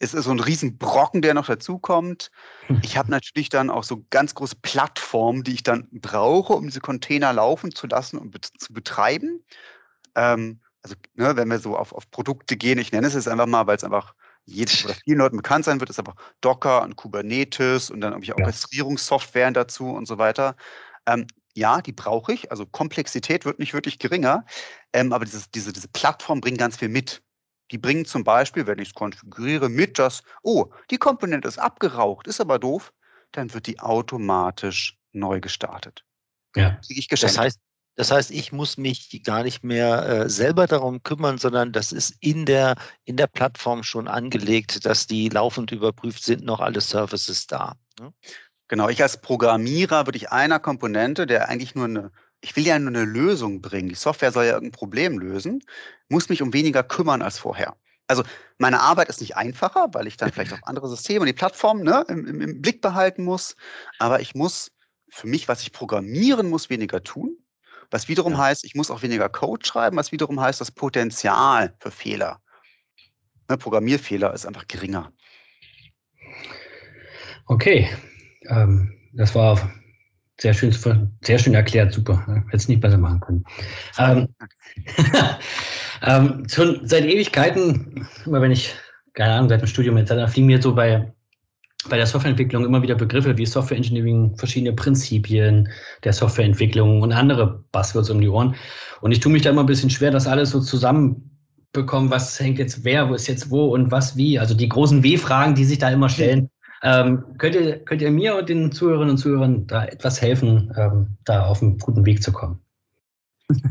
es 0.00 0.12
ist 0.12 0.24
so 0.24 0.30
ein 0.32 0.40
Riesenbrocken, 0.40 1.22
der 1.22 1.34
noch 1.34 1.46
dazukommt. 1.46 2.30
Ich 2.82 2.96
habe 2.96 3.10
natürlich 3.10 3.48
dann 3.48 3.70
auch 3.70 3.84
so 3.84 4.04
ganz 4.10 4.34
große 4.34 4.56
Plattformen, 4.62 5.44
die 5.44 5.54
ich 5.54 5.62
dann 5.62 5.88
brauche, 5.92 6.54
um 6.54 6.64
diese 6.64 6.80
Container 6.80 7.32
laufen 7.32 7.74
zu 7.74 7.86
lassen 7.86 8.18
und 8.18 8.30
bet 8.30 8.50
zu 8.58 8.72
betreiben. 8.72 9.44
Ähm, 10.14 10.60
also 10.84 10.96
ne, 11.14 11.34
wenn 11.36 11.48
wir 11.48 11.58
so 11.58 11.76
auf, 11.76 11.92
auf 11.92 12.10
Produkte 12.10 12.56
gehen, 12.56 12.78
ich 12.78 12.92
nenne 12.92 13.06
es 13.06 13.14
jetzt 13.14 13.26
einfach 13.26 13.46
mal, 13.46 13.66
weil 13.66 13.76
es 13.76 13.84
einfach 13.84 14.14
jedem 14.44 14.84
oder 14.84 14.94
vielen 14.94 15.18
Leuten 15.18 15.36
bekannt 15.38 15.64
sein 15.64 15.80
wird, 15.80 15.88
ist 15.88 15.98
einfach 15.98 16.16
Docker 16.42 16.82
und 16.82 16.96
Kubernetes 16.96 17.90
und 17.90 18.02
dann 18.02 18.12
irgendwelche 18.12 18.38
ja. 18.38 18.44
Orchestrierungssoftwaren 18.44 19.54
dazu 19.54 19.88
und 19.88 20.06
so 20.06 20.18
weiter. 20.18 20.56
Ähm, 21.06 21.26
ja, 21.54 21.80
die 21.80 21.92
brauche 21.92 22.34
ich. 22.34 22.50
Also 22.50 22.66
Komplexität 22.66 23.46
wird 23.46 23.58
nicht 23.58 23.72
wirklich 23.72 23.98
geringer, 23.98 24.44
ähm, 24.92 25.14
aber 25.14 25.24
dieses, 25.24 25.50
diese, 25.50 25.72
diese 25.72 25.88
Plattform 25.88 26.42
bringt 26.42 26.58
ganz 26.58 26.76
viel 26.76 26.90
mit. 26.90 27.22
Die 27.70 27.78
bringen 27.78 28.04
zum 28.04 28.22
Beispiel, 28.22 28.66
wenn 28.66 28.78
ich 28.78 28.88
es 28.88 28.94
konfiguriere, 28.94 29.70
mit, 29.70 29.98
dass, 29.98 30.22
oh, 30.42 30.66
die 30.90 30.98
Komponente 30.98 31.48
ist 31.48 31.58
abgeraucht, 31.58 32.26
ist 32.26 32.42
aber 32.42 32.58
doof, 32.58 32.92
dann 33.32 33.54
wird 33.54 33.66
die 33.66 33.80
automatisch 33.80 34.98
neu 35.12 35.40
gestartet. 35.40 36.04
Ja. 36.54 36.78
Ich 36.88 37.08
das 37.08 37.38
heißt, 37.38 37.58
das 37.96 38.10
heißt, 38.10 38.30
ich 38.32 38.52
muss 38.52 38.76
mich 38.76 39.22
gar 39.24 39.44
nicht 39.44 39.62
mehr 39.62 40.06
äh, 40.08 40.28
selber 40.28 40.66
darum 40.66 41.02
kümmern, 41.02 41.38
sondern 41.38 41.72
das 41.72 41.92
ist 41.92 42.16
in 42.20 42.44
der, 42.44 42.74
in 43.04 43.16
der 43.16 43.28
Plattform 43.28 43.84
schon 43.84 44.08
angelegt, 44.08 44.84
dass 44.84 45.06
die 45.06 45.28
laufend 45.28 45.70
überprüft 45.70 46.24
sind, 46.24 46.44
noch 46.44 46.60
alle 46.60 46.80
Services 46.80 47.46
da. 47.46 47.76
Ne? 48.00 48.12
Genau, 48.66 48.88
ich 48.88 49.00
als 49.02 49.20
Programmierer 49.20 50.06
würde 50.06 50.16
ich 50.16 50.32
einer 50.32 50.58
Komponente, 50.58 51.26
der 51.26 51.48
eigentlich 51.48 51.74
nur 51.76 51.84
eine, 51.84 52.10
ich 52.40 52.56
will 52.56 52.66
ja 52.66 52.78
nur 52.78 52.88
eine 52.88 53.04
Lösung 53.04 53.60
bringen, 53.60 53.90
die 53.90 53.94
Software 53.94 54.32
soll 54.32 54.46
ja 54.46 54.54
irgendein 54.54 54.78
Problem 54.78 55.18
lösen, 55.18 55.62
muss 56.08 56.28
mich 56.28 56.42
um 56.42 56.52
weniger 56.52 56.82
kümmern 56.82 57.22
als 57.22 57.38
vorher. 57.38 57.76
Also 58.08 58.24
meine 58.58 58.80
Arbeit 58.80 59.08
ist 59.08 59.20
nicht 59.20 59.36
einfacher, 59.36 59.88
weil 59.92 60.06
ich 60.08 60.16
dann 60.16 60.32
vielleicht 60.32 60.52
auf 60.52 60.64
andere 60.64 60.88
Systeme 60.88 61.20
und 61.20 61.26
die 61.26 61.32
Plattform 61.32 61.82
ne, 61.82 62.04
im, 62.08 62.26
im, 62.26 62.40
im 62.40 62.60
Blick 62.60 62.80
behalten 62.80 63.22
muss, 63.22 63.54
aber 63.98 64.20
ich 64.20 64.34
muss 64.34 64.72
für 65.08 65.28
mich, 65.28 65.46
was 65.46 65.62
ich 65.62 65.72
programmieren 65.72 66.50
muss, 66.50 66.70
weniger 66.70 67.02
tun 67.02 67.38
was 67.94 68.08
wiederum 68.08 68.32
ja. 68.32 68.38
heißt, 68.38 68.64
ich 68.64 68.74
muss 68.74 68.90
auch 68.90 69.02
weniger 69.02 69.28
Code 69.28 69.64
schreiben, 69.64 69.96
was 69.96 70.10
wiederum 70.10 70.40
heißt, 70.40 70.60
das 70.60 70.72
Potenzial 70.72 71.74
für 71.78 71.92
Fehler, 71.92 72.40
ne, 73.48 73.56
Programmierfehler 73.56 74.34
ist 74.34 74.46
einfach 74.46 74.66
geringer. 74.66 75.12
Okay, 77.46 77.88
ähm, 78.48 78.92
das 79.12 79.36
war 79.36 79.70
sehr 80.40 80.54
schön, 80.54 80.74
sehr 81.20 81.38
schön 81.38 81.54
erklärt, 81.54 81.92
super. 81.92 82.24
Ne? 82.26 82.42
Hätte 82.46 82.56
es 82.56 82.66
nicht 82.66 82.80
besser 82.80 82.98
machen 82.98 83.20
können. 83.20 83.44
Ähm, 83.96 84.34
ähm, 86.02 86.48
schon 86.48 86.88
seit 86.88 87.04
Ewigkeiten, 87.04 88.08
immer 88.26 88.42
wenn 88.42 88.50
ich, 88.50 88.74
keine 89.12 89.34
Ahnung, 89.34 89.48
seit 89.48 89.60
dem 89.60 89.68
Studium 89.68 89.98
etc., 89.98 90.32
fliegen 90.32 90.48
mir 90.48 90.60
so 90.60 90.74
bei 90.74 91.13
bei 91.88 91.96
der 91.96 92.06
Softwareentwicklung 92.06 92.64
immer 92.64 92.82
wieder 92.82 92.94
Begriffe 92.94 93.36
wie 93.36 93.46
Software 93.46 93.76
Engineering, 93.76 94.36
verschiedene 94.36 94.72
Prinzipien 94.72 95.68
der 96.02 96.12
Softwareentwicklung 96.12 97.02
und 97.02 97.12
andere 97.12 97.64
Buzzwords 97.72 98.10
um 98.10 98.20
die 98.20 98.28
Ohren. 98.28 98.54
Und 99.00 99.12
ich 99.12 99.20
tue 99.20 99.32
mich 99.32 99.42
da 99.42 99.50
immer 99.50 99.62
ein 99.62 99.66
bisschen 99.66 99.90
schwer, 99.90 100.10
das 100.10 100.26
alles 100.26 100.50
so 100.50 100.60
zusammenbekommen, 100.60 102.10
was 102.10 102.38
hängt 102.40 102.58
jetzt 102.58 102.84
wer, 102.84 103.08
wo 103.08 103.14
ist 103.14 103.26
jetzt 103.26 103.50
wo 103.50 103.66
und 103.74 103.90
was 103.90 104.16
wie. 104.16 104.38
Also 104.38 104.54
die 104.54 104.68
großen 104.68 105.02
W-Fragen, 105.02 105.54
die 105.54 105.64
sich 105.64 105.78
da 105.78 105.90
immer 105.90 106.08
stellen. 106.08 106.50
Ähm, 106.82 107.24
könnt, 107.38 107.54
ihr, 107.54 107.78
könnt 107.78 108.02
ihr 108.02 108.10
mir 108.10 108.36
und 108.36 108.48
den 108.48 108.70
Zuhörerinnen 108.70 109.10
und 109.10 109.18
Zuhörern 109.18 109.66
da 109.66 109.86
etwas 109.86 110.20
helfen, 110.20 110.72
ähm, 110.76 111.16
da 111.24 111.46
auf 111.46 111.62
einen 111.62 111.78
guten 111.78 112.04
Weg 112.04 112.22
zu 112.22 112.30
kommen? 112.30 112.60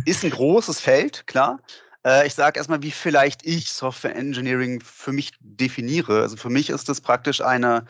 Ist 0.05 0.23
ein 0.23 0.31
großes 0.31 0.79
Feld, 0.79 1.25
klar. 1.27 1.59
Äh, 2.05 2.27
ich 2.27 2.33
sage 2.33 2.59
erstmal, 2.59 2.81
wie 2.81 2.91
vielleicht 2.91 3.45
ich 3.45 3.71
Software 3.71 4.15
Engineering 4.15 4.81
für 4.81 5.11
mich 5.11 5.31
definiere. 5.39 6.21
Also 6.21 6.37
für 6.37 6.49
mich 6.49 6.69
ist 6.69 6.89
das 6.89 7.01
praktisch 7.01 7.41
eine, 7.41 7.85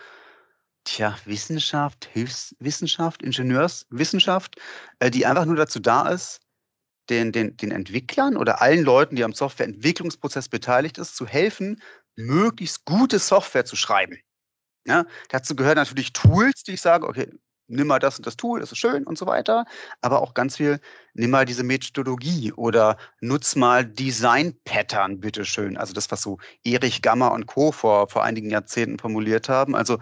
tja, 0.86 1.18
Wissenschaft, 1.26 2.10
Hilfswissenschaft, 2.14 3.24
Ingenieurswissenschaft, 3.24 4.58
äh, 5.00 5.12
die 5.12 5.26
einfach 5.26 5.46
nur 5.46 5.56
dazu 5.56 5.80
da 5.80 6.10
ist, 6.10 6.42
den, 7.10 7.32
den, 7.32 7.58
den 7.58 7.72
Entwicklern 7.72 8.38
oder 8.38 8.62
allen 8.62 8.84
Leuten, 8.84 9.16
die 9.16 9.24
am 9.24 9.34
Softwareentwicklungsprozess 9.34 10.50
beteiligt 10.50 10.98
ist, 10.98 11.16
zu 11.16 11.28
helfen, 11.28 11.82
möglichst 12.16 12.86
gute 12.86 13.20
Software 13.20 13.66
zu 13.66 13.76
schreiben. 13.76 14.20
Ja, 14.86 15.06
dazu 15.30 15.56
gehören 15.56 15.76
natürlich 15.76 16.14
Tools, 16.14 16.64
die 16.64 16.74
ich 16.74 16.82
sage, 16.82 17.08
okay, 17.08 17.30
nimm 17.68 17.88
mal 17.88 18.00
das 18.00 18.18
und 18.18 18.28
das 18.28 18.38
Tool, 18.38 18.60
das 18.60 18.72
ist 18.72 18.78
schön 18.78 19.04
und 19.06 19.18
so 19.18 19.26
weiter. 19.26 19.66
Aber 20.02 20.22
auch 20.22 20.34
ganz 20.34 20.58
viel, 20.58 20.80
nimm 21.14 21.32
mal 21.32 21.46
diese 21.46 21.64
Methodologie 21.64 22.52
oder 22.54 22.98
nutz 23.22 23.56
mal 23.56 23.86
Design-Pattern, 23.86 25.20
bitteschön. 25.20 25.78
Also 25.78 25.94
das, 25.94 26.12
was 26.12 26.22
so 26.22 26.38
Erich 26.64 27.02
Gamma 27.02 27.30
und 27.30 27.46
Co. 27.46 27.72
vor, 27.72 28.10
vor 28.10 28.24
einigen 28.24 28.50
Jahrzehnten 28.50 29.00
formuliert 29.00 29.50
haben. 29.50 29.76
Also 29.76 30.00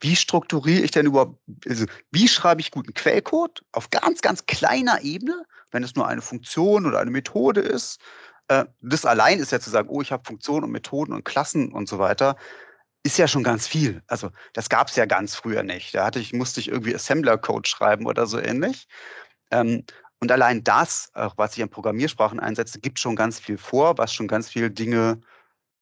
wie 0.00 0.16
strukturiere 0.16 0.82
ich 0.82 0.90
denn 0.90 1.06
überhaupt, 1.06 1.38
also 1.68 1.86
wie 2.10 2.28
schreibe 2.28 2.60
ich 2.60 2.72
guten 2.72 2.92
Quellcode 2.92 3.62
auf 3.72 3.90
ganz, 3.90 4.20
ganz 4.20 4.46
kleiner 4.46 5.02
Ebene, 5.02 5.44
wenn 5.70 5.84
es 5.84 5.94
nur 5.94 6.08
eine 6.08 6.22
Funktion 6.22 6.86
oder 6.86 6.98
eine 6.98 7.10
Methode 7.10 7.60
ist. 7.60 8.00
Äh, 8.48 8.64
das 8.80 9.04
allein 9.04 9.38
ist 9.38 9.52
ja 9.52 9.60
zu 9.60 9.70
sagen, 9.70 9.88
oh, 9.88 10.02
ich 10.02 10.10
habe 10.10 10.24
Funktionen 10.26 10.64
und 10.64 10.72
Methoden 10.72 11.12
und 11.12 11.24
Klassen 11.24 11.72
und 11.72 11.88
so 11.88 11.98
weiter 11.98 12.36
ist 13.04 13.18
ja 13.18 13.26
schon 13.26 13.42
ganz 13.42 13.66
viel. 13.66 14.02
Also 14.06 14.30
das 14.52 14.68
gab 14.68 14.88
es 14.88 14.96
ja 14.96 15.06
ganz 15.06 15.34
früher 15.34 15.62
nicht. 15.62 15.94
Da 15.94 16.04
hatte 16.04 16.20
ich, 16.20 16.32
musste 16.32 16.60
ich 16.60 16.68
irgendwie 16.68 16.94
Assembler-Code 16.94 17.68
schreiben 17.68 18.06
oder 18.06 18.26
so 18.26 18.38
ähnlich. 18.38 18.86
Ähm, 19.50 19.84
und 20.20 20.30
allein 20.30 20.62
das, 20.62 21.10
auch 21.14 21.36
was 21.36 21.56
ich 21.56 21.62
an 21.62 21.68
Programmiersprachen 21.68 22.38
einsetze, 22.38 22.78
gibt 22.78 23.00
schon 23.00 23.16
ganz 23.16 23.40
viel 23.40 23.58
vor, 23.58 23.98
was 23.98 24.14
schon 24.14 24.28
ganz 24.28 24.48
viele 24.48 24.70
Dinge 24.70 25.20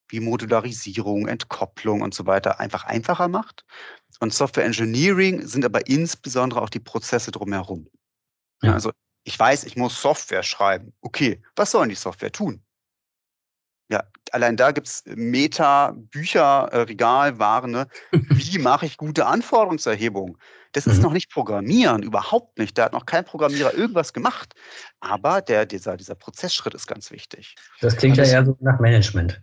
wie 0.09 0.19
Modularisierung, 0.19 1.27
Entkopplung 1.27 2.01
und 2.01 2.13
so 2.13 2.25
weiter 2.25 2.59
einfach 2.59 2.85
einfacher 2.85 3.27
macht. 3.27 3.65
Und 4.19 4.33
Software 4.33 4.65
Engineering 4.65 5.45
sind 5.47 5.63
aber 5.63 5.87
insbesondere 5.87 6.61
auch 6.61 6.69
die 6.69 6.79
Prozesse 6.79 7.31
drumherum. 7.31 7.87
Ja. 8.61 8.73
Also 8.73 8.91
ich 9.23 9.37
weiß, 9.37 9.63
ich 9.65 9.77
muss 9.77 10.01
Software 10.01 10.43
schreiben. 10.43 10.93
Okay, 11.01 11.41
was 11.55 11.71
sollen 11.71 11.89
die 11.89 11.95
Software 11.95 12.31
tun? 12.31 12.63
Ja, 13.89 14.03
allein 14.31 14.57
da 14.57 14.71
gibt 14.71 14.87
es 14.87 15.03
Meta, 15.05 15.93
Bücher, 15.95 16.69
äh, 16.71 16.81
Regalwaren. 16.81 17.71
Ne? 17.71 17.87
Wie 18.11 18.57
mache 18.57 18.85
ich 18.85 18.97
gute 18.97 19.25
Anforderungserhebung? 19.25 20.37
Das 20.71 20.85
mhm. 20.85 20.91
ist 20.93 21.01
noch 21.01 21.13
nicht 21.13 21.31
Programmieren, 21.31 22.03
überhaupt 22.03 22.57
nicht. 22.57 22.77
Da 22.77 22.85
hat 22.85 22.93
noch 22.93 23.05
kein 23.05 23.25
Programmierer 23.25 23.73
irgendwas 23.73 24.13
gemacht. 24.13 24.53
Aber 24.99 25.41
der, 25.41 25.65
dieser, 25.65 25.97
dieser 25.97 26.15
Prozessschritt 26.15 26.73
ist 26.73 26.87
ganz 26.87 27.11
wichtig. 27.11 27.55
Das 27.81 27.95
klingt 27.97 28.17
ja 28.17 28.23
eher 28.23 28.45
so 28.45 28.57
nach 28.61 28.79
Management. 28.79 29.41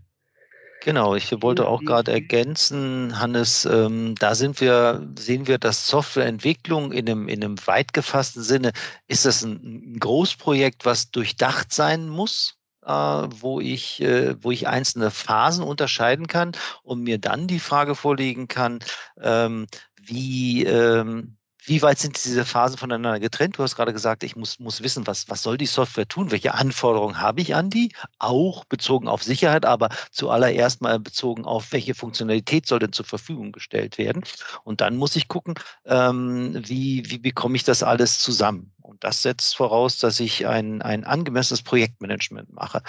Genau, 0.80 1.16
ich 1.16 1.32
wollte 1.42 1.66
auch 1.66 1.82
gerade 1.82 2.12
ergänzen, 2.12 3.18
Hannes, 3.18 3.64
ähm, 3.64 4.14
da 4.14 4.36
sind 4.36 4.60
wir, 4.60 5.06
sehen 5.18 5.48
wir, 5.48 5.58
dass 5.58 5.88
Softwareentwicklung 5.88 6.92
in 6.92 7.08
einem, 7.08 7.28
in 7.28 7.42
einem 7.42 7.56
weit 7.66 7.92
gefassten 7.92 8.42
Sinne, 8.42 8.70
ist 9.08 9.26
das 9.26 9.42
ein, 9.42 9.94
ein 9.94 9.98
Großprojekt, 9.98 10.86
was 10.86 11.10
durchdacht 11.10 11.72
sein 11.72 12.08
muss? 12.08 12.57
Äh, 12.88 12.92
wo 12.92 13.60
ich, 13.60 14.00
äh, 14.00 14.42
wo 14.42 14.50
ich 14.50 14.66
einzelne 14.66 15.10
Phasen 15.10 15.62
unterscheiden 15.62 16.26
kann 16.26 16.52
und 16.82 17.02
mir 17.02 17.18
dann 17.18 17.46
die 17.46 17.60
Frage 17.60 17.94
vorlegen 17.94 18.48
kann, 18.48 18.78
ähm, 19.20 19.66
wie, 20.00 20.64
ähm, 20.64 21.36
wie 21.66 21.82
weit 21.82 21.98
sind 21.98 22.24
diese 22.24 22.46
Phasen 22.46 22.78
voneinander 22.78 23.20
getrennt? 23.20 23.58
Du 23.58 23.62
hast 23.62 23.76
gerade 23.76 23.92
gesagt, 23.92 24.22
ich 24.22 24.36
muss, 24.36 24.58
muss 24.58 24.82
wissen, 24.82 25.06
was, 25.06 25.28
was 25.28 25.42
soll 25.42 25.58
die 25.58 25.66
Software 25.66 26.08
tun? 26.08 26.30
Welche 26.30 26.54
Anforderungen 26.54 27.20
habe 27.20 27.42
ich 27.42 27.54
an 27.54 27.68
die? 27.68 27.92
Auch 28.18 28.64
bezogen 28.64 29.06
auf 29.06 29.22
Sicherheit, 29.22 29.66
aber 29.66 29.90
zuallererst 30.10 30.80
mal 30.80 30.98
bezogen 30.98 31.44
auf, 31.44 31.72
welche 31.72 31.94
Funktionalität 31.94 32.66
soll 32.66 32.78
denn 32.78 32.92
zur 32.94 33.04
Verfügung 33.04 33.52
gestellt 33.52 33.98
werden? 33.98 34.22
Und 34.64 34.80
dann 34.80 34.96
muss 34.96 35.14
ich 35.14 35.28
gucken, 35.28 35.54
ähm, 35.84 36.54
wie, 36.66 37.02
wie 37.10 37.18
bekomme 37.18 37.56
ich 37.56 37.64
das 37.64 37.82
alles 37.82 38.18
zusammen? 38.18 38.72
Und 38.88 39.04
das 39.04 39.22
setzt 39.22 39.56
voraus, 39.56 39.98
dass 39.98 40.18
ich 40.18 40.46
ein, 40.46 40.82
ein 40.82 41.04
angemessenes 41.04 41.62
Projektmanagement 41.62 42.52
mache 42.52 42.82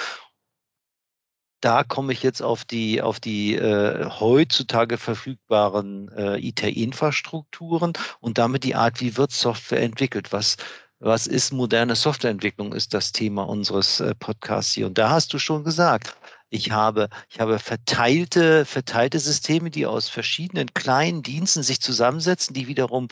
da 1.62 1.84
komme 1.84 2.14
ich 2.14 2.24
jetzt 2.24 2.42
auf 2.42 2.66
die, 2.66 3.02
auf 3.02 3.20
die 3.20 3.56
äh, 3.56 4.06
heutzutage 4.06 4.98
verfügbaren 4.98 6.10
äh, 6.16 6.40
IT-Infrastrukturen 6.40 7.94
und 8.20 8.38
damit 8.38 8.64
die 8.64 8.76
Art, 8.76 9.02
wie 9.02 9.18
wird 9.18 9.32
Software 9.32 9.82
entwickelt. 9.82 10.32
Was, 10.32 10.56
was 11.00 11.28
ist 11.28 11.52
moderne 11.52 11.96
Softwareentwicklung, 11.96 12.74
ist 12.74 12.94
das 12.94 13.12
Thema 13.12 13.44
unseres 13.48 14.00
äh, 14.00 14.16
Podcasts 14.16 14.74
hier. 14.74 14.88
Und 14.88 14.98
da 14.98 15.10
hast 15.10 15.34
du 15.34 15.40
schon 15.40 15.64
gesagt, 15.64 16.16
ich 16.50 16.72
habe, 16.72 17.10
ich 17.30 17.40
habe 17.40 17.60
verteilte, 17.60 18.66
verteilte 18.66 19.20
Systeme, 19.20 19.70
die 19.70 19.86
aus 19.86 20.10
verschiedenen 20.10 20.74
kleinen 20.74 21.22
Diensten 21.24 21.62
sich 21.62 21.82
zusammensetzen, 21.82 22.54
die 22.54 22.68
wiederum 22.68 23.08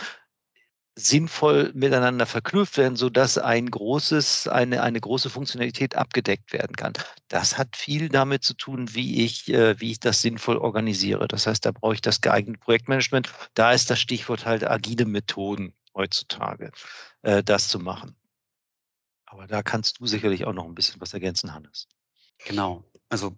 sinnvoll 0.97 1.71
miteinander 1.75 2.25
verknüpft 2.25 2.77
werden, 2.77 2.95
sodass 2.95 3.37
ein 3.37 3.69
großes, 3.69 4.47
eine, 4.47 4.81
eine 4.81 4.99
große 4.99 5.29
Funktionalität 5.29 5.95
abgedeckt 5.95 6.51
werden 6.53 6.75
kann. 6.75 6.93
Das 7.27 7.57
hat 7.57 7.77
viel 7.77 8.09
damit 8.09 8.43
zu 8.43 8.55
tun, 8.55 8.93
wie 8.95 9.23
ich, 9.23 9.47
äh, 9.49 9.79
wie 9.79 9.91
ich 9.91 9.99
das 9.99 10.23
sinnvoll 10.23 10.57
organisiere. 10.57 11.27
Das 11.27 11.45
heißt, 11.45 11.65
da 11.65 11.71
brauche 11.71 11.93
ich 11.93 12.01
das 12.01 12.21
geeignete 12.21 12.59
Projektmanagement. 12.59 13.31
Da 13.53 13.73
ist 13.73 13.91
das 13.91 13.99
Stichwort 13.99 14.47
halt 14.47 14.67
agile 14.67 15.05
Methoden 15.05 15.73
heutzutage, 15.93 16.71
äh, 17.21 17.43
das 17.43 17.67
zu 17.67 17.79
machen. 17.79 18.15
Aber 19.27 19.45
da 19.45 19.61
kannst 19.61 19.99
du 19.99 20.07
sicherlich 20.07 20.45
auch 20.45 20.53
noch 20.53 20.65
ein 20.65 20.73
bisschen 20.73 20.99
was 20.99 21.13
ergänzen, 21.13 21.53
Hannes. 21.53 21.87
Genau. 22.45 22.83
Also 23.09 23.37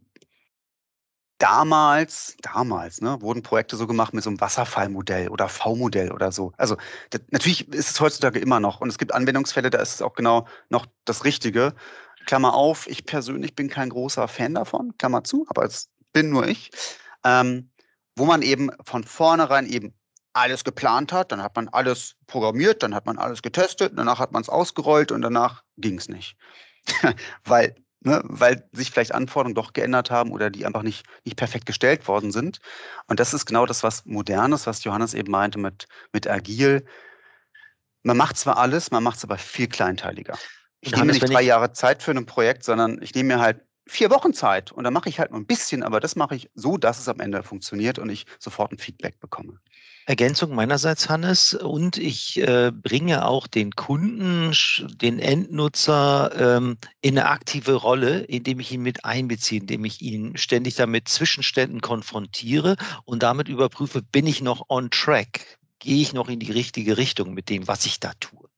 damals, 1.39 2.35
damals, 2.41 3.01
ne, 3.01 3.21
wurden 3.21 3.41
Projekte 3.41 3.77
so 3.77 3.87
gemacht 3.87 4.13
mit 4.13 4.23
so 4.23 4.29
einem 4.29 4.39
Wasserfallmodell 4.39 5.29
oder 5.29 5.49
V-Modell 5.49 6.11
oder 6.11 6.31
so. 6.31 6.51
Also 6.57 6.77
das, 7.09 7.21
natürlich 7.31 7.67
ist 7.69 7.89
es 7.91 7.99
heutzutage 7.99 8.39
immer 8.39 8.59
noch 8.59 8.81
und 8.81 8.89
es 8.89 8.97
gibt 8.97 9.13
Anwendungsfälle, 9.13 9.69
da 9.69 9.79
ist 9.79 9.95
es 9.95 10.01
auch 10.01 10.13
genau 10.13 10.47
noch 10.69 10.85
das 11.05 11.25
Richtige. 11.25 11.73
Klammer 12.25 12.53
auf, 12.53 12.87
ich 12.87 13.05
persönlich 13.05 13.55
bin 13.55 13.69
kein 13.69 13.89
großer 13.89 14.27
Fan 14.27 14.53
davon, 14.53 14.93
Klammer 14.97 15.23
zu, 15.23 15.45
aber 15.49 15.63
es 15.63 15.89
bin 16.13 16.29
nur 16.29 16.47
ich. 16.47 16.71
Ähm, 17.23 17.71
wo 18.15 18.25
man 18.25 18.41
eben 18.41 18.69
von 18.83 19.03
vornherein 19.03 19.65
eben 19.65 19.93
alles 20.33 20.63
geplant 20.63 21.11
hat, 21.13 21.31
dann 21.31 21.41
hat 21.41 21.55
man 21.55 21.69
alles 21.69 22.15
programmiert, 22.27 22.83
dann 22.83 22.93
hat 22.93 23.05
man 23.05 23.17
alles 23.17 23.41
getestet, 23.41 23.93
danach 23.95 24.19
hat 24.19 24.31
man 24.33 24.41
es 24.41 24.49
ausgerollt 24.49 25.11
und 25.11 25.21
danach 25.21 25.63
ging 25.77 25.97
es 25.97 26.09
nicht. 26.09 26.35
Weil 27.45 27.75
ne, 28.01 28.21
weil 28.23 28.67
sich 28.71 28.91
vielleicht 28.91 29.13
Anforderungen 29.13 29.55
doch 29.55 29.73
geändert 29.73 30.11
haben 30.11 30.31
oder 30.31 30.49
die 30.49 30.65
einfach 30.65 30.83
nicht, 30.83 31.05
nicht 31.25 31.37
perfekt 31.37 31.65
gestellt 31.65 32.07
worden 32.07 32.31
sind. 32.31 32.59
Und 33.07 33.19
das 33.19 33.33
ist 33.33 33.45
genau 33.45 33.65
das, 33.65 33.83
was 33.83 34.05
Modernes, 34.05 34.67
was 34.67 34.83
Johannes 34.83 35.13
eben 35.13 35.31
meinte 35.31 35.59
mit, 35.59 35.87
mit 36.13 36.27
Agil. 36.27 36.85
Man 38.03 38.17
macht 38.17 38.37
zwar 38.37 38.57
alles, 38.57 38.91
man 38.91 39.03
macht 39.03 39.17
es 39.17 39.23
aber 39.23 39.37
viel 39.37 39.67
kleinteiliger. 39.67 40.37
Ich 40.81 40.95
nehme 40.95 41.11
nicht 41.11 41.27
drei 41.29 41.41
Jahre 41.41 41.73
Zeit 41.73 42.01
für 42.01 42.11
ein 42.11 42.25
Projekt, 42.25 42.63
sondern 42.63 43.01
ich 43.01 43.13
nehme 43.13 43.35
mir 43.35 43.41
halt 43.41 43.61
vier 43.89 44.09
Wochen 44.09 44.33
Zeit 44.33 44.71
und 44.71 44.83
dann 44.83 44.93
mache 44.93 45.09
ich 45.09 45.19
halt 45.19 45.31
nur 45.31 45.39
ein 45.39 45.45
bisschen, 45.45 45.83
aber 45.83 45.99
das 45.99 46.15
mache 46.15 46.35
ich 46.35 46.49
so, 46.55 46.77
dass 46.77 46.99
es 46.99 47.09
am 47.09 47.19
Ende 47.19 47.43
funktioniert 47.43 47.99
und 47.99 48.09
ich 48.09 48.25
sofort 48.37 48.71
ein 48.71 48.77
Feedback 48.77 49.19
bekomme. 49.19 49.59
Ergänzung 50.09 50.55
meinerseits, 50.55 51.07
Hannes. 51.07 51.53
Und 51.53 51.97
ich 51.97 52.39
äh, 52.39 52.71
bringe 52.73 53.25
auch 53.25 53.45
den 53.45 53.71
Kunden, 53.73 54.51
den 54.95 55.19
Endnutzer 55.19 56.31
ähm, 56.35 56.77
in 57.01 57.17
eine 57.17 57.29
aktive 57.29 57.73
Rolle, 57.73 58.21
indem 58.21 58.59
ich 58.59 58.71
ihn 58.71 58.81
mit 58.81 59.05
einbeziehe, 59.05 59.61
indem 59.61 59.85
ich 59.85 60.01
ihn 60.01 60.35
ständig 60.35 60.73
damit 60.75 61.07
Zwischenständen 61.09 61.81
konfrontiere 61.81 62.75
und 63.05 63.21
damit 63.21 63.49
überprüfe, 63.49 64.01
bin 64.01 64.25
ich 64.25 64.41
noch 64.41 64.65
on 64.69 64.89
track? 64.89 65.59
Gehe 65.77 66.01
ich 66.01 66.11
noch 66.11 66.27
in 66.27 66.39
die 66.39 66.51
richtige 66.51 66.97
Richtung 66.97 67.35
mit 67.35 67.49
dem, 67.49 67.67
was 67.67 67.85
ich 67.85 67.99
da 67.99 68.13
tue? 68.19 68.48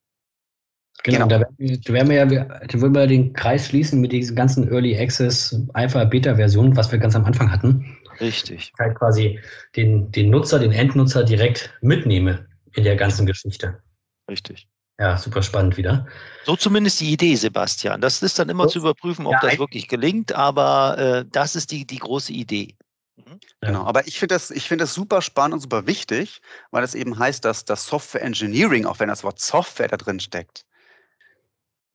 Genau, 1.03 1.27
genau. 1.27 1.39
da 1.39 1.93
werden 1.93 2.09
wir 2.09 2.15
ja, 2.15 2.25
da 2.25 2.81
wollen 2.81 2.93
wir 2.93 3.07
den 3.07 3.33
Kreis 3.33 3.67
schließen 3.67 3.99
mit 4.01 4.11
diesen 4.11 4.35
ganzen 4.35 4.71
Early 4.71 4.97
Access 4.97 5.59
Alpha 5.73 6.03
Beta 6.05 6.35
Versionen, 6.35 6.75
was 6.75 6.91
wir 6.91 6.99
ganz 6.99 7.15
am 7.15 7.25
Anfang 7.25 7.51
hatten. 7.51 7.97
Richtig. 8.19 8.71
Ich 8.73 8.79
halt 8.79 8.95
quasi 8.97 9.39
den, 9.75 10.11
den 10.11 10.29
Nutzer, 10.29 10.59
den 10.59 10.71
Endnutzer 10.71 11.23
direkt 11.23 11.73
mitnehme 11.81 12.45
in 12.73 12.83
der 12.83 12.95
ganzen 12.95 13.25
Geschichte. 13.25 13.81
Richtig. 14.29 14.67
Ja, 14.99 15.17
super 15.17 15.41
spannend 15.41 15.77
wieder. 15.77 16.05
So 16.45 16.55
zumindest 16.55 16.99
die 17.01 17.11
Idee, 17.11 17.35
Sebastian. 17.35 18.01
Das 18.01 18.21
ist 18.21 18.37
dann 18.37 18.49
immer 18.49 18.65
so, 18.65 18.69
zu 18.69 18.79
überprüfen, 18.79 19.25
ob 19.25 19.33
ja, 19.33 19.39
das 19.41 19.57
wirklich 19.57 19.87
gelingt, 19.87 20.33
aber 20.33 20.97
äh, 20.99 21.25
das 21.31 21.55
ist 21.55 21.71
die, 21.71 21.87
die 21.87 21.97
große 21.97 22.31
Idee. 22.31 22.75
Mhm. 23.15 23.39
Genau, 23.61 23.83
aber 23.83 24.07
ich 24.07 24.19
finde 24.19 24.35
das, 24.35 24.53
find 24.55 24.79
das 24.79 24.93
super 24.93 25.23
spannend 25.23 25.55
und 25.55 25.59
super 25.61 25.87
wichtig, 25.87 26.41
weil 26.69 26.83
das 26.83 26.93
eben 26.93 27.17
heißt, 27.17 27.43
dass 27.43 27.65
das 27.65 27.87
Software 27.87 28.21
Engineering, 28.21 28.85
auch 28.85 28.99
wenn 28.99 29.07
das 29.07 29.23
Wort 29.23 29.39
Software 29.39 29.87
da 29.87 29.97
drin 29.97 30.19
steckt, 30.19 30.65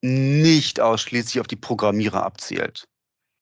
nicht 0.07 0.81
ausschließlich 0.81 1.41
auf 1.41 1.47
die 1.47 1.57
Programmierer 1.57 2.23
abzielt 2.23 2.89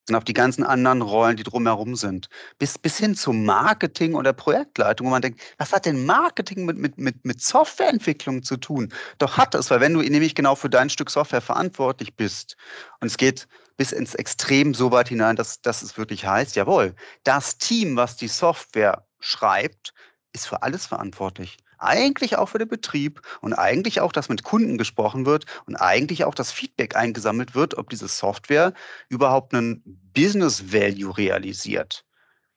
und 0.09 0.15
auf 0.15 0.25
die 0.25 0.35
ganzen 0.35 0.65
anderen 0.65 1.03
Rollen, 1.03 1.37
die 1.37 1.43
drumherum 1.43 1.97
sind. 1.97 2.29
Bis, 2.59 2.79
bis 2.79 2.99
hin 2.99 3.15
zum 3.15 3.45
Marketing 3.45 4.15
oder 4.15 4.33
Projektleitung, 4.33 5.07
wo 5.07 5.11
man 5.11 5.23
denkt, 5.23 5.41
was 5.59 5.73
hat 5.73 5.87
denn 5.87 6.05
Marketing 6.05 6.67
mit, 6.67 6.77
mit, 6.77 6.99
mit, 6.99 7.25
mit 7.25 7.41
Softwareentwicklung 7.41 8.43
zu 8.43 8.57
tun? 8.57 8.93
Doch 9.19 9.37
hat 9.37 9.55
es, 9.55 9.71
weil 9.71 9.81
wenn 9.81 9.95
du 9.95 10.01
nämlich 10.01 10.35
genau 10.35 10.55
für 10.55 10.69
dein 10.69 10.91
Stück 10.91 11.11
Software 11.11 11.41
verantwortlich 11.41 12.15
bist 12.15 12.57
und 13.01 13.07
es 13.07 13.17
geht 13.17 13.49
bis 13.77 13.93
ins 13.93 14.15
Extrem 14.15 14.75
so 14.75 14.93
weit 14.93 15.09
hinein, 15.09 15.37
dass, 15.37 15.61
dass 15.63 15.83
es 15.83 15.97
wirklich 15.97 16.27
heißt, 16.27 16.55
jawohl, 16.57 16.95
das 17.25 17.59
Team, 17.59 17.97
was 17.97 18.17
die 18.17 18.29
Software 18.29 19.07
schreibt, 19.21 19.95
ist 20.33 20.47
für 20.47 20.63
alles 20.63 20.87
verantwortlich. 20.87 21.57
Eigentlich 21.79 22.37
auch 22.37 22.49
für 22.49 22.59
den 22.59 22.69
Betrieb 22.69 23.21
und 23.41 23.55
eigentlich 23.55 24.01
auch, 24.01 24.13
dass 24.13 24.29
mit 24.29 24.45
Kunden 24.45 24.79
gesprochen 24.79 25.27
wird 25.27 25.47
und 25.67 25.77
eigentlich 25.77 26.25
auch 26.25 26.35
das 26.35 26.53
Feedback 26.53 26.97
eingesammelt 26.97 27.55
wird, 27.55 27.77
ob 27.77 27.91
diese 27.91 28.09
Software 28.09 28.73
überhaupt 29.09 29.55
einen 29.55 29.83
Business 30.15 30.73
Value 30.73 31.17
realisiert. 31.17 32.05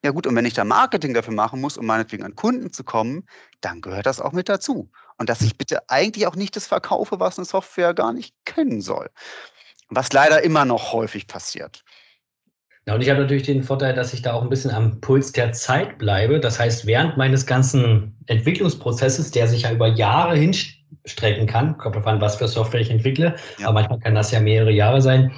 Ja 0.03 0.11
gut, 0.11 0.27
und 0.27 0.35
wenn 0.35 0.45
ich 0.45 0.53
da 0.53 0.63
Marketing 0.63 1.13
dafür 1.13 1.33
machen 1.33 1.59
muss, 1.59 1.77
um 1.77 1.85
meinetwegen 1.85 2.23
an 2.23 2.35
Kunden 2.35 2.71
zu 2.71 2.83
kommen, 2.83 3.27
dann 3.61 3.81
gehört 3.81 4.05
das 4.05 4.21
auch 4.21 4.31
mit 4.31 4.47
dazu. 4.47 4.91
Und 5.17 5.29
dass 5.29 5.41
ich 5.41 5.57
bitte 5.57 5.89
eigentlich 5.89 6.27
auch 6.27 6.35
nicht 6.35 6.55
das 6.55 6.67
verkaufe, 6.67 7.19
was 7.19 7.37
eine 7.37 7.45
Software 7.45 7.93
gar 7.93 8.13
nicht 8.13 8.35
können 8.45 8.81
soll. 8.81 9.09
Was 9.89 10.13
leider 10.13 10.43
immer 10.43 10.65
noch 10.65 10.93
häufig 10.93 11.27
passiert. 11.27 11.83
Ja, 12.87 12.95
und 12.95 13.01
ich 13.01 13.09
habe 13.09 13.19
natürlich 13.19 13.43
den 13.43 13.63
Vorteil, 13.63 13.93
dass 13.93 14.13
ich 14.13 14.21
da 14.21 14.31
auch 14.33 14.41
ein 14.41 14.49
bisschen 14.49 14.71
am 14.71 15.01
Puls 15.01 15.33
der 15.33 15.51
Zeit 15.51 15.97
bleibe. 15.97 16.39
Das 16.39 16.57
heißt, 16.57 16.87
während 16.87 17.17
meines 17.17 17.45
ganzen 17.45 18.15
Entwicklungsprozesses, 18.27 19.31
der 19.31 19.47
sich 19.49 19.63
ja 19.63 19.73
über 19.73 19.87
Jahre 19.87 20.37
hinstrecken 20.37 21.47
kann, 21.47 21.77
kommt 21.77 21.95
darauf 21.95 22.07
an, 22.07 22.21
was 22.21 22.37
für 22.37 22.47
Software 22.47 22.79
ich 22.79 22.89
entwickle, 22.89 23.35
ja. 23.59 23.67
aber 23.67 23.73
manchmal 23.73 23.99
kann 23.99 24.15
das 24.15 24.31
ja 24.31 24.39
mehrere 24.39 24.71
Jahre 24.71 25.01
sein, 25.01 25.33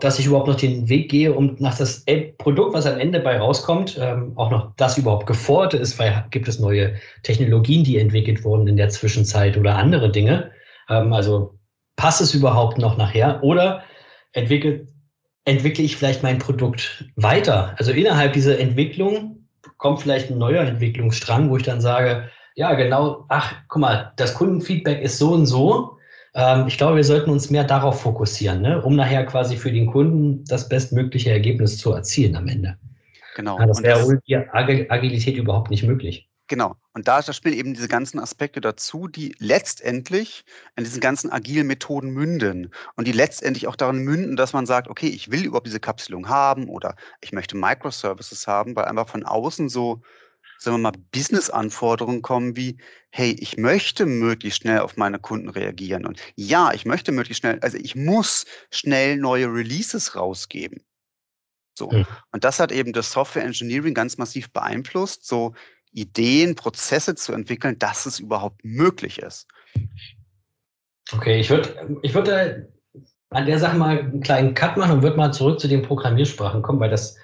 dass 0.00 0.18
ich 0.18 0.26
überhaupt 0.26 0.48
noch 0.48 0.56
den 0.56 0.88
Weg 0.88 1.10
gehe, 1.10 1.34
um 1.34 1.56
nach 1.58 1.76
das 1.76 2.06
Produkt, 2.38 2.72
was 2.72 2.86
am 2.86 2.98
Ende 2.98 3.20
bei 3.20 3.38
rauskommt, 3.38 3.98
ähm, 4.00 4.32
auch 4.36 4.50
noch 4.50 4.72
das 4.76 4.96
überhaupt 4.96 5.26
gefordert 5.26 5.74
ist, 5.74 5.98
weil 5.98 6.24
gibt 6.30 6.48
es 6.48 6.58
neue 6.58 6.94
Technologien, 7.22 7.84
die 7.84 7.98
entwickelt 7.98 8.44
wurden 8.44 8.66
in 8.66 8.76
der 8.78 8.88
Zwischenzeit 8.88 9.58
oder 9.58 9.76
andere 9.76 10.10
Dinge. 10.10 10.50
Ähm, 10.88 11.12
also 11.12 11.54
passt 11.96 12.22
es 12.22 12.34
überhaupt 12.34 12.78
noch 12.78 12.96
nachher 12.96 13.42
oder 13.42 13.82
entwickelt, 14.32 14.88
entwickle 15.44 15.84
ich 15.84 15.96
vielleicht 15.96 16.22
mein 16.22 16.38
Produkt 16.38 17.04
weiter? 17.16 17.74
Also 17.78 17.92
innerhalb 17.92 18.32
dieser 18.32 18.58
Entwicklung 18.58 19.46
kommt 19.78 20.00
vielleicht 20.00 20.30
ein 20.30 20.38
neuer 20.38 20.62
Entwicklungsstrang, 20.62 21.50
wo 21.50 21.56
ich 21.56 21.62
dann 21.62 21.80
sage, 21.80 22.28
ja, 22.54 22.74
genau, 22.74 23.24
ach, 23.28 23.54
guck 23.68 23.80
mal, 23.80 24.12
das 24.16 24.34
Kundenfeedback 24.34 25.00
ist 25.02 25.18
so 25.18 25.32
und 25.32 25.46
so 25.46 25.98
ähm, 26.34 26.66
ich 26.66 26.78
glaube, 26.78 26.96
wir 26.96 27.04
sollten 27.04 27.30
uns 27.30 27.50
mehr 27.50 27.64
darauf 27.64 28.00
fokussieren, 28.00 28.62
ne? 28.62 28.80
um 28.82 28.96
nachher 28.96 29.26
quasi 29.26 29.56
für 29.56 29.70
den 29.70 29.86
Kunden 29.86 30.44
das 30.46 30.68
bestmögliche 30.68 31.30
Ergebnis 31.30 31.78
zu 31.78 31.92
erzielen 31.92 32.36
am 32.36 32.48
Ende. 32.48 32.76
Genau. 33.36 33.58
Ja, 33.58 33.66
das 33.66 33.82
wäre 33.82 34.04
ohne 34.04 34.20
die 34.26 34.36
Agilität 34.36 35.36
überhaupt 35.36 35.70
nicht 35.70 35.84
möglich. 35.84 36.28
Genau. 36.52 36.76
Und 36.92 37.08
da, 37.08 37.22
da 37.22 37.32
spielen 37.32 37.54
eben 37.54 37.72
diese 37.72 37.88
ganzen 37.88 38.18
Aspekte 38.18 38.60
dazu, 38.60 39.08
die 39.08 39.34
letztendlich 39.38 40.44
an 40.76 40.84
diesen 40.84 41.00
ganzen 41.00 41.32
agilen 41.32 41.66
Methoden 41.66 42.10
münden 42.10 42.70
und 42.94 43.08
die 43.08 43.12
letztendlich 43.12 43.66
auch 43.68 43.74
darin 43.74 44.00
münden, 44.00 44.36
dass 44.36 44.52
man 44.52 44.66
sagt, 44.66 44.88
okay, 44.88 45.08
ich 45.08 45.30
will 45.30 45.46
überhaupt 45.46 45.66
diese 45.66 45.80
Kapselung 45.80 46.28
haben 46.28 46.68
oder 46.68 46.94
ich 47.22 47.32
möchte 47.32 47.56
Microservices 47.56 48.46
haben, 48.46 48.76
weil 48.76 48.84
einfach 48.84 49.08
von 49.08 49.24
außen 49.24 49.70
so 49.70 50.02
sagen 50.58 50.76
wir 50.76 50.90
mal, 50.90 50.98
Business-Anforderungen 51.12 52.20
kommen 52.20 52.54
wie, 52.54 52.76
hey, 53.08 53.34
ich 53.40 53.56
möchte 53.56 54.04
möglichst 54.04 54.60
schnell 54.60 54.80
auf 54.80 54.98
meine 54.98 55.18
Kunden 55.18 55.48
reagieren. 55.48 56.04
Und 56.04 56.20
ja, 56.36 56.74
ich 56.74 56.84
möchte 56.84 57.12
möglichst 57.12 57.40
schnell, 57.40 57.60
also 57.60 57.78
ich 57.78 57.96
muss 57.96 58.44
schnell 58.70 59.16
neue 59.16 59.46
Releases 59.46 60.16
rausgeben. 60.16 60.84
So. 61.78 61.90
Mhm. 61.90 62.06
Und 62.30 62.44
das 62.44 62.60
hat 62.60 62.72
eben 62.72 62.92
das 62.92 63.10
Software 63.10 63.44
Engineering 63.44 63.94
ganz 63.94 64.18
massiv 64.18 64.52
beeinflusst, 64.52 65.26
so 65.26 65.54
Ideen, 65.92 66.54
Prozesse 66.54 67.14
zu 67.14 67.32
entwickeln, 67.32 67.78
dass 67.78 68.06
es 68.06 68.18
überhaupt 68.18 68.64
möglich 68.64 69.18
ist. 69.18 69.46
Okay, 71.12 71.40
ich 71.40 71.50
würde 71.50 71.98
ich 72.02 72.14
würd 72.14 72.28
an 73.30 73.46
der 73.46 73.58
Sache 73.58 73.76
mal 73.76 73.98
einen 73.98 74.20
kleinen 74.20 74.54
Cut 74.54 74.76
machen 74.76 74.92
und 74.92 75.02
würde 75.02 75.16
mal 75.16 75.32
zurück 75.32 75.60
zu 75.60 75.68
den 75.68 75.82
Programmiersprachen 75.82 76.62
kommen, 76.62 76.80
weil 76.80 76.90
das 76.90 77.16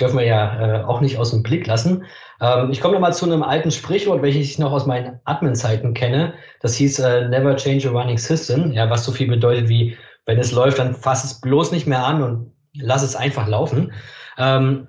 dürfen 0.00 0.18
wir 0.18 0.26
ja 0.26 0.80
äh, 0.80 0.84
auch 0.84 1.00
nicht 1.00 1.18
aus 1.18 1.30
dem 1.30 1.42
Blick 1.42 1.66
lassen. 1.66 2.04
Ähm, 2.40 2.70
ich 2.70 2.80
komme 2.80 2.94
nochmal 2.94 3.14
zu 3.14 3.24
einem 3.24 3.42
alten 3.42 3.70
Sprichwort, 3.70 4.22
welches 4.22 4.50
ich 4.50 4.58
noch 4.58 4.72
aus 4.72 4.86
meinen 4.86 5.20
Admin-Zeiten 5.24 5.94
kenne. 5.94 6.34
Das 6.60 6.74
hieß 6.74 6.98
äh, 6.98 7.28
Never 7.28 7.56
change 7.56 7.88
a 7.88 7.92
running 7.92 8.18
system, 8.18 8.72
ja, 8.72 8.90
was 8.90 9.04
so 9.04 9.12
viel 9.12 9.28
bedeutet 9.28 9.68
wie, 9.68 9.96
wenn 10.26 10.38
es 10.38 10.52
läuft, 10.52 10.78
dann 10.78 10.94
fass 10.94 11.24
es 11.24 11.40
bloß 11.40 11.72
nicht 11.72 11.86
mehr 11.86 12.04
an 12.04 12.22
und 12.22 12.52
lass 12.74 13.02
es 13.02 13.16
einfach 13.16 13.46
laufen. 13.48 13.92
Ähm, 14.38 14.88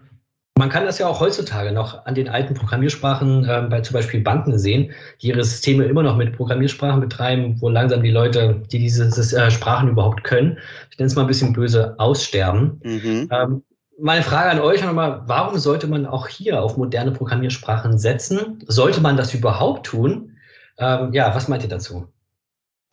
man 0.57 0.69
kann 0.69 0.85
das 0.85 0.97
ja 0.97 1.07
auch 1.07 1.19
heutzutage 1.19 1.71
noch 1.71 2.05
an 2.05 2.15
den 2.15 2.29
alten 2.29 2.53
Programmiersprachen 2.53 3.45
äh, 3.45 3.67
bei 3.69 3.81
zum 3.81 3.93
Beispiel 3.93 4.21
Banken 4.21 4.57
sehen, 4.57 4.91
die 5.21 5.27
ihre 5.27 5.43
Systeme 5.43 5.85
immer 5.85 6.03
noch 6.03 6.17
mit 6.17 6.35
Programmiersprachen 6.35 6.99
betreiben, 6.99 7.55
wo 7.59 7.69
langsam 7.69 8.03
die 8.03 8.11
Leute, 8.11 8.61
die 8.71 8.79
diese 8.79 9.05
äh, 9.05 9.51
Sprachen 9.51 9.89
überhaupt 9.89 10.23
können, 10.23 10.57
ich 10.91 10.97
nenne 10.97 11.07
es 11.07 11.15
mal 11.15 11.21
ein 11.21 11.27
bisschen 11.27 11.53
böse, 11.53 11.95
aussterben. 11.97 12.81
Mhm. 12.83 13.29
Ähm, 13.31 13.63
meine 13.99 14.23
Frage 14.23 14.51
an 14.51 14.59
euch 14.59 14.83
nochmal, 14.83 15.23
warum 15.25 15.57
sollte 15.57 15.87
man 15.87 16.05
auch 16.05 16.27
hier 16.27 16.61
auf 16.61 16.77
moderne 16.77 17.11
Programmiersprachen 17.11 17.97
setzen? 17.97 18.63
Sollte 18.67 19.01
man 19.01 19.17
das 19.17 19.33
überhaupt 19.33 19.87
tun? 19.87 20.37
Ähm, 20.77 21.11
ja, 21.13 21.33
was 21.33 21.47
meint 21.47 21.63
ihr 21.63 21.69
dazu? 21.69 22.07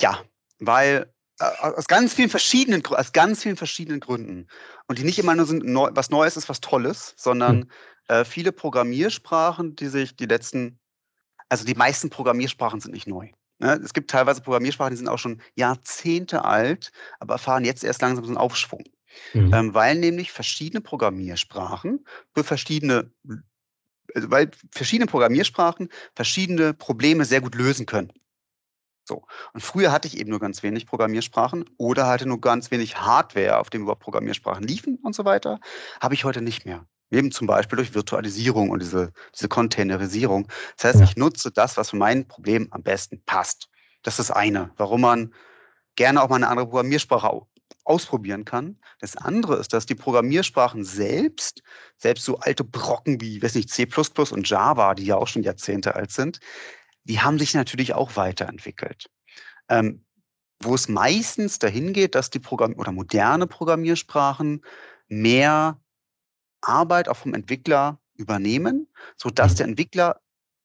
Ja, 0.01 0.19
weil 0.61 1.07
äh, 1.41 1.45
aus 1.61 1.87
ganz 1.87 2.15
vielen 2.15 2.31
verschiedenen 2.31 2.83
aus 2.87 3.13
ganz 3.13 3.43
vielen 3.43 3.57
verschiedenen 3.57 4.01
Gründen 4.01 4.49
und 4.87 4.99
die 4.99 5.05
nicht 5.05 5.19
immer 5.19 5.35
nur 5.35 5.47
sind 5.47 5.65
neu, 5.65 5.91
was 5.93 6.11
Neues 6.11 6.37
ist, 6.37 6.49
was 6.49 6.61
Tolles, 6.61 7.15
sondern 7.17 7.63
hm. 7.63 7.71
äh, 8.09 8.25
viele 8.25 8.53
Programmiersprachen, 8.53 9.77
die 9.77 9.89
sich 9.89 10.17
die 10.17 10.27
letzten, 10.27 10.79
also 11.49 11.65
die 11.65 11.75
meisten 11.75 12.11
Programmiersprachen 12.11 12.81
sind 12.81 12.93
nicht 12.93 13.07
neu. 13.07 13.31
Ne? 13.59 13.81
Es 13.83 13.95
gibt 13.95 14.11
teilweise 14.11 14.43
Programmiersprachen, 14.43 14.93
die 14.93 14.99
sind 14.99 15.09
auch 15.09 15.19
schon 15.19 15.41
Jahrzehnte 15.55 16.45
alt, 16.45 16.93
aber 17.21 17.35
erfahren 17.35 17.65
jetzt 17.65 17.85
erst 17.85 18.03
langsam 18.03 18.25
so 18.25 18.31
einen 18.31 18.39
Aufschwung. 18.39 18.85
Mhm. 19.33 19.55
Ähm, 19.55 19.75
weil 19.75 19.95
nämlich 19.97 20.33
verschiedene 20.33 20.81
Programmiersprachen 20.81 22.05
für 22.35 22.43
verschiedene, 22.45 23.13
also 24.15 24.31
weil 24.31 24.51
verschiedene 24.73 25.07
Programmiersprachen 25.07 25.89
verschiedene 26.17 26.75
Probleme 26.75 27.25
sehr 27.25 27.41
gut 27.41 27.55
lösen 27.55 27.87
können. 27.87 28.13
So. 29.05 29.27
Und 29.53 29.63
früher 29.63 29.93
hatte 29.93 30.09
ich 30.09 30.19
eben 30.19 30.31
nur 30.31 30.41
ganz 30.41 30.63
wenig 30.63 30.87
Programmiersprachen 30.87 31.65
oder 31.77 32.07
hatte 32.07 32.27
nur 32.27 32.41
ganz 32.41 32.71
wenig 32.71 32.97
Hardware, 32.97 33.59
auf 33.59 33.71
dem 33.71 33.83
überhaupt 33.83 34.03
Programmiersprachen 34.03 34.67
liefen 34.67 34.99
und 35.03 35.15
so 35.15 35.25
weiter. 35.25 35.61
Habe 36.01 36.15
ich 36.15 36.25
heute 36.25 36.41
nicht 36.41 36.65
mehr. 36.65 36.87
Eben 37.11 37.31
zum 37.31 37.47
Beispiel 37.47 37.77
durch 37.77 37.95
Virtualisierung 37.95 38.71
und 38.71 38.81
diese, 38.81 39.13
diese 39.35 39.49
Containerisierung. 39.49 40.49
Das 40.77 40.95
heißt, 40.95 41.03
ich 41.03 41.17
nutze 41.17 41.53
das, 41.53 41.77
was 41.77 41.91
für 41.91 41.97
mein 41.97 42.27
Problem 42.27 42.69
am 42.71 42.83
besten 42.83 43.23
passt. 43.25 43.69
Das 44.03 44.19
ist 44.19 44.31
das 44.31 44.37
eine, 44.37 44.71
warum 44.77 45.03
man 45.03 45.35
gerne 45.97 46.23
auch 46.23 46.29
mal 46.29 46.37
eine 46.37 46.49
andere 46.49 46.67
Programmiersprache 46.67 47.43
ausprobieren 47.85 48.45
kann. 48.45 48.79
Das 49.01 49.17
andere 49.17 49.57
ist, 49.57 49.73
dass 49.73 49.87
die 49.87 49.95
Programmiersprachen 49.95 50.85
selbst, 50.85 51.63
selbst 51.99 52.25
so 52.25 52.39
alte 52.39 52.65
Brocken 52.65 53.21
wie, 53.21 53.43
weiß 53.43 53.55
nicht, 53.55 53.71
C++ 53.71 53.87
und 54.31 54.49
Java, 54.49 54.95
die 54.95 55.05
ja 55.05 55.17
auch 55.17 55.29
schon 55.29 55.43
Jahrzehnte 55.43 55.95
alt 55.95 56.11
sind, 56.11 56.41
die 57.05 57.21
haben 57.21 57.39
sich 57.39 57.55
natürlich 57.55 57.95
auch 57.95 58.17
weiterentwickelt. 58.17 59.11
Ähm, 59.69 60.05
wo 60.63 60.75
es 60.75 60.89
meistens 60.89 61.59
dahin 61.59 61.93
geht, 61.93 62.15
dass 62.15 62.31
die 62.31 62.39
Programm 62.39 62.75
oder 62.75 62.93
moderne 62.93 63.47
Programmiersprachen 63.47 64.65
mehr 65.09 65.81
Arbeit 66.61 67.09
auch 67.09 67.17
vom 67.17 67.35
Entwickler 67.35 67.99
übernehmen, 68.15 68.89
sodass 69.17 69.53
mhm. 69.53 69.57
der 69.57 69.67
Entwickler 69.67 70.21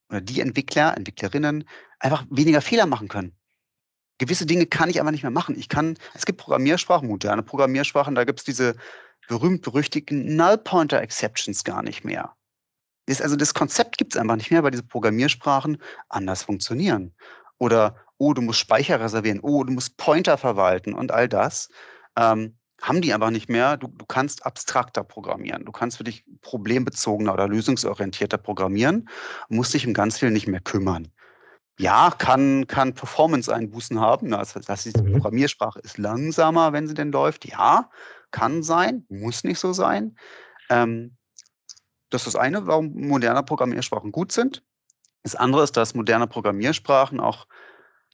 oder 0.10 0.22
die 0.22 0.42
Entwickler, 0.42 0.96
Entwicklerinnen 0.96 1.68
einfach 2.00 2.26
weniger 2.30 2.62
Fehler 2.62 2.86
machen 2.86 3.08
können 3.08 3.40
gewisse 4.20 4.46
Dinge 4.46 4.68
kann 4.68 4.90
ich 4.90 5.02
aber 5.02 5.12
nicht 5.12 5.24
mehr 5.24 5.32
machen. 5.32 5.58
Ich 5.58 5.70
kann, 5.70 5.98
es 6.14 6.28
gibt 6.28 6.40
Programmiersprachen, 6.40 7.08
moderne 7.08 7.42
Programmiersprachen, 7.42 8.14
da 8.14 8.26
gibt 8.26 8.40
es 8.40 8.46
diese 8.46 8.76
berühmt-berüchtigten 9.28 10.36
Null-Pointer-Exceptions 10.36 11.64
gar 11.64 11.82
nicht 11.82 12.04
mehr. 12.04 12.36
Das, 13.10 13.22
also 13.22 13.36
das 13.36 13.56
Konzept 13.56 13.98
gibt 13.98 14.14
es 14.14 14.22
einfach 14.22 14.36
nicht 14.36 14.52
mehr, 14.52 14.64
weil 14.64 14.72
diese 14.72 14.84
Programmiersprachen 14.84 15.82
anders 16.10 16.44
funktionieren. 16.44 17.14
Oder, 17.58 17.96
oh, 18.20 18.34
du 18.34 18.42
musst 18.42 18.60
Speicher 18.60 19.00
reservieren, 19.00 19.40
oh, 19.42 19.64
du 19.64 19.74
musst 19.74 19.98
Pointer 19.98 20.38
verwalten 20.38 20.94
und 20.94 21.12
all 21.12 21.28
das. 21.28 21.70
Ähm, 22.16 22.56
haben 22.82 23.02
die 23.02 23.14
aber 23.14 23.32
nicht 23.32 23.50
mehr. 23.50 23.78
Du, 23.78 23.88
du 23.88 24.06
kannst 24.06 24.46
abstrakter 24.46 25.04
programmieren. 25.04 25.66
Du 25.66 25.72
kannst 25.72 25.98
für 25.98 26.04
dich 26.04 26.24
problembezogener 26.42 27.34
oder 27.34 27.48
lösungsorientierter 27.48 28.38
programmieren, 28.38 29.10
musst 29.50 29.74
dich 29.74 29.88
um 29.88 29.94
ganz 29.94 30.20
viel 30.20 30.32
nicht 30.32 30.48
mehr 30.48 30.62
kümmern. 30.62 31.10
Ja, 31.80 32.14
kann, 32.18 32.68
kann 32.68 32.94
Performance-Einbußen 32.94 34.00
haben. 34.00 34.34
Also, 34.34 34.60
das 34.60 34.84
die 34.84 34.92
mhm. 35.02 35.14
Programmiersprache 35.14 35.80
ist 35.80 35.98
langsamer, 35.98 36.74
wenn 36.74 36.88
sie 36.88 36.94
denn 36.94 37.12
läuft. 37.12 37.46
Ja, 37.46 37.90
kann 38.32 38.64
sein, 38.64 39.06
muss 39.10 39.44
nicht 39.44 39.60
so 39.60 39.74
sein. 39.74 40.16
Ähm, 40.70 41.18
das 42.10 42.28
ist 42.28 42.34
das 42.34 42.42
eine, 42.42 42.68
warum 42.68 42.94
moderne 42.94 43.44
Programmiersprachen 43.44 44.12
gut 44.12 44.32
sind. 44.32 44.64
Das 45.24 45.36
andere 45.36 45.64
ist, 45.64 45.78
dass 45.78 45.96
moderne 45.96 46.28
Programmiersprachen 46.28 47.20
auch 47.20 47.48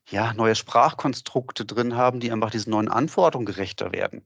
ja, 0.09 0.33
neue 0.33 0.55
Sprachkonstrukte 0.55 1.65
drin 1.65 1.95
haben, 1.95 2.19
die 2.19 2.31
einfach 2.31 2.51
diesen 2.51 2.71
neuen 2.71 2.89
Anforderungen 2.89 3.45
gerechter 3.45 3.91
werden. 3.91 4.25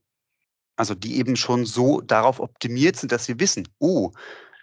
Also 0.75 0.95
die 0.95 1.17
eben 1.17 1.35
schon 1.35 1.65
so 1.65 2.01
darauf 2.01 2.39
optimiert 2.39 2.95
sind, 2.95 3.11
dass 3.11 3.25
sie 3.25 3.39
wissen, 3.39 3.67
oh, 3.79 4.11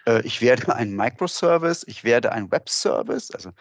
äh, 0.07 0.21
ich 0.25 0.41
werde 0.41 0.73
ein 0.75 0.95
Microservice, 0.95 1.83
ich 1.87 2.03
werde 2.03 2.31
ein 2.31 2.51
Webservice, 2.51 3.31
also 3.31 3.51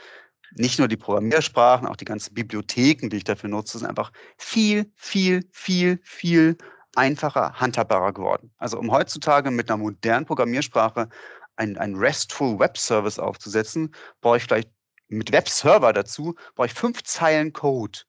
nicht 0.52 0.78
nur 0.78 0.88
die 0.88 0.96
Programmiersprachen, 0.96 1.86
auch 1.86 1.96
die 1.96 2.04
ganzen 2.04 2.34
Bibliotheken, 2.34 3.08
die 3.08 3.18
ich 3.18 3.24
dafür 3.24 3.50
nutze, 3.50 3.78
sind 3.78 3.88
einfach 3.88 4.12
viel, 4.38 4.90
viel, 4.94 5.48
viel, 5.52 6.00
viel 6.02 6.56
einfacher, 6.96 7.54
handhabbarer 7.54 8.12
geworden. 8.12 8.52
Also 8.58 8.78
um 8.78 8.90
heutzutage 8.90 9.50
mit 9.50 9.70
einer 9.70 9.78
modernen 9.78 10.26
Programmiersprache 10.26 11.08
einen, 11.56 11.78
einen 11.78 11.96
RESTful 11.96 12.58
Web 12.58 12.76
Service 12.76 13.18
aufzusetzen, 13.18 13.94
brauche 14.20 14.38
ich 14.38 14.44
vielleicht 14.44 14.70
mit 15.08 15.32
Webserver 15.32 15.92
dazu 15.92 16.34
brauche 16.54 16.66
ich 16.66 16.74
fünf 16.74 17.02
Zeilen 17.04 17.52
Code. 17.52 18.00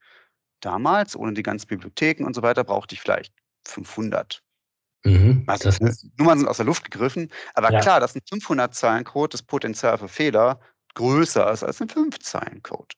Damals, 0.62 1.16
ohne 1.16 1.34
die 1.34 1.44
ganzen 1.44 1.68
Bibliotheken 1.68 2.26
und 2.26 2.34
so 2.36 2.42
weiter, 2.42 2.64
brauchte 2.64 2.96
ich 2.96 3.02
vielleicht 3.02 3.34
500. 3.66 4.42
Mhm, 5.06 5.44
also, 5.46 5.70
Nummern 6.18 6.40
sind 6.40 6.48
aus 6.48 6.58
der 6.58 6.66
Luft 6.66 6.90
gegriffen, 6.90 7.32
aber 7.54 7.72
ja. 7.72 7.80
klar, 7.80 8.00
dass 8.00 8.16
ein 8.16 8.22
500 8.28 8.74
Zeilen 8.74 9.04
Code 9.04 9.30
das 9.30 9.44
Potenzial 9.44 9.98
für 9.98 10.08
Fehler 10.08 10.60
größer 10.96 11.52
ist 11.52 11.64
als 11.64 11.80
ein 11.80 11.90
5 11.90 12.18
Zeilen 12.20 12.64
Code. 12.64 12.96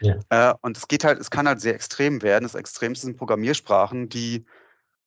Ja. 0.00 0.16
Äh, 0.28 0.54
und 0.60 0.76
es 0.76 0.86
geht 0.86 1.04
halt, 1.04 1.18
es 1.18 1.30
kann 1.30 1.48
halt 1.48 1.60
sehr 1.60 1.74
extrem 1.74 2.20
werden. 2.20 2.44
Das 2.44 2.54
Extremste 2.54 3.06
sind 3.06 3.16
Programmiersprachen, 3.16 4.10
die 4.10 4.44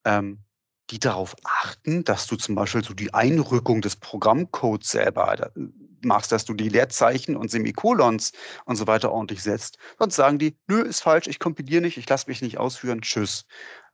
ähm, 0.04 0.44
die 0.90 0.98
darauf 0.98 1.34
achten, 1.44 2.04
dass 2.04 2.26
du 2.26 2.36
zum 2.36 2.54
Beispiel 2.54 2.84
so 2.84 2.92
die 2.92 3.14
Einrückung 3.14 3.80
des 3.80 3.96
Programmcodes 3.96 4.90
selber 4.90 5.52
äh, 5.56 5.60
machst, 6.02 6.32
dass 6.32 6.44
du 6.44 6.54
die 6.54 6.68
Leerzeichen 6.68 7.36
und 7.36 7.50
Semikolons 7.50 8.32
und 8.66 8.76
so 8.76 8.86
weiter 8.86 9.12
ordentlich 9.12 9.42
setzt. 9.42 9.78
Sonst 9.98 10.16
sagen 10.16 10.38
die, 10.38 10.56
nö, 10.66 10.82
ist 10.82 11.00
falsch, 11.00 11.28
ich 11.28 11.38
kompiliere 11.38 11.82
nicht, 11.82 11.96
ich 11.96 12.08
lasse 12.08 12.28
mich 12.28 12.42
nicht 12.42 12.58
ausführen, 12.58 13.00
tschüss. 13.02 13.46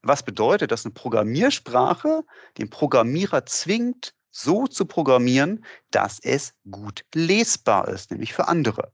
Was 0.03 0.23
bedeutet, 0.23 0.73
dass 0.73 0.85
eine 0.85 0.95
Programmiersprache 0.95 2.25
den 2.57 2.71
Programmierer 2.71 3.47
zwingt, 3.47 4.15
so 4.31 4.67
zu 4.67 4.87
programmieren, 4.87 5.65
dass 5.91 6.19
es 6.23 6.55
gut 6.71 7.05
lesbar 7.15 7.89
ist, 7.89 8.11
nämlich 8.11 8.33
für 8.33 8.49
andere. 8.49 8.93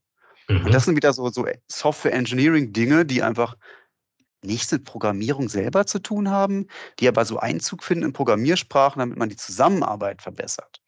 Mhm. 0.49 0.67
Und 0.67 0.75
das 0.75 0.85
sind 0.85 0.97
wieder 0.97 1.13
so, 1.13 1.29
so 1.29 1.47
Software 1.69 2.15
Engineering 2.15 2.73
Dinge, 2.73 3.05
die 3.05 3.23
einfach 3.23 3.57
nichts 4.45 4.73
mit 4.73 4.85
Programmierung 4.85 5.49
selber 5.49 5.87
zu 5.87 5.99
tun 6.01 6.31
haben, 6.31 6.69
die 7.01 7.09
aber 7.09 7.25
so 7.25 7.39
Einzug 7.39 7.83
finden 7.85 8.05
in 8.05 8.13
Programmiersprachen, 8.13 9.01
damit 9.01 9.19
man 9.19 9.29
die 9.29 9.37
Zusammenarbeit 9.37 10.23
verbessert. 10.23 10.81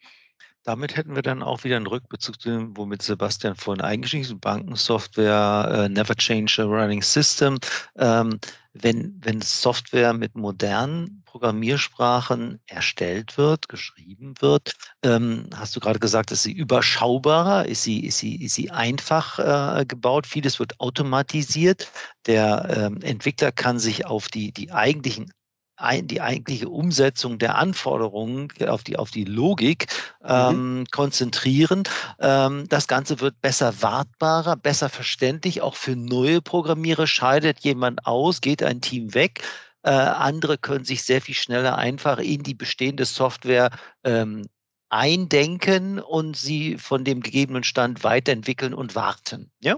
Damit 0.66 0.96
hätten 0.96 1.14
wir 1.14 1.22
dann 1.22 1.44
auch 1.44 1.62
wieder 1.62 1.76
einen 1.76 1.86
Rückbezug 1.86 2.40
zu 2.40 2.50
dem, 2.50 2.76
womit 2.76 3.00
Sebastian 3.00 3.54
vorhin 3.54 3.84
eingestiegen 3.84 4.24
ist, 4.24 4.40
Bankensoftware, 4.40 5.68
äh, 5.70 5.88
Never 5.88 6.16
Change 6.16 6.60
a 6.60 6.64
Running 6.64 7.02
System. 7.02 7.58
Ähm, 7.96 8.40
wenn, 8.72 9.16
wenn 9.22 9.40
Software 9.40 10.12
mit 10.12 10.34
modernen 10.34 11.22
Programmiersprachen 11.24 12.58
erstellt 12.66 13.38
wird, 13.38 13.68
geschrieben 13.68 14.34
wird, 14.40 14.72
ähm, 15.04 15.48
hast 15.54 15.76
du 15.76 15.80
gerade 15.80 16.00
gesagt, 16.00 16.32
ist 16.32 16.42
sie 16.42 16.52
überschaubarer, 16.52 17.66
ist 17.66 17.84
sie, 17.84 18.04
ist 18.04 18.18
sie, 18.18 18.44
ist 18.44 18.56
sie 18.56 18.72
einfach 18.72 19.38
äh, 19.38 19.86
gebaut, 19.86 20.26
vieles 20.26 20.58
wird 20.58 20.80
automatisiert. 20.80 21.92
Der 22.26 22.68
ähm, 22.76 23.00
Entwickler 23.02 23.52
kann 23.52 23.78
sich 23.78 24.04
auf 24.04 24.26
die, 24.26 24.50
die 24.50 24.72
eigentlichen 24.72 25.30
ein, 25.76 26.06
die 26.06 26.20
eigentliche 26.20 26.68
Umsetzung 26.68 27.38
der 27.38 27.56
Anforderungen 27.56 28.48
auf 28.66 28.82
die, 28.82 28.96
auf 28.96 29.10
die 29.10 29.24
Logik 29.24 29.86
mhm. 30.22 30.28
ähm, 30.28 30.78
mhm. 30.78 30.86
konzentrieren. 30.86 31.84
Ähm, 32.18 32.68
das 32.68 32.88
Ganze 32.88 33.20
wird 33.20 33.40
besser 33.40 33.82
wartbarer, 33.82 34.56
besser 34.56 34.88
verständlich. 34.88 35.62
Auch 35.62 35.76
für 35.76 35.96
neue 35.96 36.40
Programmierer 36.42 37.06
scheidet 37.06 37.60
jemand 37.60 38.06
aus, 38.06 38.40
geht 38.40 38.62
ein 38.62 38.80
Team 38.80 39.14
weg. 39.14 39.42
Äh, 39.82 39.90
andere 39.90 40.58
können 40.58 40.84
sich 40.84 41.04
sehr 41.04 41.20
viel 41.20 41.34
schneller 41.34 41.78
einfach 41.78 42.18
in 42.18 42.42
die 42.42 42.54
bestehende 42.54 43.04
Software 43.04 43.70
ähm, 44.02 44.48
eindenken 44.88 45.98
und 46.00 46.36
sie 46.36 46.78
von 46.78 47.04
dem 47.04 47.20
gegebenen 47.20 47.64
Stand 47.64 48.02
weiterentwickeln 48.02 48.74
und 48.74 48.94
warten. 48.94 49.50
Ja? 49.60 49.76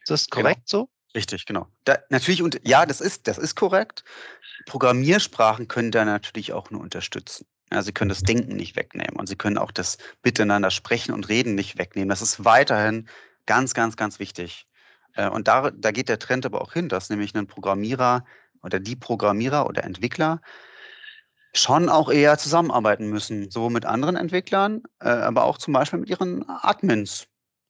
Ist 0.00 0.10
das 0.10 0.26
genau. 0.26 0.42
korrekt 0.42 0.70
genau. 0.70 0.84
so? 0.84 0.90
Richtig, 1.14 1.46
genau. 1.46 1.66
Da, 1.84 1.98
natürlich, 2.08 2.42
und 2.42 2.60
ja, 2.64 2.86
das 2.86 3.00
ist, 3.00 3.26
das 3.26 3.38
ist 3.38 3.56
korrekt. 3.56 4.04
Programmiersprachen 4.66 5.66
können 5.68 5.90
da 5.90 6.04
natürlich 6.04 6.52
auch 6.52 6.70
nur 6.70 6.80
unterstützen. 6.80 7.46
Ja, 7.72 7.82
sie 7.82 7.92
können 7.92 8.08
das 8.10 8.22
Denken 8.22 8.56
nicht 8.56 8.76
wegnehmen 8.76 9.16
und 9.16 9.28
sie 9.28 9.36
können 9.36 9.58
auch 9.58 9.70
das 9.70 9.98
Miteinander 10.24 10.70
sprechen 10.70 11.12
und 11.12 11.28
reden 11.28 11.54
nicht 11.54 11.78
wegnehmen. 11.78 12.08
Das 12.08 12.22
ist 12.22 12.44
weiterhin 12.44 13.08
ganz, 13.46 13.74
ganz, 13.74 13.96
ganz 13.96 14.18
wichtig. 14.18 14.66
Äh, 15.14 15.28
und 15.28 15.48
da, 15.48 15.70
da 15.70 15.90
geht 15.92 16.08
der 16.08 16.18
Trend 16.18 16.46
aber 16.46 16.60
auch 16.62 16.72
hin, 16.72 16.88
dass 16.88 17.10
nämlich 17.10 17.34
ein 17.34 17.46
Programmierer 17.46 18.24
oder 18.62 18.80
die 18.80 18.96
Programmierer 18.96 19.66
oder 19.66 19.84
Entwickler 19.84 20.40
schon 21.54 21.88
auch 21.88 22.10
eher 22.10 22.38
zusammenarbeiten 22.38 23.08
müssen, 23.08 23.50
so 23.50 23.70
mit 23.70 23.84
anderen 23.84 24.16
Entwicklern, 24.16 24.82
äh, 25.00 25.08
aber 25.08 25.44
auch 25.44 25.58
zum 25.58 25.72
Beispiel 25.74 25.98
mit 26.00 26.08
ihren 26.08 26.48
Admins. 26.48 27.26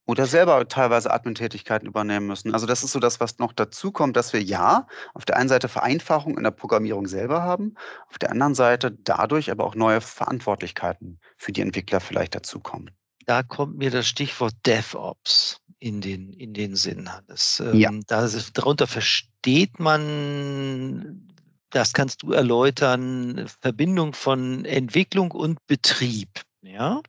Oder 0.07 0.25
selber 0.25 0.67
teilweise 0.67 1.11
Admin-Tätigkeiten 1.11 1.85
übernehmen 1.85 2.27
müssen. 2.27 2.53
Also 2.53 2.65
das 2.65 2.83
ist 2.83 2.91
so 2.91 2.99
das, 2.99 3.19
was 3.19 3.37
noch 3.37 3.53
dazu 3.53 3.91
kommt, 3.91 4.17
dass 4.17 4.33
wir 4.33 4.41
ja 4.41 4.87
auf 5.13 5.25
der 5.25 5.37
einen 5.37 5.47
Seite 5.47 5.69
Vereinfachung 5.69 6.37
in 6.37 6.43
der 6.43 6.51
Programmierung 6.51 7.07
selber 7.07 7.43
haben, 7.43 7.75
auf 8.09 8.17
der 8.17 8.31
anderen 8.31 8.55
Seite 8.55 8.91
dadurch 8.91 9.51
aber 9.51 9.63
auch 9.63 9.75
neue 9.75 10.01
Verantwortlichkeiten 10.01 11.19
für 11.37 11.51
die 11.51 11.61
Entwickler 11.61 11.99
vielleicht 11.99 12.35
dazukommen. 12.35 12.91
Da 13.27 13.43
kommt 13.43 13.77
mir 13.77 13.91
das 13.91 14.07
Stichwort 14.07 14.53
DevOps 14.65 15.61
in 15.79 16.01
den, 16.01 16.33
in 16.33 16.53
den 16.53 16.75
Sinn. 16.75 17.09
Das, 17.27 17.61
ähm, 17.65 17.75
ja. 17.75 17.91
das, 18.07 18.53
darunter 18.53 18.87
versteht 18.87 19.79
man, 19.79 21.27
das 21.69 21.93
kannst 21.93 22.23
du 22.23 22.31
erläutern, 22.31 23.47
Verbindung 23.61 24.13
von 24.13 24.65
Entwicklung 24.65 25.31
und 25.31 25.65
Betrieb. 25.67 26.41
Ja? 26.61 27.01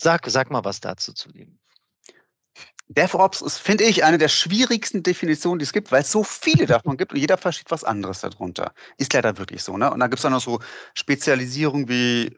Sag, 0.00 0.22
sag 0.28 0.50
mal 0.50 0.64
was 0.64 0.80
dazu 0.80 1.12
zu 1.12 1.30
dem. 1.30 1.58
DevOps 2.88 3.42
ist, 3.42 3.58
finde 3.58 3.84
ich, 3.84 4.02
eine 4.02 4.16
der 4.16 4.28
schwierigsten 4.28 5.02
Definitionen, 5.02 5.58
die 5.58 5.64
es 5.64 5.72
gibt, 5.72 5.92
weil 5.92 6.00
es 6.00 6.10
so 6.10 6.24
viele 6.24 6.64
davon 6.74 6.96
gibt 6.96 7.12
und 7.12 7.18
jeder 7.18 7.36
versteht 7.36 7.70
was 7.70 7.84
anderes 7.84 8.20
darunter. 8.20 8.72
Ist 8.96 9.12
leider 9.12 9.36
wirklich 9.36 9.62
so. 9.62 9.76
Ne? 9.76 9.90
Und 9.90 10.00
dann 10.00 10.08
gibt 10.08 10.18
es 10.18 10.22
dann 10.22 10.32
noch 10.32 10.40
so 10.40 10.58
Spezialisierungen 10.94 11.88
wie 11.88 12.36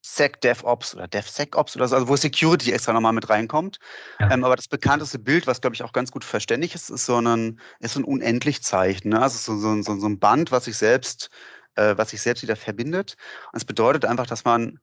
SecDevOps 0.00 0.94
oder 0.94 1.06
DevSecOps 1.06 1.76
oder 1.76 1.88
so, 1.88 1.96
also 1.96 2.08
wo 2.08 2.16
Security 2.16 2.72
extra 2.72 2.94
nochmal 2.94 3.12
mit 3.12 3.28
reinkommt. 3.28 3.78
Ja. 4.18 4.30
Ähm, 4.30 4.42
aber 4.42 4.56
das 4.56 4.68
bekannteste 4.68 5.18
Bild, 5.18 5.46
was 5.46 5.60
glaube 5.60 5.74
ich 5.74 5.82
auch 5.82 5.92
ganz 5.92 6.10
gut 6.10 6.24
verständlich 6.24 6.74
ist, 6.74 6.88
ist 6.88 7.04
so 7.04 7.20
ein, 7.20 7.60
ist 7.80 7.94
so 7.94 8.00
ein 8.00 8.04
Unendlichzeichen. 8.04 9.10
Ne? 9.10 9.20
Also 9.20 9.38
so, 9.38 9.58
so, 9.60 9.82
so, 9.82 10.00
so 10.00 10.06
ein 10.06 10.18
Band, 10.18 10.50
was 10.52 10.64
sich 10.64 10.76
selbst, 10.78 11.28
äh, 11.74 11.96
was 11.98 12.10
sich 12.10 12.22
selbst 12.22 12.42
wieder 12.42 12.56
verbindet. 12.56 13.16
Und 13.52 13.58
es 13.58 13.64
bedeutet 13.66 14.06
einfach, 14.06 14.26
dass 14.26 14.44
man 14.44 14.80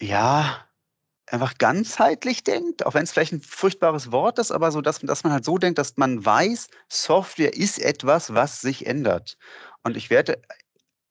ja, 0.00 0.67
einfach 1.30 1.58
ganzheitlich 1.58 2.44
denkt, 2.44 2.86
auch 2.86 2.94
wenn 2.94 3.04
es 3.04 3.12
vielleicht 3.12 3.32
ein 3.32 3.40
furchtbares 3.40 4.12
Wort 4.12 4.38
ist, 4.38 4.50
aber 4.50 4.70
so, 4.72 4.80
dass, 4.80 5.00
dass 5.00 5.24
man 5.24 5.32
halt 5.32 5.44
so 5.44 5.58
denkt, 5.58 5.78
dass 5.78 5.96
man 5.96 6.24
weiß, 6.24 6.68
Software 6.88 7.54
ist 7.54 7.78
etwas, 7.78 8.34
was 8.34 8.60
sich 8.60 8.86
ändert. 8.86 9.36
Und 9.82 9.96
ich 9.96 10.10
werde 10.10 10.40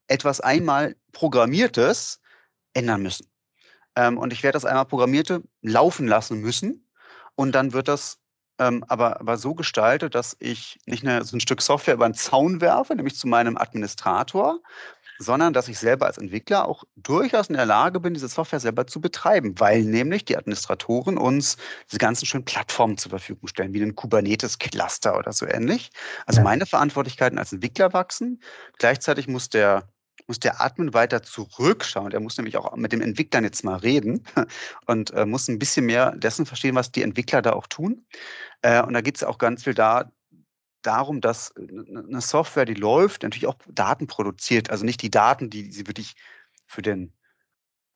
etwas 0.08 0.42
einmal 0.42 0.96
Programmiertes 1.12 2.20
ändern 2.74 3.02
müssen. 3.02 3.28
Ähm, 3.96 4.18
und 4.18 4.34
ich 4.34 4.44
werde 4.44 4.56
das 4.56 4.66
einmal 4.66 4.86
Programmierte 4.86 5.44
laufen 5.62 6.08
lassen 6.08 6.40
müssen. 6.40 6.88
Und 7.36 7.54
dann 7.54 7.74
wird 7.74 7.88
das 7.88 8.20
ähm, 8.60 8.84
aber, 8.88 9.20
aber 9.20 9.38
so 9.38 9.54
gestaltet, 9.54 10.16
dass 10.16 10.36
ich 10.40 10.80
nicht 10.86 11.06
eine, 11.06 11.24
so 11.24 11.38
ein 11.38 11.40
Stück 11.40 11.62
Software 11.62 11.94
über 11.94 12.06
einen 12.06 12.16
Zaun 12.16 12.60
werfe, 12.62 12.96
nämlich 12.96 13.16
zu 13.16 13.28
meinem 13.28 13.58
Administrator, 13.58 14.60
sondern 15.20 15.54
dass 15.54 15.68
ich 15.68 15.80
selber 15.80 16.06
als 16.06 16.18
Entwickler 16.18 16.68
auch 16.68 16.84
durchaus 16.96 17.48
in 17.48 17.56
der 17.56 17.66
Lage 17.66 18.00
bin, 18.00 18.14
diese 18.14 18.28
Software 18.28 18.60
selber 18.60 18.88
zu 18.88 19.02
betreiben, 19.02 19.60
weil 19.60 19.84
nämlich 19.84 20.26
die 20.26 20.38
Administratoren 20.38 21.18
uns 21.18 21.58
diese 21.90 22.00
ganzen 22.00 22.26
schönen 22.26 22.46
Plattformen 22.46 22.98
zur 22.98 23.10
Verfügung 23.10 23.48
stellen, 23.48 23.74
wie 23.74 23.82
ein 23.82 23.96
Kubernetes-Cluster 23.96 25.18
oder 25.18 25.34
so 25.34 25.46
ähnlich. 25.46 25.92
Also 26.26 26.40
ja. 26.40 26.44
meine 26.44 26.66
Verantwortlichkeiten 26.66 27.38
als 27.38 27.54
Entwickler 27.54 27.94
wachsen. 27.94 28.42
Gleichzeitig 28.78 29.28
muss 29.28 29.50
der 29.50 29.88
muss 30.28 30.40
der 30.40 30.62
Admin 30.62 30.94
weiter 30.94 31.24
zurückschauen. 31.24 32.12
Er 32.12 32.20
muss 32.20 32.38
nämlich 32.38 32.58
auch 32.58 32.76
mit 32.76 32.92
dem 32.92 33.02
Entwicklern 33.02 33.46
jetzt 33.46 33.64
mal 33.64 33.78
reden 33.78 34.24
und 34.86 35.12
äh, 35.12 35.26
muss 35.26 35.48
ein 35.48 35.60
bisschen 35.60 35.86
mehr 35.86 36.12
dessen 36.16 36.46
verstehen, 36.46 36.76
was 36.76 36.92
die 36.92 37.02
Entwickler 37.02 37.42
da 37.42 37.54
auch 37.54 37.68
tun. 37.68 38.06
Äh, 38.62 38.82
und 38.84 38.94
da 38.94 39.02
geht 39.02 39.16
es 39.16 39.24
auch 39.24 39.38
ganz 39.38 39.64
viel 39.64 39.74
da, 39.74 40.12
darum, 40.82 41.22
dass 41.22 41.54
eine 41.56 42.22
Software, 42.22 42.66
die 42.66 42.74
läuft, 42.74 43.24
natürlich 43.24 43.48
auch 43.48 43.58
Daten 43.70 44.08
produziert. 44.08 44.70
Also 44.70 44.86
nicht 44.86 45.02
die 45.02 45.12
Daten, 45.12 45.50
die 45.50 45.72
sie 45.72 45.88
wirklich 45.88 46.16
für 46.66 46.82
den 46.82 47.14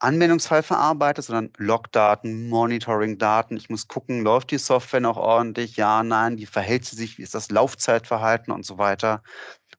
Anwendungsfall 0.02 0.64
verarbeitet, 0.64 1.26
sondern 1.26 1.52
Logdaten, 1.58 2.50
Monitoring-Daten. 2.50 3.56
Ich 3.56 3.70
muss 3.70 3.88
gucken, 3.88 4.24
läuft 4.24 4.50
die 4.50 4.58
Software 4.58 5.00
noch 5.00 5.18
ordentlich? 5.18 5.78
Ja, 5.78 6.02
nein, 6.02 6.40
wie 6.40 6.48
verhält 6.48 6.86
sie 6.86 6.96
sich? 6.96 7.20
Wie 7.20 7.22
ist 7.22 7.36
das 7.36 7.52
Laufzeitverhalten 7.52 8.52
und 8.52 8.66
so 8.66 8.80
weiter? 8.80 9.22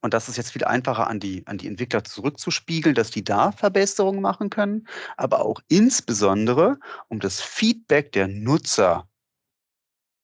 Und 0.01 0.15
das 0.15 0.29
ist 0.29 0.37
jetzt 0.37 0.53
viel 0.53 0.65
einfacher 0.65 1.09
an 1.09 1.19
die, 1.19 1.45
an 1.47 1.59
die 1.59 1.67
Entwickler 1.67 2.05
zurückzuspiegeln, 2.05 2.95
dass 2.95 3.11
die 3.11 3.25
da 3.25 3.51
Verbesserungen 3.53 4.21
machen 4.21 4.49
können, 4.49 4.87
aber 5.17 5.45
auch 5.45 5.61
insbesondere, 5.69 6.79
um 7.09 7.19
das 7.19 7.41
Feedback 7.41 8.13
der 8.13 8.29
Nutzer 8.29 9.09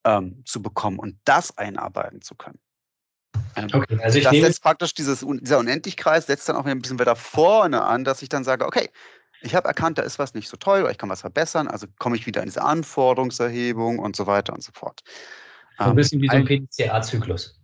ähm, 0.05 0.43
zu 0.45 0.63
bekommen 0.63 0.99
und 0.99 1.19
das 1.25 1.57
einarbeiten 1.59 2.23
zu 2.23 2.35
können. 2.37 2.59
Ähm, 3.57 3.69
okay, 3.73 3.99
also 4.03 4.19
ich 4.19 4.25
das 4.25 4.35
setzt 4.35 4.63
praktisch 4.63 4.95
dieses, 4.95 5.25
dieser 5.27 5.59
Unendlichkreis 5.59 6.27
setzt 6.27 6.49
dann 6.49 6.57
auch 6.57 6.65
ein 6.65 6.81
bisschen 6.81 6.99
wieder 6.99 7.17
vorne 7.17 7.85
an, 7.85 8.05
dass 8.05 8.23
ich 8.23 8.29
dann 8.29 8.45
sage, 8.45 8.67
okay, 8.67 8.89
ich 9.41 9.55
habe 9.55 9.69
erkannt, 9.69 9.99
da 9.99 10.03
ist 10.03 10.19
was 10.19 10.35
nicht 10.35 10.49
so 10.49 10.57
toll, 10.57 10.83
oder 10.83 10.91
ich 10.91 10.99
kann 10.99 11.09
was 11.09 11.21
verbessern, 11.21 11.69
also 11.69 11.87
komme 11.99 12.17
ich 12.17 12.27
wieder 12.27 12.41
in 12.41 12.49
diese 12.49 12.63
Anforderungserhebung 12.63 13.99
und 13.99 14.17
so 14.17 14.27
weiter 14.27 14.53
und 14.53 14.63
so 14.63 14.73
fort. 14.73 15.03
So 15.79 15.85
ein 15.85 15.95
bisschen 15.95 16.21
wie 16.21 16.29
so 16.29 16.37
ein 16.37 16.45
PDCA-Zyklus. 16.45 17.57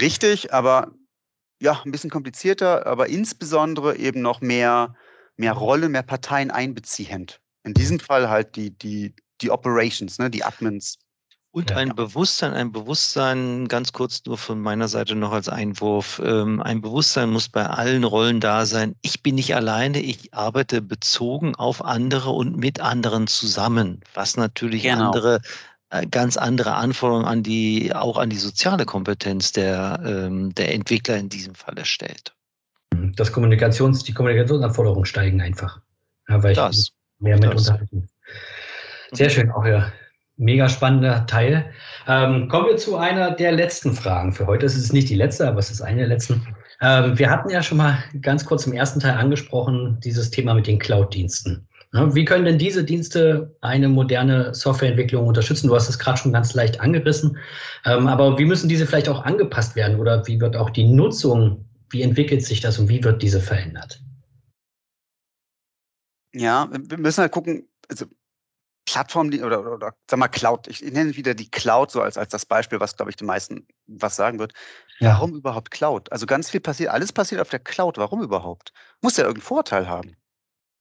Richtig, 0.00 0.52
aber 0.52 0.92
ja, 1.60 1.80
ein 1.84 1.92
bisschen 1.92 2.10
komplizierter, 2.10 2.86
aber 2.86 3.08
insbesondere 3.08 3.96
eben 3.96 4.22
noch 4.22 4.40
mehr, 4.40 4.94
mehr 5.36 5.52
Rollen, 5.52 5.92
mehr 5.92 6.02
Parteien 6.02 6.50
einbeziehend. 6.50 7.40
In 7.64 7.74
diesem 7.74 8.00
Fall 8.00 8.28
halt 8.28 8.56
die, 8.56 8.70
die, 8.70 9.14
die 9.40 9.50
Operations, 9.50 10.18
ne, 10.18 10.30
die 10.30 10.44
Admins. 10.44 10.98
Und 11.50 11.72
ein 11.72 11.94
Bewusstsein, 11.96 12.52
ein 12.52 12.72
Bewusstsein, 12.72 13.68
ganz 13.68 13.92
kurz 13.92 14.22
nur 14.26 14.36
von 14.36 14.60
meiner 14.60 14.86
Seite 14.86 15.14
noch 15.14 15.32
als 15.32 15.48
Einwurf, 15.48 16.20
ähm, 16.24 16.60
ein 16.62 16.82
Bewusstsein 16.82 17.30
muss 17.30 17.48
bei 17.48 17.66
allen 17.66 18.04
Rollen 18.04 18.38
da 18.38 18.66
sein. 18.66 18.94
Ich 19.00 19.22
bin 19.22 19.36
nicht 19.36 19.54
alleine, 19.56 19.98
ich 20.00 20.34
arbeite 20.34 20.82
bezogen 20.82 21.54
auf 21.56 21.82
andere 21.82 22.30
und 22.30 22.56
mit 22.56 22.80
anderen 22.80 23.26
zusammen, 23.26 24.00
was 24.14 24.36
natürlich 24.36 24.82
genau. 24.82 25.06
andere 25.06 25.40
äh, 25.90 26.06
ganz 26.06 26.36
andere 26.36 26.74
Anforderungen 26.74 27.24
an 27.24 27.42
die, 27.42 27.94
auch 27.94 28.18
an 28.18 28.28
die 28.28 28.36
soziale 28.36 28.84
Kompetenz 28.84 29.52
der, 29.52 30.00
ähm, 30.04 30.54
der 30.54 30.74
Entwickler 30.74 31.16
in 31.16 31.30
diesem 31.30 31.54
Falle 31.54 31.86
stellt. 31.86 32.34
Das 33.16 33.32
Kommunikations, 33.32 34.04
die 34.04 34.12
Kommunikationsanforderungen 34.12 35.06
steigen 35.06 35.40
einfach. 35.40 35.80
Ja, 36.28 36.42
weil 36.42 36.54
das, 36.54 36.78
ich 36.78 36.92
mehr 37.20 37.36
mit 37.36 37.44
das. 37.44 37.68
unterhalten. 37.68 38.08
Sehr 39.12 39.30
schön, 39.30 39.50
auch 39.50 39.64
ja. 39.64 39.90
Mega 40.38 40.68
spannender 40.68 41.26
Teil. 41.26 41.70
Ähm, 42.06 42.48
kommen 42.48 42.68
wir 42.68 42.76
zu 42.76 42.96
einer 42.96 43.32
der 43.32 43.52
letzten 43.52 43.92
Fragen 43.92 44.32
für 44.32 44.46
heute. 44.46 44.66
Es 44.66 44.76
ist 44.76 44.92
nicht 44.92 45.08
die 45.08 45.16
letzte, 45.16 45.48
aber 45.48 45.58
es 45.58 45.70
ist 45.70 45.80
eine 45.80 45.98
der 45.98 46.08
letzten. 46.08 46.46
Ähm, 46.80 47.18
wir 47.18 47.28
hatten 47.28 47.50
ja 47.50 47.60
schon 47.60 47.78
mal 47.78 47.98
ganz 48.22 48.44
kurz 48.44 48.66
im 48.66 48.72
ersten 48.72 49.00
Teil 49.00 49.14
angesprochen, 49.14 49.98
dieses 50.04 50.30
Thema 50.30 50.54
mit 50.54 50.68
den 50.68 50.78
Cloud-Diensten. 50.78 51.68
Wie 51.92 52.24
können 52.24 52.44
denn 52.44 52.58
diese 52.58 52.84
Dienste 52.84 53.56
eine 53.62 53.88
moderne 53.88 54.54
Softwareentwicklung 54.54 55.26
unterstützen? 55.26 55.68
Du 55.68 55.74
hast 55.74 55.88
es 55.88 55.98
gerade 55.98 56.18
schon 56.18 56.34
ganz 56.34 56.52
leicht 56.52 56.80
angerissen. 56.80 57.38
Ähm, 57.86 58.06
aber 58.06 58.38
wie 58.38 58.44
müssen 58.44 58.68
diese 58.68 58.86
vielleicht 58.86 59.08
auch 59.08 59.24
angepasst 59.24 59.74
werden 59.74 59.98
oder 59.98 60.26
wie 60.26 60.38
wird 60.38 60.54
auch 60.54 60.68
die 60.68 60.84
Nutzung, 60.84 61.64
wie 61.90 62.02
entwickelt 62.02 62.44
sich 62.44 62.60
das 62.60 62.78
und 62.78 62.90
wie 62.90 63.02
wird 63.02 63.22
diese 63.22 63.40
verändert? 63.40 64.02
Ja, 66.34 66.68
wir 66.70 66.98
müssen 66.98 67.22
halt 67.22 67.32
gucken, 67.32 67.66
also 67.88 68.04
Plattform 68.90 69.28
oder, 69.28 69.60
oder, 69.60 69.72
oder 69.72 69.94
sag 70.08 70.18
mal 70.18 70.28
Cloud, 70.28 70.66
ich, 70.66 70.82
ich 70.82 70.92
nenne 70.92 71.14
wieder 71.14 71.34
die 71.34 71.50
Cloud 71.50 71.90
so 71.90 72.00
als, 72.00 72.16
als 72.16 72.30
das 72.30 72.46
Beispiel, 72.46 72.80
was, 72.80 72.96
glaube 72.96 73.10
ich, 73.10 73.16
den 73.16 73.26
meisten 73.26 73.66
was 73.86 74.16
sagen 74.16 74.38
wird. 74.38 74.54
Ja. 74.98 75.10
Warum 75.10 75.34
überhaupt 75.34 75.70
Cloud? 75.70 76.10
Also 76.10 76.24
ganz 76.24 76.48
viel 76.50 76.60
passiert, 76.60 76.90
alles 76.90 77.12
passiert 77.12 77.40
auf 77.40 77.50
der 77.50 77.58
Cloud. 77.58 77.98
Warum 77.98 78.22
überhaupt? 78.22 78.72
Muss 79.02 79.16
ja 79.18 79.24
irgendeinen 79.24 79.46
Vorteil 79.46 79.88
haben. 79.88 80.16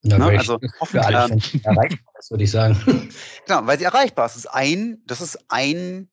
Ja, 0.03 0.17
ne? 0.17 0.25
Also 0.25 0.57
für 0.85 1.03
alle 1.03 1.33
ähm, 1.33 1.41
erreichbar 1.63 2.13
ist, 2.17 2.31
würde 2.31 2.43
ich 2.43 2.51
sagen. 2.51 3.11
Genau, 3.45 3.65
weil 3.65 3.77
sie 3.77 3.85
erreichbar 3.85 4.25
ist. 4.25 4.35
Das 4.35 4.45
ist 4.45 4.51
ein, 4.51 5.01
das 5.05 5.21
ist 5.21 5.37
ein 5.49 6.09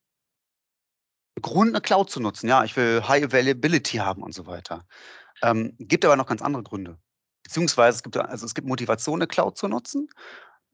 Grund, 1.40 1.70
eine 1.70 1.80
Cloud 1.80 2.10
zu 2.10 2.20
nutzen. 2.20 2.48
Ja, 2.48 2.64
ich 2.64 2.76
will 2.76 3.02
High 3.06 3.24
Availability 3.24 3.98
haben 3.98 4.22
und 4.22 4.34
so 4.34 4.46
weiter. 4.46 4.84
Ähm, 5.42 5.74
gibt 5.78 6.04
aber 6.04 6.16
noch 6.16 6.26
ganz 6.26 6.42
andere 6.42 6.62
Gründe. 6.62 6.98
Beziehungsweise 7.44 7.96
es 7.96 8.02
gibt, 8.02 8.16
also 8.16 8.46
es 8.46 8.54
gibt 8.54 8.66
Motivation, 8.66 9.20
eine 9.20 9.26
Cloud 9.26 9.58
zu 9.58 9.68
nutzen. 9.68 10.08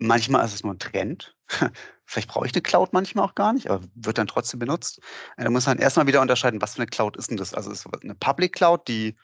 Manchmal 0.01 0.45
ist 0.45 0.55
es 0.55 0.65
nur 0.65 0.75
ein 0.75 0.79
Trend. 0.79 1.37
Vielleicht 2.07 2.29
brauche 2.29 2.47
ich 2.47 2.55
eine 2.55 2.63
Cloud 2.63 2.93
manchmal 2.93 3.25
auch 3.25 3.35
gar 3.35 3.53
nicht, 3.53 3.69
aber 3.69 3.85
wird 3.95 4.19
dann 4.19 4.27
trotzdem 4.27 4.59
benutzt. 4.59 5.01
Äh, 5.37 5.45
da 5.45 5.51
muss 5.51 5.67
man 5.67 5.79
erstmal 5.79 6.07
wieder 6.07 6.23
unterscheiden, 6.23 6.61
was 6.61 6.75
für 6.75 6.83
eine 6.83 6.87
Cloud 6.87 7.17
ist 7.17 7.31
denn 7.31 7.37
das? 7.37 7.55
Also 7.55 7.71
ist 7.71 7.87
es 7.87 8.03
eine 8.03 8.15
Public 8.15 8.55
Cloud, 8.55 8.89
die 8.89 9.15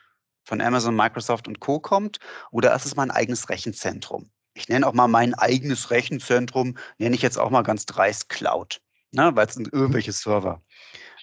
von 0.45 0.61
Amazon, 0.61 0.95
Microsoft 0.95 1.47
und 1.47 1.59
Co. 1.59 1.79
kommt, 1.79 2.19
oder 2.51 2.73
ist 2.73 2.85
es 2.85 2.95
mein 2.95 3.11
eigenes 3.11 3.49
Rechenzentrum? 3.49 4.31
Ich 4.53 4.69
nenne 4.69 4.87
auch 4.87 4.93
mal 4.93 5.07
mein 5.07 5.33
eigenes 5.33 5.91
Rechenzentrum, 5.91 6.77
nenne 6.97 7.15
ich 7.15 7.21
jetzt 7.21 7.37
auch 7.37 7.49
mal 7.49 7.63
ganz 7.63 7.85
dreist 7.85 8.29
Cloud, 8.29 8.79
ne, 9.11 9.31
weil 9.35 9.47
es 9.47 9.55
sind 9.55 9.73
irgendwelche 9.73 10.13
Server. 10.13 10.61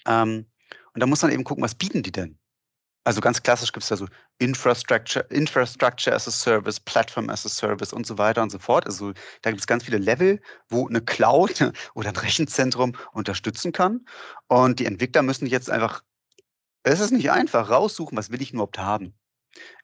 Ähm, 0.06 0.46
und 0.92 1.02
da 1.02 1.06
muss 1.06 1.22
man 1.22 1.32
eben 1.32 1.44
gucken, 1.44 1.64
was 1.64 1.74
bieten 1.74 2.02
die 2.02 2.12
denn? 2.12 2.38
Also 3.04 3.20
ganz 3.20 3.42
klassisch 3.42 3.72
gibt 3.72 3.82
es 3.82 3.90
da 3.90 3.96
so 3.96 4.06
Infrastructure, 4.38 5.24
Infrastructure 5.30 6.14
as 6.14 6.26
a 6.26 6.30
Service, 6.30 6.80
Platform 6.80 7.28
as 7.30 7.44
a 7.44 7.48
Service 7.48 7.92
und 7.92 8.06
so 8.06 8.18
weiter 8.18 8.42
und 8.42 8.50
so 8.50 8.58
fort. 8.58 8.86
Also 8.86 9.12
da 9.42 9.50
gibt 9.50 9.60
es 9.60 9.66
ganz 9.66 9.84
viele 9.84 9.98
Level, 9.98 10.40
wo 10.68 10.88
eine 10.88 11.02
Cloud 11.02 11.72
oder 11.94 12.08
ein 12.08 12.16
Rechenzentrum 12.16 12.96
unterstützen 13.12 13.72
kann. 13.72 14.06
Und 14.48 14.80
die 14.80 14.86
Entwickler 14.86 15.22
müssen 15.22 15.46
jetzt 15.46 15.70
einfach 15.70 16.02
es 16.84 17.00
ist 17.00 17.12
nicht 17.12 17.30
einfach, 17.30 17.70
raussuchen, 17.70 18.16
was 18.16 18.30
will 18.30 18.42
ich 18.42 18.52
überhaupt 18.52 18.78
haben. 18.78 19.14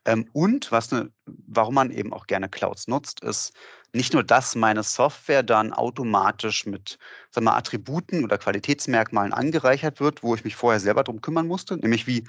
Ähm, 0.05 0.29
und 0.33 0.71
was 0.73 0.91
ne, 0.91 1.11
warum 1.27 1.75
man 1.75 1.91
eben 1.91 2.13
auch 2.13 2.27
gerne 2.27 2.49
Clouds 2.49 2.89
nutzt, 2.89 3.21
ist 3.21 3.53
nicht 3.93 4.13
nur, 4.13 4.23
dass 4.23 4.55
meine 4.55 4.83
Software 4.83 5.43
dann 5.43 5.73
automatisch 5.73 6.67
mit 6.67 6.99
sag 7.31 7.45
mal, 7.45 7.57
Attributen 7.57 8.25
oder 8.25 8.39
Qualitätsmerkmalen 8.39 9.33
angereichert 9.33 10.01
wird, 10.01 10.23
wo 10.23 10.35
ich 10.35 10.45
mich 10.45 10.57
vorher 10.57 10.81
selber 10.81 11.05
drum 11.05 11.21
kümmern 11.21 11.47
musste, 11.47 11.77
nämlich 11.77 12.07
wie 12.07 12.25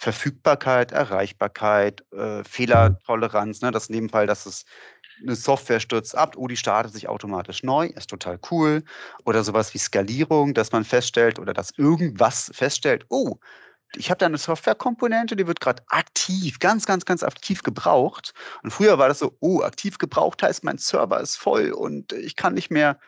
Verfügbarkeit, 0.00 0.92
Erreichbarkeit, 0.92 2.04
äh, 2.12 2.44
Fehlertoleranz. 2.44 3.62
Ne? 3.62 3.72
Das 3.72 3.88
in 3.88 3.94
dem 3.94 4.08
Fall, 4.08 4.28
dass 4.28 4.46
es 4.46 4.64
eine 5.20 5.34
Software 5.34 5.80
stürzt 5.80 6.16
ab, 6.16 6.36
oh, 6.36 6.46
die 6.46 6.56
startet 6.56 6.92
sich 6.92 7.08
automatisch 7.08 7.64
neu, 7.64 7.86
ist 7.86 8.08
total 8.08 8.38
cool. 8.52 8.84
Oder 9.24 9.42
sowas 9.42 9.74
wie 9.74 9.78
Skalierung, 9.78 10.54
dass 10.54 10.70
man 10.70 10.84
feststellt 10.84 11.40
oder 11.40 11.52
dass 11.52 11.72
irgendwas 11.76 12.48
feststellt, 12.54 13.06
oh, 13.08 13.38
ich 13.96 14.08
habe 14.08 14.18
da 14.18 14.26
eine 14.26 14.38
Softwarekomponente, 14.38 15.34
die 15.34 15.48
wird 15.48 15.60
gerade 15.60 15.82
aktiv, 15.88 16.60
ganz, 16.60 16.86
ganz, 16.86 17.04
ganz 17.04 17.24
aktiv 17.24 17.64
gebraucht. 17.64 18.34
Und 18.62 18.70
früher 18.70 18.98
war 18.98 19.08
das 19.08 19.18
so, 19.18 19.36
oh, 19.40 19.62
aktiv 19.62 19.98
gebraucht 19.98 20.44
heißt, 20.44 20.62
mein 20.62 20.78
Server 20.78 21.18
ist 21.18 21.34
voll 21.34 21.72
und 21.72 22.12
ich 22.12 22.36
kann 22.36 22.54
nicht 22.54 22.70
mehr 22.70 23.00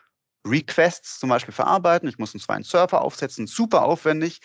Requests 0.45 1.21
zum 1.21 1.29
Beispiel 1.29 1.55
verarbeiten. 1.55 2.09
Ich 2.09 2.19
muss 2.19 2.35
einen 2.35 2.41
zweiten 2.41 2.65
Server 2.65 3.03
aufsetzen, 3.03 3.47
super 3.47 3.83
aufwendig. 3.83 4.41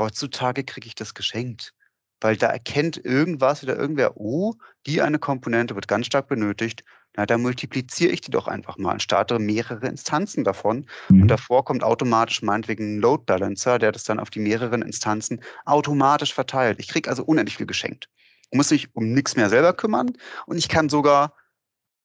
Heutzutage 0.00 0.64
kriege 0.64 0.86
ich 0.86 0.94
das 0.94 1.14
geschenkt, 1.14 1.72
weil 2.20 2.36
da 2.36 2.48
erkennt 2.48 2.96
irgendwas 3.04 3.62
oder 3.62 3.76
irgendwer, 3.76 4.16
oh, 4.16 4.54
die 4.86 5.02
eine 5.02 5.18
Komponente 5.18 5.74
wird 5.74 5.88
ganz 5.88 6.06
stark 6.06 6.26
benötigt 6.26 6.84
na, 7.16 7.26
dann 7.26 7.42
multipliziere 7.42 8.12
ich 8.12 8.20
die 8.20 8.30
doch 8.30 8.46
einfach 8.46 8.78
mal 8.78 8.92
und 8.92 9.02
starte 9.02 9.38
mehrere 9.38 9.86
Instanzen 9.88 10.44
davon. 10.44 10.86
Mhm. 11.08 11.22
Und 11.22 11.28
davor 11.28 11.64
kommt 11.64 11.82
automatisch 11.82 12.42
meinetwegen 12.42 12.96
ein 12.96 13.00
Load 13.00 13.24
Balancer, 13.26 13.78
der 13.78 13.92
das 13.92 14.04
dann 14.04 14.20
auf 14.20 14.30
die 14.30 14.38
mehreren 14.38 14.82
Instanzen 14.82 15.40
automatisch 15.64 16.32
verteilt. 16.32 16.78
Ich 16.78 16.88
kriege 16.88 17.10
also 17.10 17.24
unendlich 17.24 17.56
viel 17.56 17.66
geschenkt. 17.66 18.08
Ich 18.50 18.56
muss 18.56 18.70
mich 18.70 18.94
um 18.94 19.12
nichts 19.12 19.36
mehr 19.36 19.48
selber 19.48 19.72
kümmern 19.72 20.12
und 20.46 20.56
ich 20.56 20.68
kann 20.68 20.88
sogar, 20.88 21.34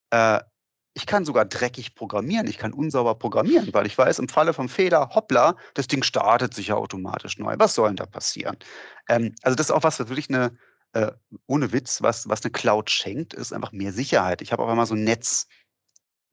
äh, 0.09 0.39
ich 0.95 1.05
kann 1.05 1.25
sogar 1.25 1.43
dreckig 1.43 1.93
programmieren. 1.93 2.47
Ich 2.47 2.57
kann 2.57 2.71
unsauber 2.71 3.15
programmieren, 3.15 3.73
weil 3.73 3.85
ich 3.85 3.97
weiß, 3.97 4.17
im 4.19 4.29
Falle 4.29 4.53
vom 4.53 4.69
Fehler, 4.69 5.09
hoppla, 5.13 5.57
das 5.73 5.87
Ding 5.87 6.03
startet 6.03 6.53
sich 6.53 6.67
ja 6.67 6.75
automatisch 6.75 7.37
neu. 7.37 7.55
Was 7.59 7.75
soll 7.75 7.89
denn 7.89 7.97
da 7.97 8.05
passieren? 8.05 8.57
Ähm, 9.09 9.35
also 9.43 9.55
das 9.55 9.67
ist 9.67 9.71
auch 9.71 9.83
was, 9.83 9.99
was 9.99 10.07
wirklich 10.07 10.29
eine, 10.29 10.57
äh, 10.93 11.11
ohne 11.47 11.73
Witz, 11.73 12.01
was, 12.01 12.29
was 12.29 12.43
eine 12.43 12.51
Cloud 12.53 12.89
schenkt, 12.89 13.33
ist 13.33 13.51
einfach 13.51 13.73
mehr 13.73 13.91
Sicherheit. 13.91 14.41
Ich 14.41 14.53
habe 14.53 14.63
auch 14.63 14.71
immer 14.71 14.85
so 14.85 14.95
ein 14.95 15.03
Netz, 15.03 15.47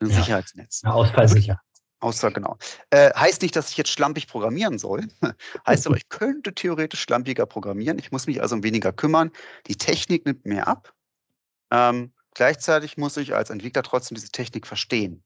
ein 0.01 0.11
ja. 0.11 0.17
Sicherheitsnetz. 0.17 0.83
Eine 0.85 0.95
Ausfallsicher. 0.95 1.61
Außer, 1.99 2.31
genau. 2.31 2.57
Äh, 2.91 3.13
heißt 3.15 3.43
nicht, 3.43 3.57
dass 3.57 3.71
ich 3.71 3.77
jetzt 3.77 3.91
schlampig 3.91 4.29
programmieren 4.29 4.79
soll. 4.79 5.09
heißt 5.67 5.89
aber, 5.89 5.97
ich 5.97 6.09
könnte 6.09 6.55
theoretisch 6.55 7.01
schlampiger 7.01 7.47
programmieren. 7.47 7.99
Ich 7.99 8.13
muss 8.13 8.29
mich 8.29 8.41
also 8.41 8.55
um 8.55 8.63
weniger 8.63 8.93
kümmern. 8.93 9.33
Die 9.67 9.77
Technik 9.77 10.25
nimmt 10.25 10.47
mehr 10.47 10.69
ab. 10.69 10.93
Ähm, 11.73 12.13
gleichzeitig 12.35 12.97
muss 12.97 13.17
ich 13.17 13.35
als 13.35 13.51
Entwickler 13.51 13.83
trotzdem 13.83 14.17
diese 14.17 14.31
Technik 14.31 14.67
verstehen. 14.67 15.25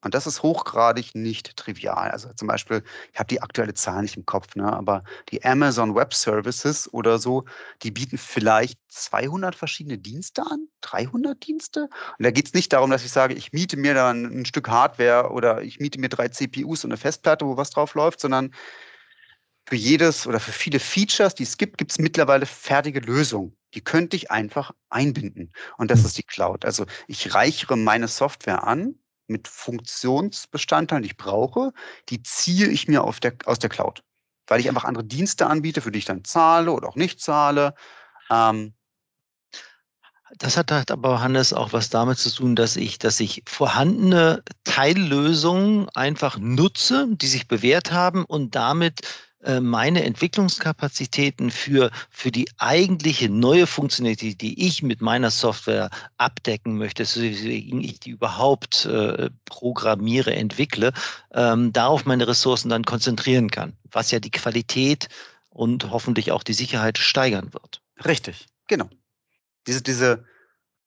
Und 0.00 0.14
das 0.14 0.28
ist 0.28 0.44
hochgradig 0.44 1.16
nicht 1.16 1.56
trivial. 1.56 2.12
Also 2.12 2.32
zum 2.32 2.46
Beispiel, 2.46 2.84
ich 3.12 3.18
habe 3.18 3.26
die 3.26 3.42
aktuelle 3.42 3.74
Zahl 3.74 4.02
nicht 4.02 4.16
im 4.16 4.26
Kopf, 4.26 4.54
ne, 4.54 4.72
aber 4.72 5.02
die 5.30 5.44
Amazon 5.44 5.96
Web 5.96 6.14
Services 6.14 6.92
oder 6.92 7.18
so, 7.18 7.44
die 7.82 7.90
bieten 7.90 8.16
vielleicht 8.16 8.78
200 8.88 9.56
verschiedene 9.56 9.98
Dienste 9.98 10.42
an, 10.42 10.68
300 10.82 11.44
Dienste. 11.44 11.88
Und 12.16 12.24
da 12.24 12.30
geht 12.30 12.46
es 12.46 12.54
nicht 12.54 12.72
darum, 12.72 12.90
dass 12.90 13.04
ich 13.04 13.10
sage, 13.10 13.34
ich 13.34 13.52
miete 13.52 13.76
mir 13.76 13.94
dann 13.94 14.24
ein 14.24 14.46
Stück 14.46 14.68
Hardware 14.68 15.32
oder 15.32 15.62
ich 15.62 15.80
miete 15.80 15.98
mir 15.98 16.08
drei 16.08 16.28
CPUs 16.28 16.84
und 16.84 16.92
eine 16.92 16.98
Festplatte, 16.98 17.44
wo 17.44 17.56
was 17.56 17.70
drauf 17.70 17.94
läuft, 17.94 18.20
sondern 18.20 18.52
für 19.68 19.76
jedes 19.76 20.26
oder 20.28 20.40
für 20.40 20.52
viele 20.52 20.80
Features, 20.80 21.34
die 21.34 21.42
es 21.42 21.58
gibt, 21.58 21.76
gibt 21.78 21.90
es 21.90 21.98
mittlerweile 21.98 22.46
fertige 22.46 23.00
Lösungen. 23.00 23.57
Die 23.74 23.80
könnte 23.80 24.16
ich 24.16 24.30
einfach 24.30 24.72
einbinden. 24.88 25.52
Und 25.76 25.90
das 25.90 26.00
hm. 26.00 26.06
ist 26.06 26.18
die 26.18 26.22
Cloud. 26.22 26.64
Also 26.64 26.86
ich 27.06 27.34
reichere 27.34 27.76
meine 27.76 28.08
Software 28.08 28.64
an 28.64 28.94
mit 29.26 29.46
Funktionsbestandteilen, 29.46 31.02
die 31.02 31.10
ich 31.10 31.16
brauche, 31.16 31.72
die 32.08 32.22
ziehe 32.22 32.68
ich 32.68 32.88
mir 32.88 33.04
der, 33.22 33.34
aus 33.44 33.58
der 33.58 33.70
Cloud. 33.70 34.02
Weil 34.46 34.60
ich 34.60 34.68
einfach 34.68 34.84
andere 34.84 35.04
Dienste 35.04 35.46
anbiete, 35.46 35.82
für 35.82 35.92
die 35.92 35.98
ich 35.98 36.06
dann 36.06 36.24
zahle 36.24 36.72
oder 36.72 36.88
auch 36.88 36.96
nicht 36.96 37.20
zahle. 37.20 37.74
Ähm, 38.30 38.74
das 40.36 40.56
hat 40.56 40.70
halt 40.70 40.90
aber, 40.90 41.20
Hannes, 41.20 41.52
auch 41.52 41.72
was 41.72 41.88
damit 41.88 42.18
zu 42.18 42.30
tun, 42.30 42.54
dass 42.54 42.76
ich, 42.76 42.98
dass 42.98 43.18
ich 43.20 43.42
vorhandene 43.46 44.42
Teillösungen 44.64 45.88
einfach 45.94 46.38
nutze, 46.38 47.06
die 47.10 47.26
sich 47.26 47.48
bewährt 47.48 47.92
haben 47.92 48.24
und 48.24 48.54
damit 48.54 49.00
meine 49.60 50.02
Entwicklungskapazitäten 50.04 51.50
für, 51.50 51.90
für 52.10 52.32
die 52.32 52.48
eigentliche 52.58 53.28
neue 53.28 53.66
Funktionalität, 53.68 54.40
die 54.40 54.66
ich 54.66 54.82
mit 54.82 55.00
meiner 55.00 55.30
Software 55.30 55.90
abdecken 56.16 56.76
möchte, 56.76 57.04
weswegen 57.04 57.80
ich 57.80 58.00
die 58.00 58.10
überhaupt 58.10 58.86
äh, 58.86 59.30
programmiere, 59.44 60.34
entwickle, 60.34 60.92
ähm, 61.32 61.72
darauf 61.72 62.04
meine 62.04 62.26
Ressourcen 62.26 62.68
dann 62.68 62.84
konzentrieren 62.84 63.50
kann, 63.50 63.76
was 63.90 64.10
ja 64.10 64.18
die 64.18 64.32
Qualität 64.32 65.08
und 65.50 65.90
hoffentlich 65.90 66.32
auch 66.32 66.42
die 66.42 66.54
Sicherheit 66.54 66.98
steigern 66.98 67.52
wird. 67.52 67.80
Richtig, 68.04 68.46
genau. 68.66 68.88
Diese, 69.66 69.82
diese, 69.82 70.24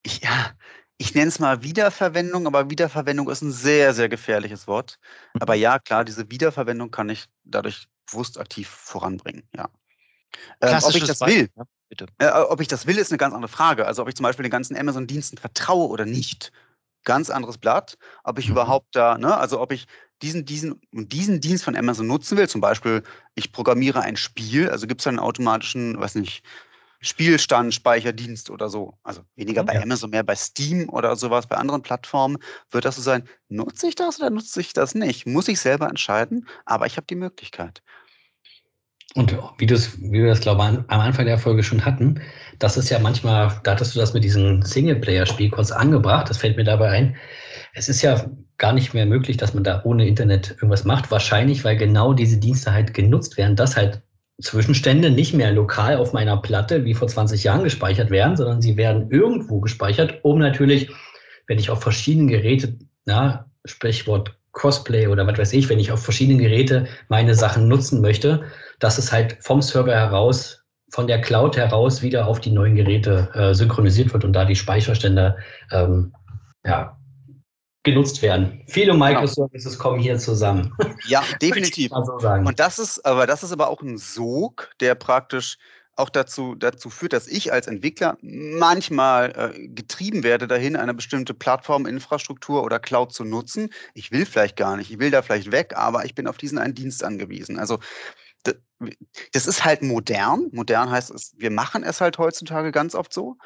ich, 0.04 0.22
ja, 0.22 0.52
ich 0.97 1.16
nenne 1.16 1.30
es 1.30 1.39
mal 1.39 1.64
Wiederverwendung, 1.64 2.47
aber 2.47 2.70
Wiederverwendung 2.70 3.30
ist 3.30 3.41
ein 3.41 3.52
sehr, 3.52 3.93
sehr 3.93 4.08
gefährliches 4.08 4.68
Wort. 4.68 4.99
Aber 5.39 5.56
ja, 5.56 5.80
klar, 5.80 6.06
diese 6.06 6.30
Wiederverwendung 6.30 6.91
kann 6.91 7.10
ich 7.10 7.26
dadurch 7.43 7.88
bewusst 8.06 8.39
aktiv 8.39 8.68
voranbringen, 8.68 9.43
ja. 9.56 9.70
Ähm, 10.62 10.80
ob 10.82 10.95
ich 10.95 11.04
das 11.04 11.20
will, 11.22 11.49
ja, 12.22 12.41
äh, 12.41 12.43
ob 12.43 12.62
ich 12.62 12.68
das 12.68 12.88
will, 12.88 12.97
ist 12.97 13.12
eine 13.12 13.18
ganz 13.18 13.34
andere 13.34 13.52
Frage. 13.52 13.86
Also 13.86 14.02
ob 14.02 14.08
ich 14.08 14.16
zum 14.16 14.24
Beispiel 14.24 14.43
den 14.43 14.52
ganzen 14.52 14.78
Amazon-Diensten 14.78 15.38
vertraue 15.38 15.89
oder 15.89 16.06
nicht, 16.06 16.52
ganz 17.04 17.30
anderes 17.30 17.58
Blatt. 17.58 17.97
Ob 18.24 18.39
ich 18.39 18.47
mhm. 18.47 18.54
überhaupt 18.54 18.95
da, 18.95 19.18
ne, 19.18 19.36
also 19.36 19.60
ob 19.60 19.72
ich 19.72 19.88
diesen, 20.22 20.45
diesen 20.45 20.80
diesen 20.91 21.41
Dienst 21.41 21.64
von 21.64 21.76
Amazon 21.76 22.08
nutzen 22.08 22.38
will, 22.38 22.47
zum 22.47 22.62
Beispiel, 22.62 23.04
ich 23.36 23.52
programmiere 23.52 24.02
ein 24.02 24.16
Spiel, 24.16 24.70
also 24.70 24.88
gibt 24.88 25.02
es 25.02 25.08
einen 25.08 25.20
automatischen, 25.20 25.99
weiß 25.99 26.16
nicht, 26.16 26.43
Spielstand, 27.02 27.74
Speicherdienst 27.74 28.49
oder 28.49 28.70
so. 28.70 28.97
Also 29.04 29.22
weniger 29.36 29.64
bei 29.64 29.74
ja. 29.74 29.82
Amazon, 29.82 30.12
mehr 30.12 30.24
bei 30.24 30.36
Steam 30.36 30.88
oder 30.89 31.16
sowas, 31.16 31.47
bei 31.47 31.58
anderen 31.58 31.82
Plattformen 31.82 32.38
wird 32.70 32.86
das 32.86 32.95
so 32.95 33.02
sein, 33.02 33.28
nutze 33.49 33.88
ich 33.88 33.95
das 33.95 34.20
oder 34.20 34.30
nutze 34.30 34.62
ich 34.62 34.74
das 34.74 34.93
nicht? 34.93 35.26
Muss 35.26 35.47
ich 35.47 35.60
selber 35.60 35.89
entscheiden, 35.89 36.47
aber 36.66 36.86
ich 36.86 36.97
habe 36.97 37.08
die 37.08 37.16
Möglichkeit. 37.16 37.82
Und 39.16 39.36
wie, 39.58 39.70
wie 39.70 40.12
wir 40.12 40.28
das, 40.28 40.39
glaube 40.39 40.62
ich, 40.62 40.80
am 40.89 41.02
Anfang 41.02 41.26
der 41.26 41.38
Folge 41.38 41.64
schon 41.64 41.84
hatten, 41.84 42.22
das 42.60 42.78
ist 42.78 42.89
ja 42.89 42.99
manchmal, 42.99 43.60
da 43.64 43.72
hattest 43.72 43.93
du 43.93 43.99
das 43.99 44.14
mit 44.14 44.24
diesem 44.24 44.62
Singleplayer-Spiel 44.62 45.49
kurz 45.49 45.72
angebracht, 45.72 46.30
das 46.30 46.38
fällt 46.38 46.56
mir 46.56 46.64
dabei 46.64 46.89
ein. 46.91 47.16
Es 47.74 47.89
ist 47.89 48.02
ja 48.02 48.26
gar 48.58 48.72
nicht 48.74 48.93
mehr 48.93 49.06
möglich, 49.06 49.38
dass 49.38 49.54
man 49.54 49.64
da 49.64 49.82
ohne 49.84 50.08
Internet 50.08 50.52
irgendwas 50.52 50.86
macht. 50.86 51.12
Wahrscheinlich, 51.12 51.64
weil 51.66 51.76
genau 51.78 52.14
diese 52.14 52.38
Dienste 52.38 52.72
halt 52.72 52.93
genutzt 52.93 53.38
werden, 53.38 53.56
dass 53.56 53.76
halt 53.76 54.02
Zwischenstände 54.42 55.12
nicht 55.12 55.34
mehr 55.34 55.52
lokal 55.52 55.98
auf 55.98 56.14
meiner 56.14 56.38
Platte 56.38 56.86
wie 56.86 56.94
vor 56.94 57.08
20 57.08 57.44
Jahren 57.44 57.64
gespeichert 57.64 58.10
werden, 58.10 58.36
sondern 58.38 58.62
sie 58.62 58.78
werden 58.78 59.10
irgendwo 59.10 59.60
gespeichert, 59.60 60.20
um 60.24 60.39
natürlich, 60.39 60.89
wenn 61.48 61.60
ich 61.60 61.70
auf 61.70 61.82
verschiedenen 61.82 62.28
Geräten, 62.28 62.89
na, 63.06 63.46
Sprichwort 63.66 64.36
Cosplay 64.52 65.08
oder 65.08 65.26
was 65.28 65.38
weiß 65.38 65.54
ich, 65.54 65.70
wenn 65.70 65.80
ich 65.80 65.92
auf 65.92 66.04
verschiedenen 66.04 66.39
Geräte 66.39 66.88
meine 67.08 67.36
Sachen 67.36 67.68
nutzen 67.68 68.02
möchte, 68.02 68.44
dass 68.80 68.98
es 68.98 69.12
halt 69.12 69.38
vom 69.39 69.62
Server 69.62 69.94
heraus, 69.94 70.64
von 70.89 71.08
der 71.08 71.22
Cloud 71.22 71.56
heraus 71.56 72.02
wieder 72.02 72.28
auf 72.28 72.42
die 72.42 72.52
neuen 72.52 72.76
Geräte 72.76 73.30
äh, 73.34 73.54
synchronisiert 73.54 74.12
wird 74.12 74.26
und 74.26 74.34
da 74.34 74.44
die 74.44 74.58
Speicherstände 74.58 75.38
ähm, 75.72 76.14
ja, 76.66 76.98
genutzt 77.84 78.22
werden. 78.22 78.62
Viele. 78.68 78.94
Microservices 78.94 79.74
genau. 79.74 79.84
kommen 79.84 80.00
hier 80.00 80.18
zusammen. 80.18 80.74
Ja, 81.08 81.24
definitiv. 81.42 81.92
so 81.92 82.28
und 82.28 82.60
das 82.60 82.80
ist, 82.80 83.06
aber 83.06 83.26
das 83.26 83.44
ist 83.44 83.52
aber 83.52 83.70
auch 83.70 83.82
ein 83.82 83.98
Sog, 83.98 84.70
der 84.80 84.96
praktisch 84.96 85.58
auch 85.96 86.10
dazu, 86.10 86.56
dazu 86.56 86.90
führt, 86.90 87.14
dass 87.14 87.28
ich 87.28 87.52
als 87.52 87.68
Entwickler 87.68 88.18
manchmal 88.22 89.54
äh, 89.56 89.68
getrieben 89.68 90.24
werde, 90.24 90.48
dahin 90.48 90.76
eine 90.76 90.94
bestimmte 90.94 91.34
Plattforminfrastruktur 91.34 92.64
oder 92.64 92.80
Cloud 92.80 93.14
zu 93.14 93.24
nutzen. 93.24 93.70
Ich 93.94 94.12
will 94.12 94.26
vielleicht 94.26 94.56
gar 94.56 94.78
nicht, 94.78 94.90
ich 94.90 95.00
will 95.00 95.12
da 95.12 95.22
vielleicht 95.22 95.52
weg, 95.52 95.74
aber 95.76 96.06
ich 96.06 96.16
bin 96.16 96.28
auf 96.28 96.38
diesen 96.38 96.58
einen 96.58 96.76
Dienst 96.76 97.04
angewiesen. 97.04 97.60
Also 97.60 97.80
das 99.32 99.46
ist 99.46 99.64
halt 99.64 99.84
modern. 99.84 100.50
Modern 100.52 100.90
heißt 100.90 101.12
es, 101.12 101.34
wir 101.38 101.52
machen 101.52 101.84
es 101.84 102.02
halt 102.02 102.18
heutzutage 102.18 102.72
ganz 102.72 102.96
oft 102.96 103.14
so. 103.14 103.38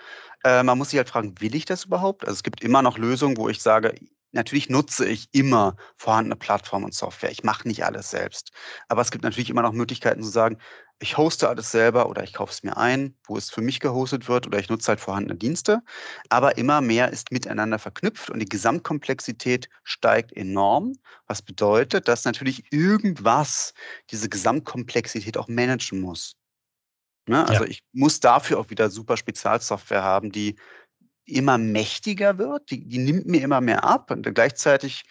Äh, 0.43 0.63
man 0.63 0.77
muss 0.77 0.91
sich 0.91 0.97
halt 0.97 1.09
fragen, 1.09 1.35
will 1.39 1.55
ich 1.55 1.65
das 1.65 1.85
überhaupt? 1.85 2.23
Also 2.23 2.35
es 2.35 2.43
gibt 2.43 2.63
immer 2.63 2.81
noch 2.81 2.97
Lösungen, 2.97 3.37
wo 3.37 3.49
ich 3.49 3.61
sage, 3.61 3.95
Natürlich 4.35 4.69
nutze 4.69 5.07
ich 5.07 5.29
immer 5.31 5.77
vorhandene 5.95 6.35
Plattformen 6.35 6.85
und 6.85 6.93
Software. 6.93 7.31
Ich 7.31 7.43
mache 7.43 7.67
nicht 7.67 7.85
alles 7.85 8.09
selbst. 8.09 8.51
Aber 8.89 9.01
es 9.01 9.09
gibt 9.09 9.23
natürlich 9.23 9.49
immer 9.49 9.61
noch 9.61 9.71
Möglichkeiten 9.71 10.21
zu 10.21 10.29
sagen, 10.29 10.57
ich 10.99 11.17
hoste 11.17 11.49
alles 11.49 11.71
selber 11.71 12.09
oder 12.09 12.23
ich 12.23 12.33
kaufe 12.33 12.51
es 12.51 12.63
mir 12.63 12.75
ein, 12.77 13.15
wo 13.25 13.37
es 13.37 13.49
für 13.49 13.61
mich 13.61 13.79
gehostet 13.79 14.27
wird 14.27 14.47
oder 14.47 14.59
ich 14.59 14.69
nutze 14.69 14.89
halt 14.89 14.99
vorhandene 14.99 15.37
Dienste. 15.37 15.81
Aber 16.29 16.57
immer 16.57 16.81
mehr 16.81 17.11
ist 17.11 17.31
miteinander 17.31 17.79
verknüpft 17.79 18.29
und 18.29 18.39
die 18.39 18.49
Gesamtkomplexität 18.49 19.69
steigt 19.83 20.31
enorm, 20.33 20.93
was 21.27 21.41
bedeutet, 21.41 22.07
dass 22.07 22.25
natürlich 22.25 22.71
irgendwas 22.71 23.73
diese 24.11 24.29
Gesamtkomplexität 24.29 25.37
auch 25.37 25.47
managen 25.47 26.01
muss. 26.01 26.35
Ne? 27.27 27.47
Also 27.47 27.63
ja. 27.63 27.69
ich 27.69 27.83
muss 27.91 28.19
dafür 28.19 28.59
auch 28.59 28.69
wieder 28.69 28.89
super 28.89 29.17
Spezialsoftware 29.17 30.03
haben, 30.03 30.31
die 30.31 30.55
immer 31.25 31.57
mächtiger 31.57 32.37
wird, 32.37 32.71
die, 32.71 32.87
die 32.87 32.99
nimmt 32.99 33.27
mir 33.27 33.41
immer 33.41 33.61
mehr 33.61 33.83
ab 33.83 34.11
und 34.11 34.23
gleichzeitig 34.33 35.03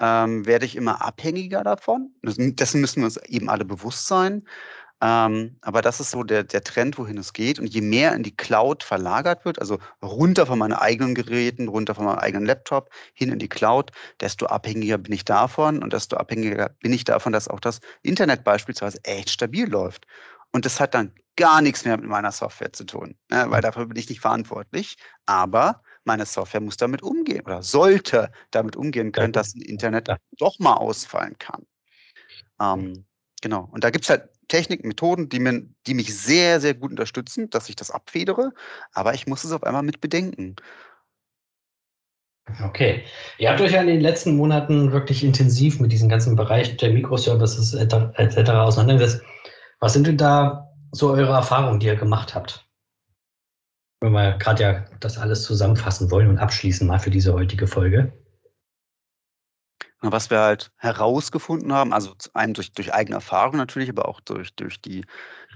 ähm, 0.00 0.46
werde 0.46 0.66
ich 0.66 0.76
immer 0.76 1.02
abhängiger 1.02 1.62
davon. 1.62 2.10
Dessen 2.22 2.80
müssen 2.80 3.00
wir 3.00 3.04
uns 3.06 3.16
eben 3.18 3.48
alle 3.48 3.64
bewusst 3.64 4.08
sein. 4.08 4.44
Ähm, 5.02 5.56
aber 5.62 5.82
das 5.82 5.98
ist 5.98 6.12
so 6.12 6.22
der, 6.22 6.44
der 6.44 6.62
Trend, 6.62 6.96
wohin 6.96 7.18
es 7.18 7.32
geht. 7.32 7.58
Und 7.58 7.66
je 7.66 7.80
mehr 7.80 8.14
in 8.14 8.22
die 8.22 8.36
Cloud 8.36 8.84
verlagert 8.84 9.44
wird, 9.44 9.58
also 9.58 9.78
runter 10.00 10.46
von 10.46 10.60
meinen 10.60 10.74
eigenen 10.74 11.16
Geräten, 11.16 11.66
runter 11.66 11.96
von 11.96 12.04
meinem 12.04 12.20
eigenen 12.20 12.46
Laptop, 12.46 12.88
hin 13.12 13.32
in 13.32 13.40
die 13.40 13.48
Cloud, 13.48 13.90
desto 14.20 14.46
abhängiger 14.46 14.98
bin 14.98 15.12
ich 15.12 15.24
davon 15.24 15.82
und 15.82 15.92
desto 15.92 16.16
abhängiger 16.16 16.68
bin 16.80 16.92
ich 16.92 17.02
davon, 17.02 17.32
dass 17.32 17.48
auch 17.48 17.58
das 17.58 17.80
Internet 18.02 18.44
beispielsweise 18.44 19.00
echt 19.02 19.30
stabil 19.30 19.68
läuft. 19.68 20.06
Und 20.52 20.64
das 20.64 20.80
hat 20.80 20.94
dann 20.94 21.12
gar 21.36 21.62
nichts 21.62 21.84
mehr 21.84 21.96
mit 21.96 22.08
meiner 22.08 22.32
Software 22.32 22.72
zu 22.72 22.84
tun, 22.84 23.16
ne, 23.30 23.46
weil 23.48 23.62
dafür 23.62 23.86
bin 23.86 23.96
ich 23.96 24.08
nicht 24.08 24.20
verantwortlich. 24.20 24.96
Aber 25.26 25.82
meine 26.04 26.26
Software 26.26 26.60
muss 26.60 26.76
damit 26.76 27.02
umgehen 27.02 27.42
oder 27.42 27.62
sollte 27.62 28.30
damit 28.50 28.76
umgehen 28.76 29.12
können, 29.12 29.32
dass 29.32 29.54
ein 29.54 29.62
Internet 29.62 30.08
doch 30.38 30.58
mal 30.58 30.74
ausfallen 30.74 31.36
kann. 31.38 31.66
Ähm, 32.60 33.06
genau. 33.40 33.68
Und 33.72 33.84
da 33.84 33.90
gibt 33.90 34.04
es 34.04 34.10
halt 34.10 34.28
Techniken, 34.48 34.88
Methoden, 34.88 35.28
die, 35.28 35.40
mir, 35.40 35.62
die 35.86 35.94
mich 35.94 36.14
sehr, 36.16 36.60
sehr 36.60 36.74
gut 36.74 36.90
unterstützen, 36.90 37.48
dass 37.50 37.68
ich 37.68 37.76
das 37.76 37.90
abfedere, 37.90 38.52
aber 38.92 39.14
ich 39.14 39.26
muss 39.26 39.44
es 39.44 39.52
auf 39.52 39.64
einmal 39.64 39.82
mit 39.82 40.00
bedenken. 40.00 40.56
Okay. 42.62 43.04
Ihr 43.38 43.50
habt 43.50 43.60
euch 43.60 43.72
ja 43.72 43.80
in 43.80 43.86
den 43.86 44.00
letzten 44.00 44.36
Monaten 44.36 44.92
wirklich 44.92 45.22
intensiv 45.24 45.80
mit 45.80 45.92
diesem 45.92 46.08
ganzen 46.08 46.36
Bereich 46.36 46.76
der 46.76 46.90
Microservices 46.90 47.72
etc. 47.72 48.50
auseinandergesetzt. 48.50 49.24
Was 49.82 49.94
sind 49.94 50.06
denn 50.06 50.16
da 50.16 50.72
so 50.92 51.10
eure 51.10 51.32
Erfahrungen, 51.32 51.80
die 51.80 51.86
ihr 51.86 51.96
gemacht 51.96 52.36
habt? 52.36 52.64
Wenn 54.00 54.12
wir 54.12 54.38
gerade 54.38 54.62
ja 54.62 54.84
das 55.00 55.18
alles 55.18 55.42
zusammenfassen 55.42 56.08
wollen 56.12 56.28
und 56.28 56.38
abschließen 56.38 56.86
mal 56.86 57.00
für 57.00 57.10
diese 57.10 57.32
heutige 57.32 57.66
Folge. 57.66 58.12
Was 60.00 60.30
wir 60.30 60.38
halt 60.38 60.70
herausgefunden 60.76 61.72
haben, 61.72 61.92
also 61.92 62.14
einem 62.32 62.54
durch, 62.54 62.70
durch 62.72 62.94
eigene 62.94 63.16
Erfahrung 63.16 63.56
natürlich, 63.56 63.90
aber 63.90 64.06
auch 64.06 64.20
durch, 64.20 64.54
durch 64.54 64.80
die, 64.80 65.04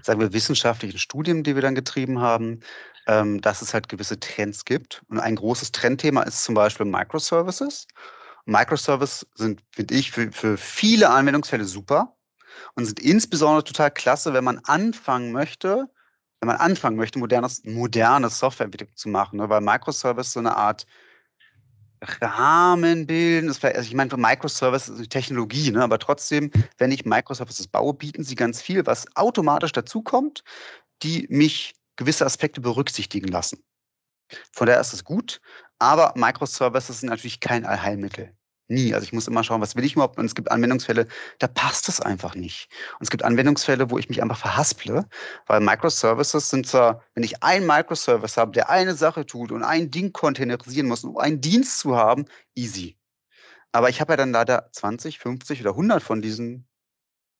sagen 0.02 0.18
wir, 0.18 0.32
wissenschaftlichen 0.32 0.98
Studien, 0.98 1.44
die 1.44 1.54
wir 1.54 1.62
dann 1.62 1.76
getrieben 1.76 2.20
haben, 2.20 2.58
ähm, 3.06 3.40
dass 3.40 3.62
es 3.62 3.74
halt 3.74 3.88
gewisse 3.88 4.18
Trends 4.18 4.64
gibt. 4.64 5.02
Und 5.08 5.20
ein 5.20 5.36
großes 5.36 5.70
Trendthema 5.70 6.22
ist 6.22 6.42
zum 6.42 6.56
Beispiel 6.56 6.86
Microservices. 6.86 7.86
Microservices 8.44 9.28
sind, 9.34 9.62
finde 9.70 9.94
ich, 9.94 10.10
für, 10.10 10.32
für 10.32 10.56
viele 10.56 11.10
Anwendungsfälle 11.10 11.64
super 11.64 12.15
und 12.74 12.84
sind 12.84 13.00
insbesondere 13.00 13.64
total 13.64 13.90
klasse, 13.90 14.32
wenn 14.32 14.44
man 14.44 14.58
anfangen 14.64 15.32
möchte, 15.32 15.88
wenn 16.40 16.48
man 16.48 16.56
anfangen 16.56 16.96
möchte, 16.96 17.18
modernes, 17.18 17.64
modernes 17.64 18.38
Softwareentwicklung 18.38 18.94
zu 18.94 19.08
machen, 19.08 19.38
ne? 19.38 19.48
weil 19.48 19.60
Microservice 19.60 20.32
so 20.32 20.40
eine 20.40 20.56
Art 20.56 20.86
Rahmen 22.02 23.06
bilden. 23.06 23.48
Also 23.48 23.66
ich 23.68 23.94
meine, 23.94 24.10
für 24.10 24.16
Microservice 24.16 24.88
ist 24.88 25.00
die 25.00 25.08
Technologie, 25.08 25.70
ne? 25.70 25.82
aber 25.82 25.98
trotzdem, 25.98 26.50
wenn 26.78 26.92
ich 26.92 27.04
Microservices 27.04 27.68
baue, 27.68 27.94
bieten 27.94 28.22
sie 28.22 28.34
ganz 28.34 28.60
viel, 28.60 28.84
was 28.86 29.06
automatisch 29.16 29.72
dazukommt, 29.72 30.44
die 31.02 31.26
mich 31.30 31.74
gewisse 31.96 32.26
Aspekte 32.26 32.60
berücksichtigen 32.60 33.28
lassen. 33.28 33.64
Von 34.52 34.66
daher 34.66 34.80
ist 34.80 34.92
es 34.92 35.04
gut, 35.04 35.40
aber 35.78 36.12
Microservices 36.16 37.00
sind 37.00 37.08
natürlich 37.08 37.40
kein 37.40 37.64
Allheilmittel. 37.64 38.35
Nie. 38.68 38.94
Also 38.94 39.04
ich 39.04 39.12
muss 39.12 39.28
immer 39.28 39.44
schauen, 39.44 39.60
was 39.60 39.76
will 39.76 39.84
ich 39.84 39.92
überhaupt? 39.92 40.18
Und 40.18 40.24
es 40.24 40.34
gibt 40.34 40.50
Anwendungsfälle, 40.50 41.06
da 41.38 41.46
passt 41.46 41.88
es 41.88 42.00
einfach 42.00 42.34
nicht. 42.34 42.68
Und 42.98 43.04
es 43.04 43.10
gibt 43.10 43.22
Anwendungsfälle, 43.22 43.90
wo 43.90 43.98
ich 43.98 44.08
mich 44.08 44.22
einfach 44.22 44.38
verhasple, 44.38 45.06
weil 45.46 45.60
Microservices 45.60 46.50
sind 46.50 46.66
zwar, 46.66 47.02
wenn 47.14 47.22
ich 47.22 47.42
einen 47.44 47.66
Microservice 47.66 48.36
habe, 48.36 48.52
der 48.52 48.68
eine 48.68 48.94
Sache 48.94 49.24
tut 49.24 49.52
und 49.52 49.62
ein 49.62 49.90
Ding 49.90 50.12
containerisieren 50.12 50.88
muss, 50.88 51.04
um 51.04 51.16
einen 51.16 51.40
Dienst 51.40 51.78
zu 51.78 51.96
haben, 51.96 52.26
easy. 52.56 52.96
Aber 53.70 53.88
ich 53.88 54.00
habe 54.00 54.14
ja 54.14 54.16
dann 54.16 54.32
leider 54.32 54.68
20, 54.72 55.18
50 55.18 55.60
oder 55.60 55.70
100 55.70 56.02
von 56.02 56.20
diesen 56.20 56.66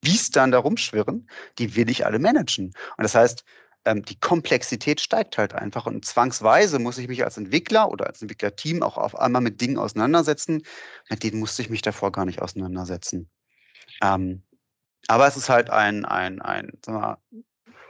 Bies 0.02 0.30
dann 0.30 0.52
da 0.52 0.58
rumschwirren, 0.58 1.28
die 1.58 1.74
will 1.74 1.90
ich 1.90 2.06
alle 2.06 2.20
managen. 2.20 2.66
Und 2.96 3.02
das 3.02 3.14
heißt, 3.16 3.44
ähm, 3.86 4.02
die 4.04 4.18
Komplexität 4.18 5.00
steigt 5.00 5.38
halt 5.38 5.54
einfach 5.54 5.86
und 5.86 6.04
zwangsweise 6.04 6.78
muss 6.78 6.98
ich 6.98 7.08
mich 7.08 7.24
als 7.24 7.38
Entwickler 7.38 7.90
oder 7.90 8.06
als 8.06 8.20
Entwicklerteam 8.20 8.82
auch 8.82 8.98
auf 8.98 9.18
einmal 9.18 9.40
mit 9.40 9.60
Dingen 9.60 9.78
auseinandersetzen, 9.78 10.62
mit 11.08 11.22
denen 11.22 11.38
musste 11.38 11.62
ich 11.62 11.70
mich 11.70 11.82
davor 11.82 12.12
gar 12.12 12.26
nicht 12.26 12.42
auseinandersetzen. 12.42 13.30
Ähm, 14.02 14.42
aber 15.08 15.28
es 15.28 15.36
ist 15.36 15.48
halt 15.48 15.70
ein, 15.70 16.04
ein, 16.04 16.42
ein 16.42 16.72
wir, 16.86 17.18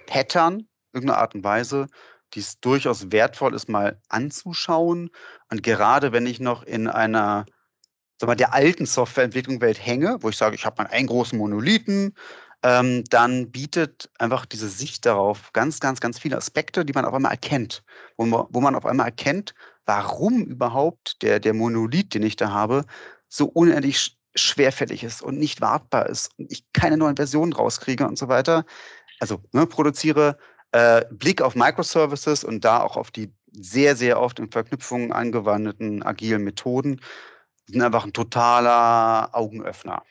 Pattern, 0.07 0.69
irgendeine 0.93 1.19
Art 1.19 1.35
und 1.35 1.43
Weise, 1.43 1.87
die 2.35 2.41
es 2.41 2.61
durchaus 2.61 3.11
wertvoll 3.11 3.55
ist, 3.55 3.69
mal 3.69 4.01
anzuschauen. 4.09 5.11
Und 5.51 5.63
gerade 5.63 6.13
wenn 6.13 6.27
ich 6.27 6.41
noch 6.41 6.63
in 6.63 6.89
einer 6.89 7.47
sagen 8.19 8.31
wir, 8.31 8.37
der 8.37 8.55
alten 8.55 8.87
Softwareentwicklung-Welt 8.87 9.85
hänge, 9.85 10.19
wo 10.21 10.29
ich 10.29 10.37
sage, 10.37 10.55
ich 10.55 10.65
habe 10.65 10.83
mal 10.83 10.91
einen 10.91 11.07
großen 11.07 11.39
Monolithen, 11.39 12.15
ähm, 12.67 13.05
dann 13.11 13.53
bietet 13.53 14.11
einfach 14.19 14.45
diese 14.45 14.69
Sicht 14.69 15.07
darauf 15.07 15.53
ganz, 15.53 15.79
ganz, 15.79 16.01
ganz 16.01 16.19
viele 16.19 16.37
Aspekte, 16.37 16.85
die 16.85 16.93
man 16.93 17.05
auf 17.05 17.15
einmal 17.15 17.31
erkennt. 17.31 17.85
Wo 18.17 18.27
man, 18.27 18.47
wo 18.51 18.61
man 18.61 18.75
auf 18.75 18.85
einmal 18.85 19.07
erkennt, 19.07 19.55
warum 19.85 20.43
überhaupt 20.43 21.23
der, 21.23 21.39
der 21.39 21.55
Monolith, 21.55 22.15
den 22.15 22.25
ich 22.25 22.35
da 22.35 22.51
habe, 22.51 22.85
so 23.29 23.47
unendlich 23.47 24.19
schwerfällig 24.35 25.05
ist 25.05 25.23
und 25.23 25.39
nicht 25.39 25.61
wartbar 25.61 26.09
ist 26.09 26.31
und 26.39 26.51
ich 26.51 26.65
keine 26.73 26.97
neuen 26.97 27.15
Versionen 27.15 27.53
rauskriege 27.53 28.05
und 28.05 28.19
so 28.19 28.27
weiter. 28.27 28.65
Also 29.21 29.41
ne, 29.53 29.65
produziere 29.67 30.37
äh, 30.73 31.05
Blick 31.13 31.43
auf 31.43 31.55
Microservices 31.55 32.43
und 32.43 32.65
da 32.65 32.83
auch 32.83 32.97
auf 32.97 33.13
die 33.13 33.33
sehr, 33.53 33.95
sehr 33.95 34.21
oft 34.21 34.41
in 34.41 34.51
Verknüpfungen 34.51 35.13
angewandten 35.13 36.03
agilen 36.03 36.43
Methoden 36.43 37.01
sind 37.67 37.83
einfach 37.83 38.05
ein 38.05 38.13
totaler 38.13 39.31
Augenöffner 39.33 40.03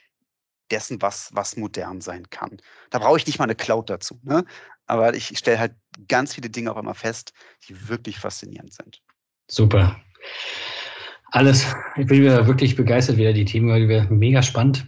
dessen, 0.72 1.01
was, 1.01 1.30
was 1.34 1.57
modern 1.57 2.01
sein 2.01 2.30
kann. 2.30 2.57
Da 2.89 2.99
brauche 2.99 3.18
ich 3.18 3.28
nicht 3.28 3.39
mal 3.39 3.45
eine 3.45 3.55
Cloud 3.55 3.89
dazu. 3.89 4.20
Ne? 4.24 4.45
Aber 4.88 5.13
ich 5.13 5.38
stelle 5.38 5.59
halt 5.59 5.76
ganz 6.07 6.34
viele 6.34 6.49
Dinge 6.49 6.72
auch 6.72 6.78
immer 6.78 6.95
fest, 6.95 7.34
die 7.68 7.88
wirklich 7.88 8.20
faszinierend 8.20 8.74
sind. 8.74 9.01
Super. 9.47 9.99
Alles, 11.32 11.66
ich 11.97 12.07
bin 12.07 12.22
wieder 12.22 12.47
wirklich 12.47 12.76
begeistert 12.76 13.18
wieder, 13.18 13.34
die 13.34 13.45
Themen, 13.45 13.89
wieder 13.89 14.09
mega 14.09 14.41
spannend. 14.41 14.88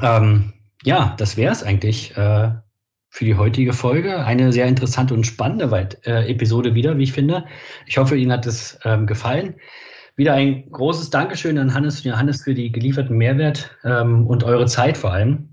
Ähm, 0.00 0.52
ja, 0.84 1.14
das 1.18 1.36
wäre 1.36 1.52
es 1.52 1.62
eigentlich 1.62 2.16
äh, 2.16 2.52
für 3.08 3.24
die 3.24 3.34
heutige 3.34 3.72
Folge. 3.72 4.24
Eine 4.24 4.52
sehr 4.52 4.66
interessante 4.66 5.14
und 5.14 5.26
spannende 5.26 5.70
Weit 5.70 6.06
äh, 6.06 6.28
Episode 6.30 6.74
wieder, 6.74 6.96
wie 6.96 7.04
ich 7.04 7.12
finde. 7.12 7.44
Ich 7.86 7.98
hoffe, 7.98 8.16
Ihnen 8.16 8.32
hat 8.32 8.46
es 8.46 8.78
ähm, 8.84 9.06
gefallen. 9.06 9.56
Wieder 10.20 10.34
ein 10.34 10.70
großes 10.70 11.08
Dankeschön 11.08 11.56
an 11.56 11.72
Hannes 11.72 12.00
und 12.00 12.04
Johannes 12.04 12.42
für 12.42 12.52
die 12.52 12.70
gelieferten 12.70 13.16
Mehrwert 13.16 13.74
ähm, 13.84 14.26
und 14.26 14.44
eure 14.44 14.66
Zeit 14.66 14.98
vor 14.98 15.14
allem. 15.14 15.48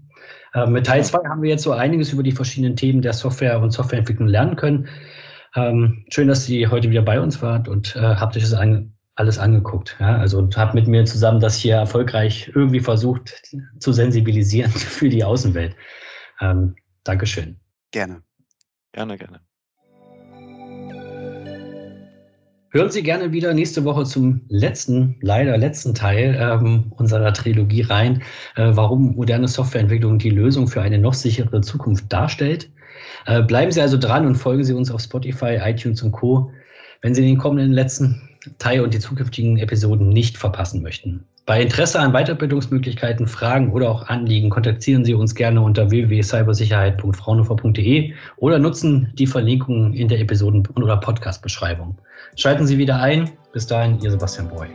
Ähm, 0.54 0.74
mit 0.74 0.86
Teil 0.86 1.06
2 1.06 1.20
haben 1.30 1.42
wir 1.42 1.50
jetzt 1.50 1.64
so 1.64 1.72
einiges 1.72 2.12
über 2.12 2.22
die 2.22 2.34
verschiedenen 2.34 2.76
Themen 2.76 3.02
der 3.02 3.14
Software 3.14 3.62
und 3.62 3.72
Softwareentwicklung 3.72 4.28
lernen 4.28 4.58
können. 4.58 4.90
Ähm, 5.56 6.04
schön, 6.10 6.28
dass 6.28 6.44
Sie 6.44 6.68
heute 6.68 6.90
wieder 6.90 7.02
bei 7.02 7.18
uns 7.22 7.42
wart 7.42 7.70
und 7.70 7.96
äh, 7.96 8.02
habt 8.02 8.36
euch 8.36 8.44
das 8.44 8.54
an, 8.54 8.92
alles 9.16 9.40
angeguckt. 9.40 9.96
Ja? 10.02 10.18
Also 10.18 10.50
habt 10.58 10.74
mit 10.74 10.86
mir 10.90 11.06
zusammen 11.06 11.40
das 11.40 11.56
hier 11.56 11.76
erfolgreich 11.76 12.52
irgendwie 12.54 12.82
versucht 12.82 13.42
zu 13.80 13.94
sensibilisieren 13.94 14.72
für 14.74 15.08
die 15.08 15.24
Außenwelt. 15.24 15.78
Ähm, 16.42 16.76
Dankeschön. 17.06 17.58
Gerne. 17.92 18.22
Gerne, 18.92 19.18
gerne. 19.18 19.47
Hören 22.78 22.92
Sie 22.92 23.02
gerne 23.02 23.32
wieder 23.32 23.56
nächste 23.56 23.86
Woche 23.86 24.04
zum 24.04 24.42
letzten, 24.50 25.16
leider 25.22 25.58
letzten 25.58 25.96
Teil 25.96 26.38
ähm, 26.40 26.92
unserer 26.92 27.34
Trilogie 27.34 27.82
rein, 27.82 28.22
äh, 28.56 28.70
warum 28.70 29.16
moderne 29.16 29.48
Softwareentwicklung 29.48 30.20
die 30.20 30.30
Lösung 30.30 30.68
für 30.68 30.84
eine 30.84 31.00
noch 31.00 31.16
sichere 31.16 31.62
Zukunft 31.62 32.14
darstellt. 32.14 32.70
Äh, 33.26 33.42
bleiben 33.42 33.72
Sie 33.72 33.82
also 33.82 33.98
dran 33.98 34.28
und 34.28 34.36
folgen 34.36 34.64
Sie 34.64 34.74
uns 34.74 34.92
auf 34.92 35.02
Spotify, 35.02 35.58
iTunes 35.60 36.04
und 36.04 36.12
Co., 36.12 36.52
wenn 37.02 37.16
Sie 37.16 37.24
den 37.24 37.40
kommenden 37.40 37.72
letzten 37.74 38.30
Teil 38.60 38.82
und 38.82 38.94
die 38.94 39.00
zukünftigen 39.00 39.58
Episoden 39.58 40.10
nicht 40.10 40.38
verpassen 40.38 40.84
möchten. 40.84 41.26
Bei 41.48 41.60
Interesse 41.62 42.00
an 42.02 42.12
Weiterbildungsmöglichkeiten, 42.12 43.26
Fragen 43.26 43.72
oder 43.72 43.90
auch 43.90 44.10
Anliegen 44.10 44.50
kontaktieren 44.50 45.06
Sie 45.06 45.14
uns 45.14 45.34
gerne 45.34 45.62
unter 45.62 45.90
www.cybersicherheit.fraunhofer.de 45.90 48.14
oder 48.36 48.60
nutzen 48.60 49.14
die 49.14 49.28
Verlinkungen 49.28 49.94
in 49.94 50.10
der 50.10 50.20
Episoden- 50.20 50.68
oder 50.76 50.98
Podcast-Beschreibung. 50.98 51.98
Schalten 52.36 52.68
Sie 52.68 52.78
wieder 52.78 53.00
ein. 53.00 53.30
Bis 53.54 53.66
dahin, 53.66 53.98
Ihr 54.02 54.12
Sebastian 54.12 54.50
Boy. 54.50 54.68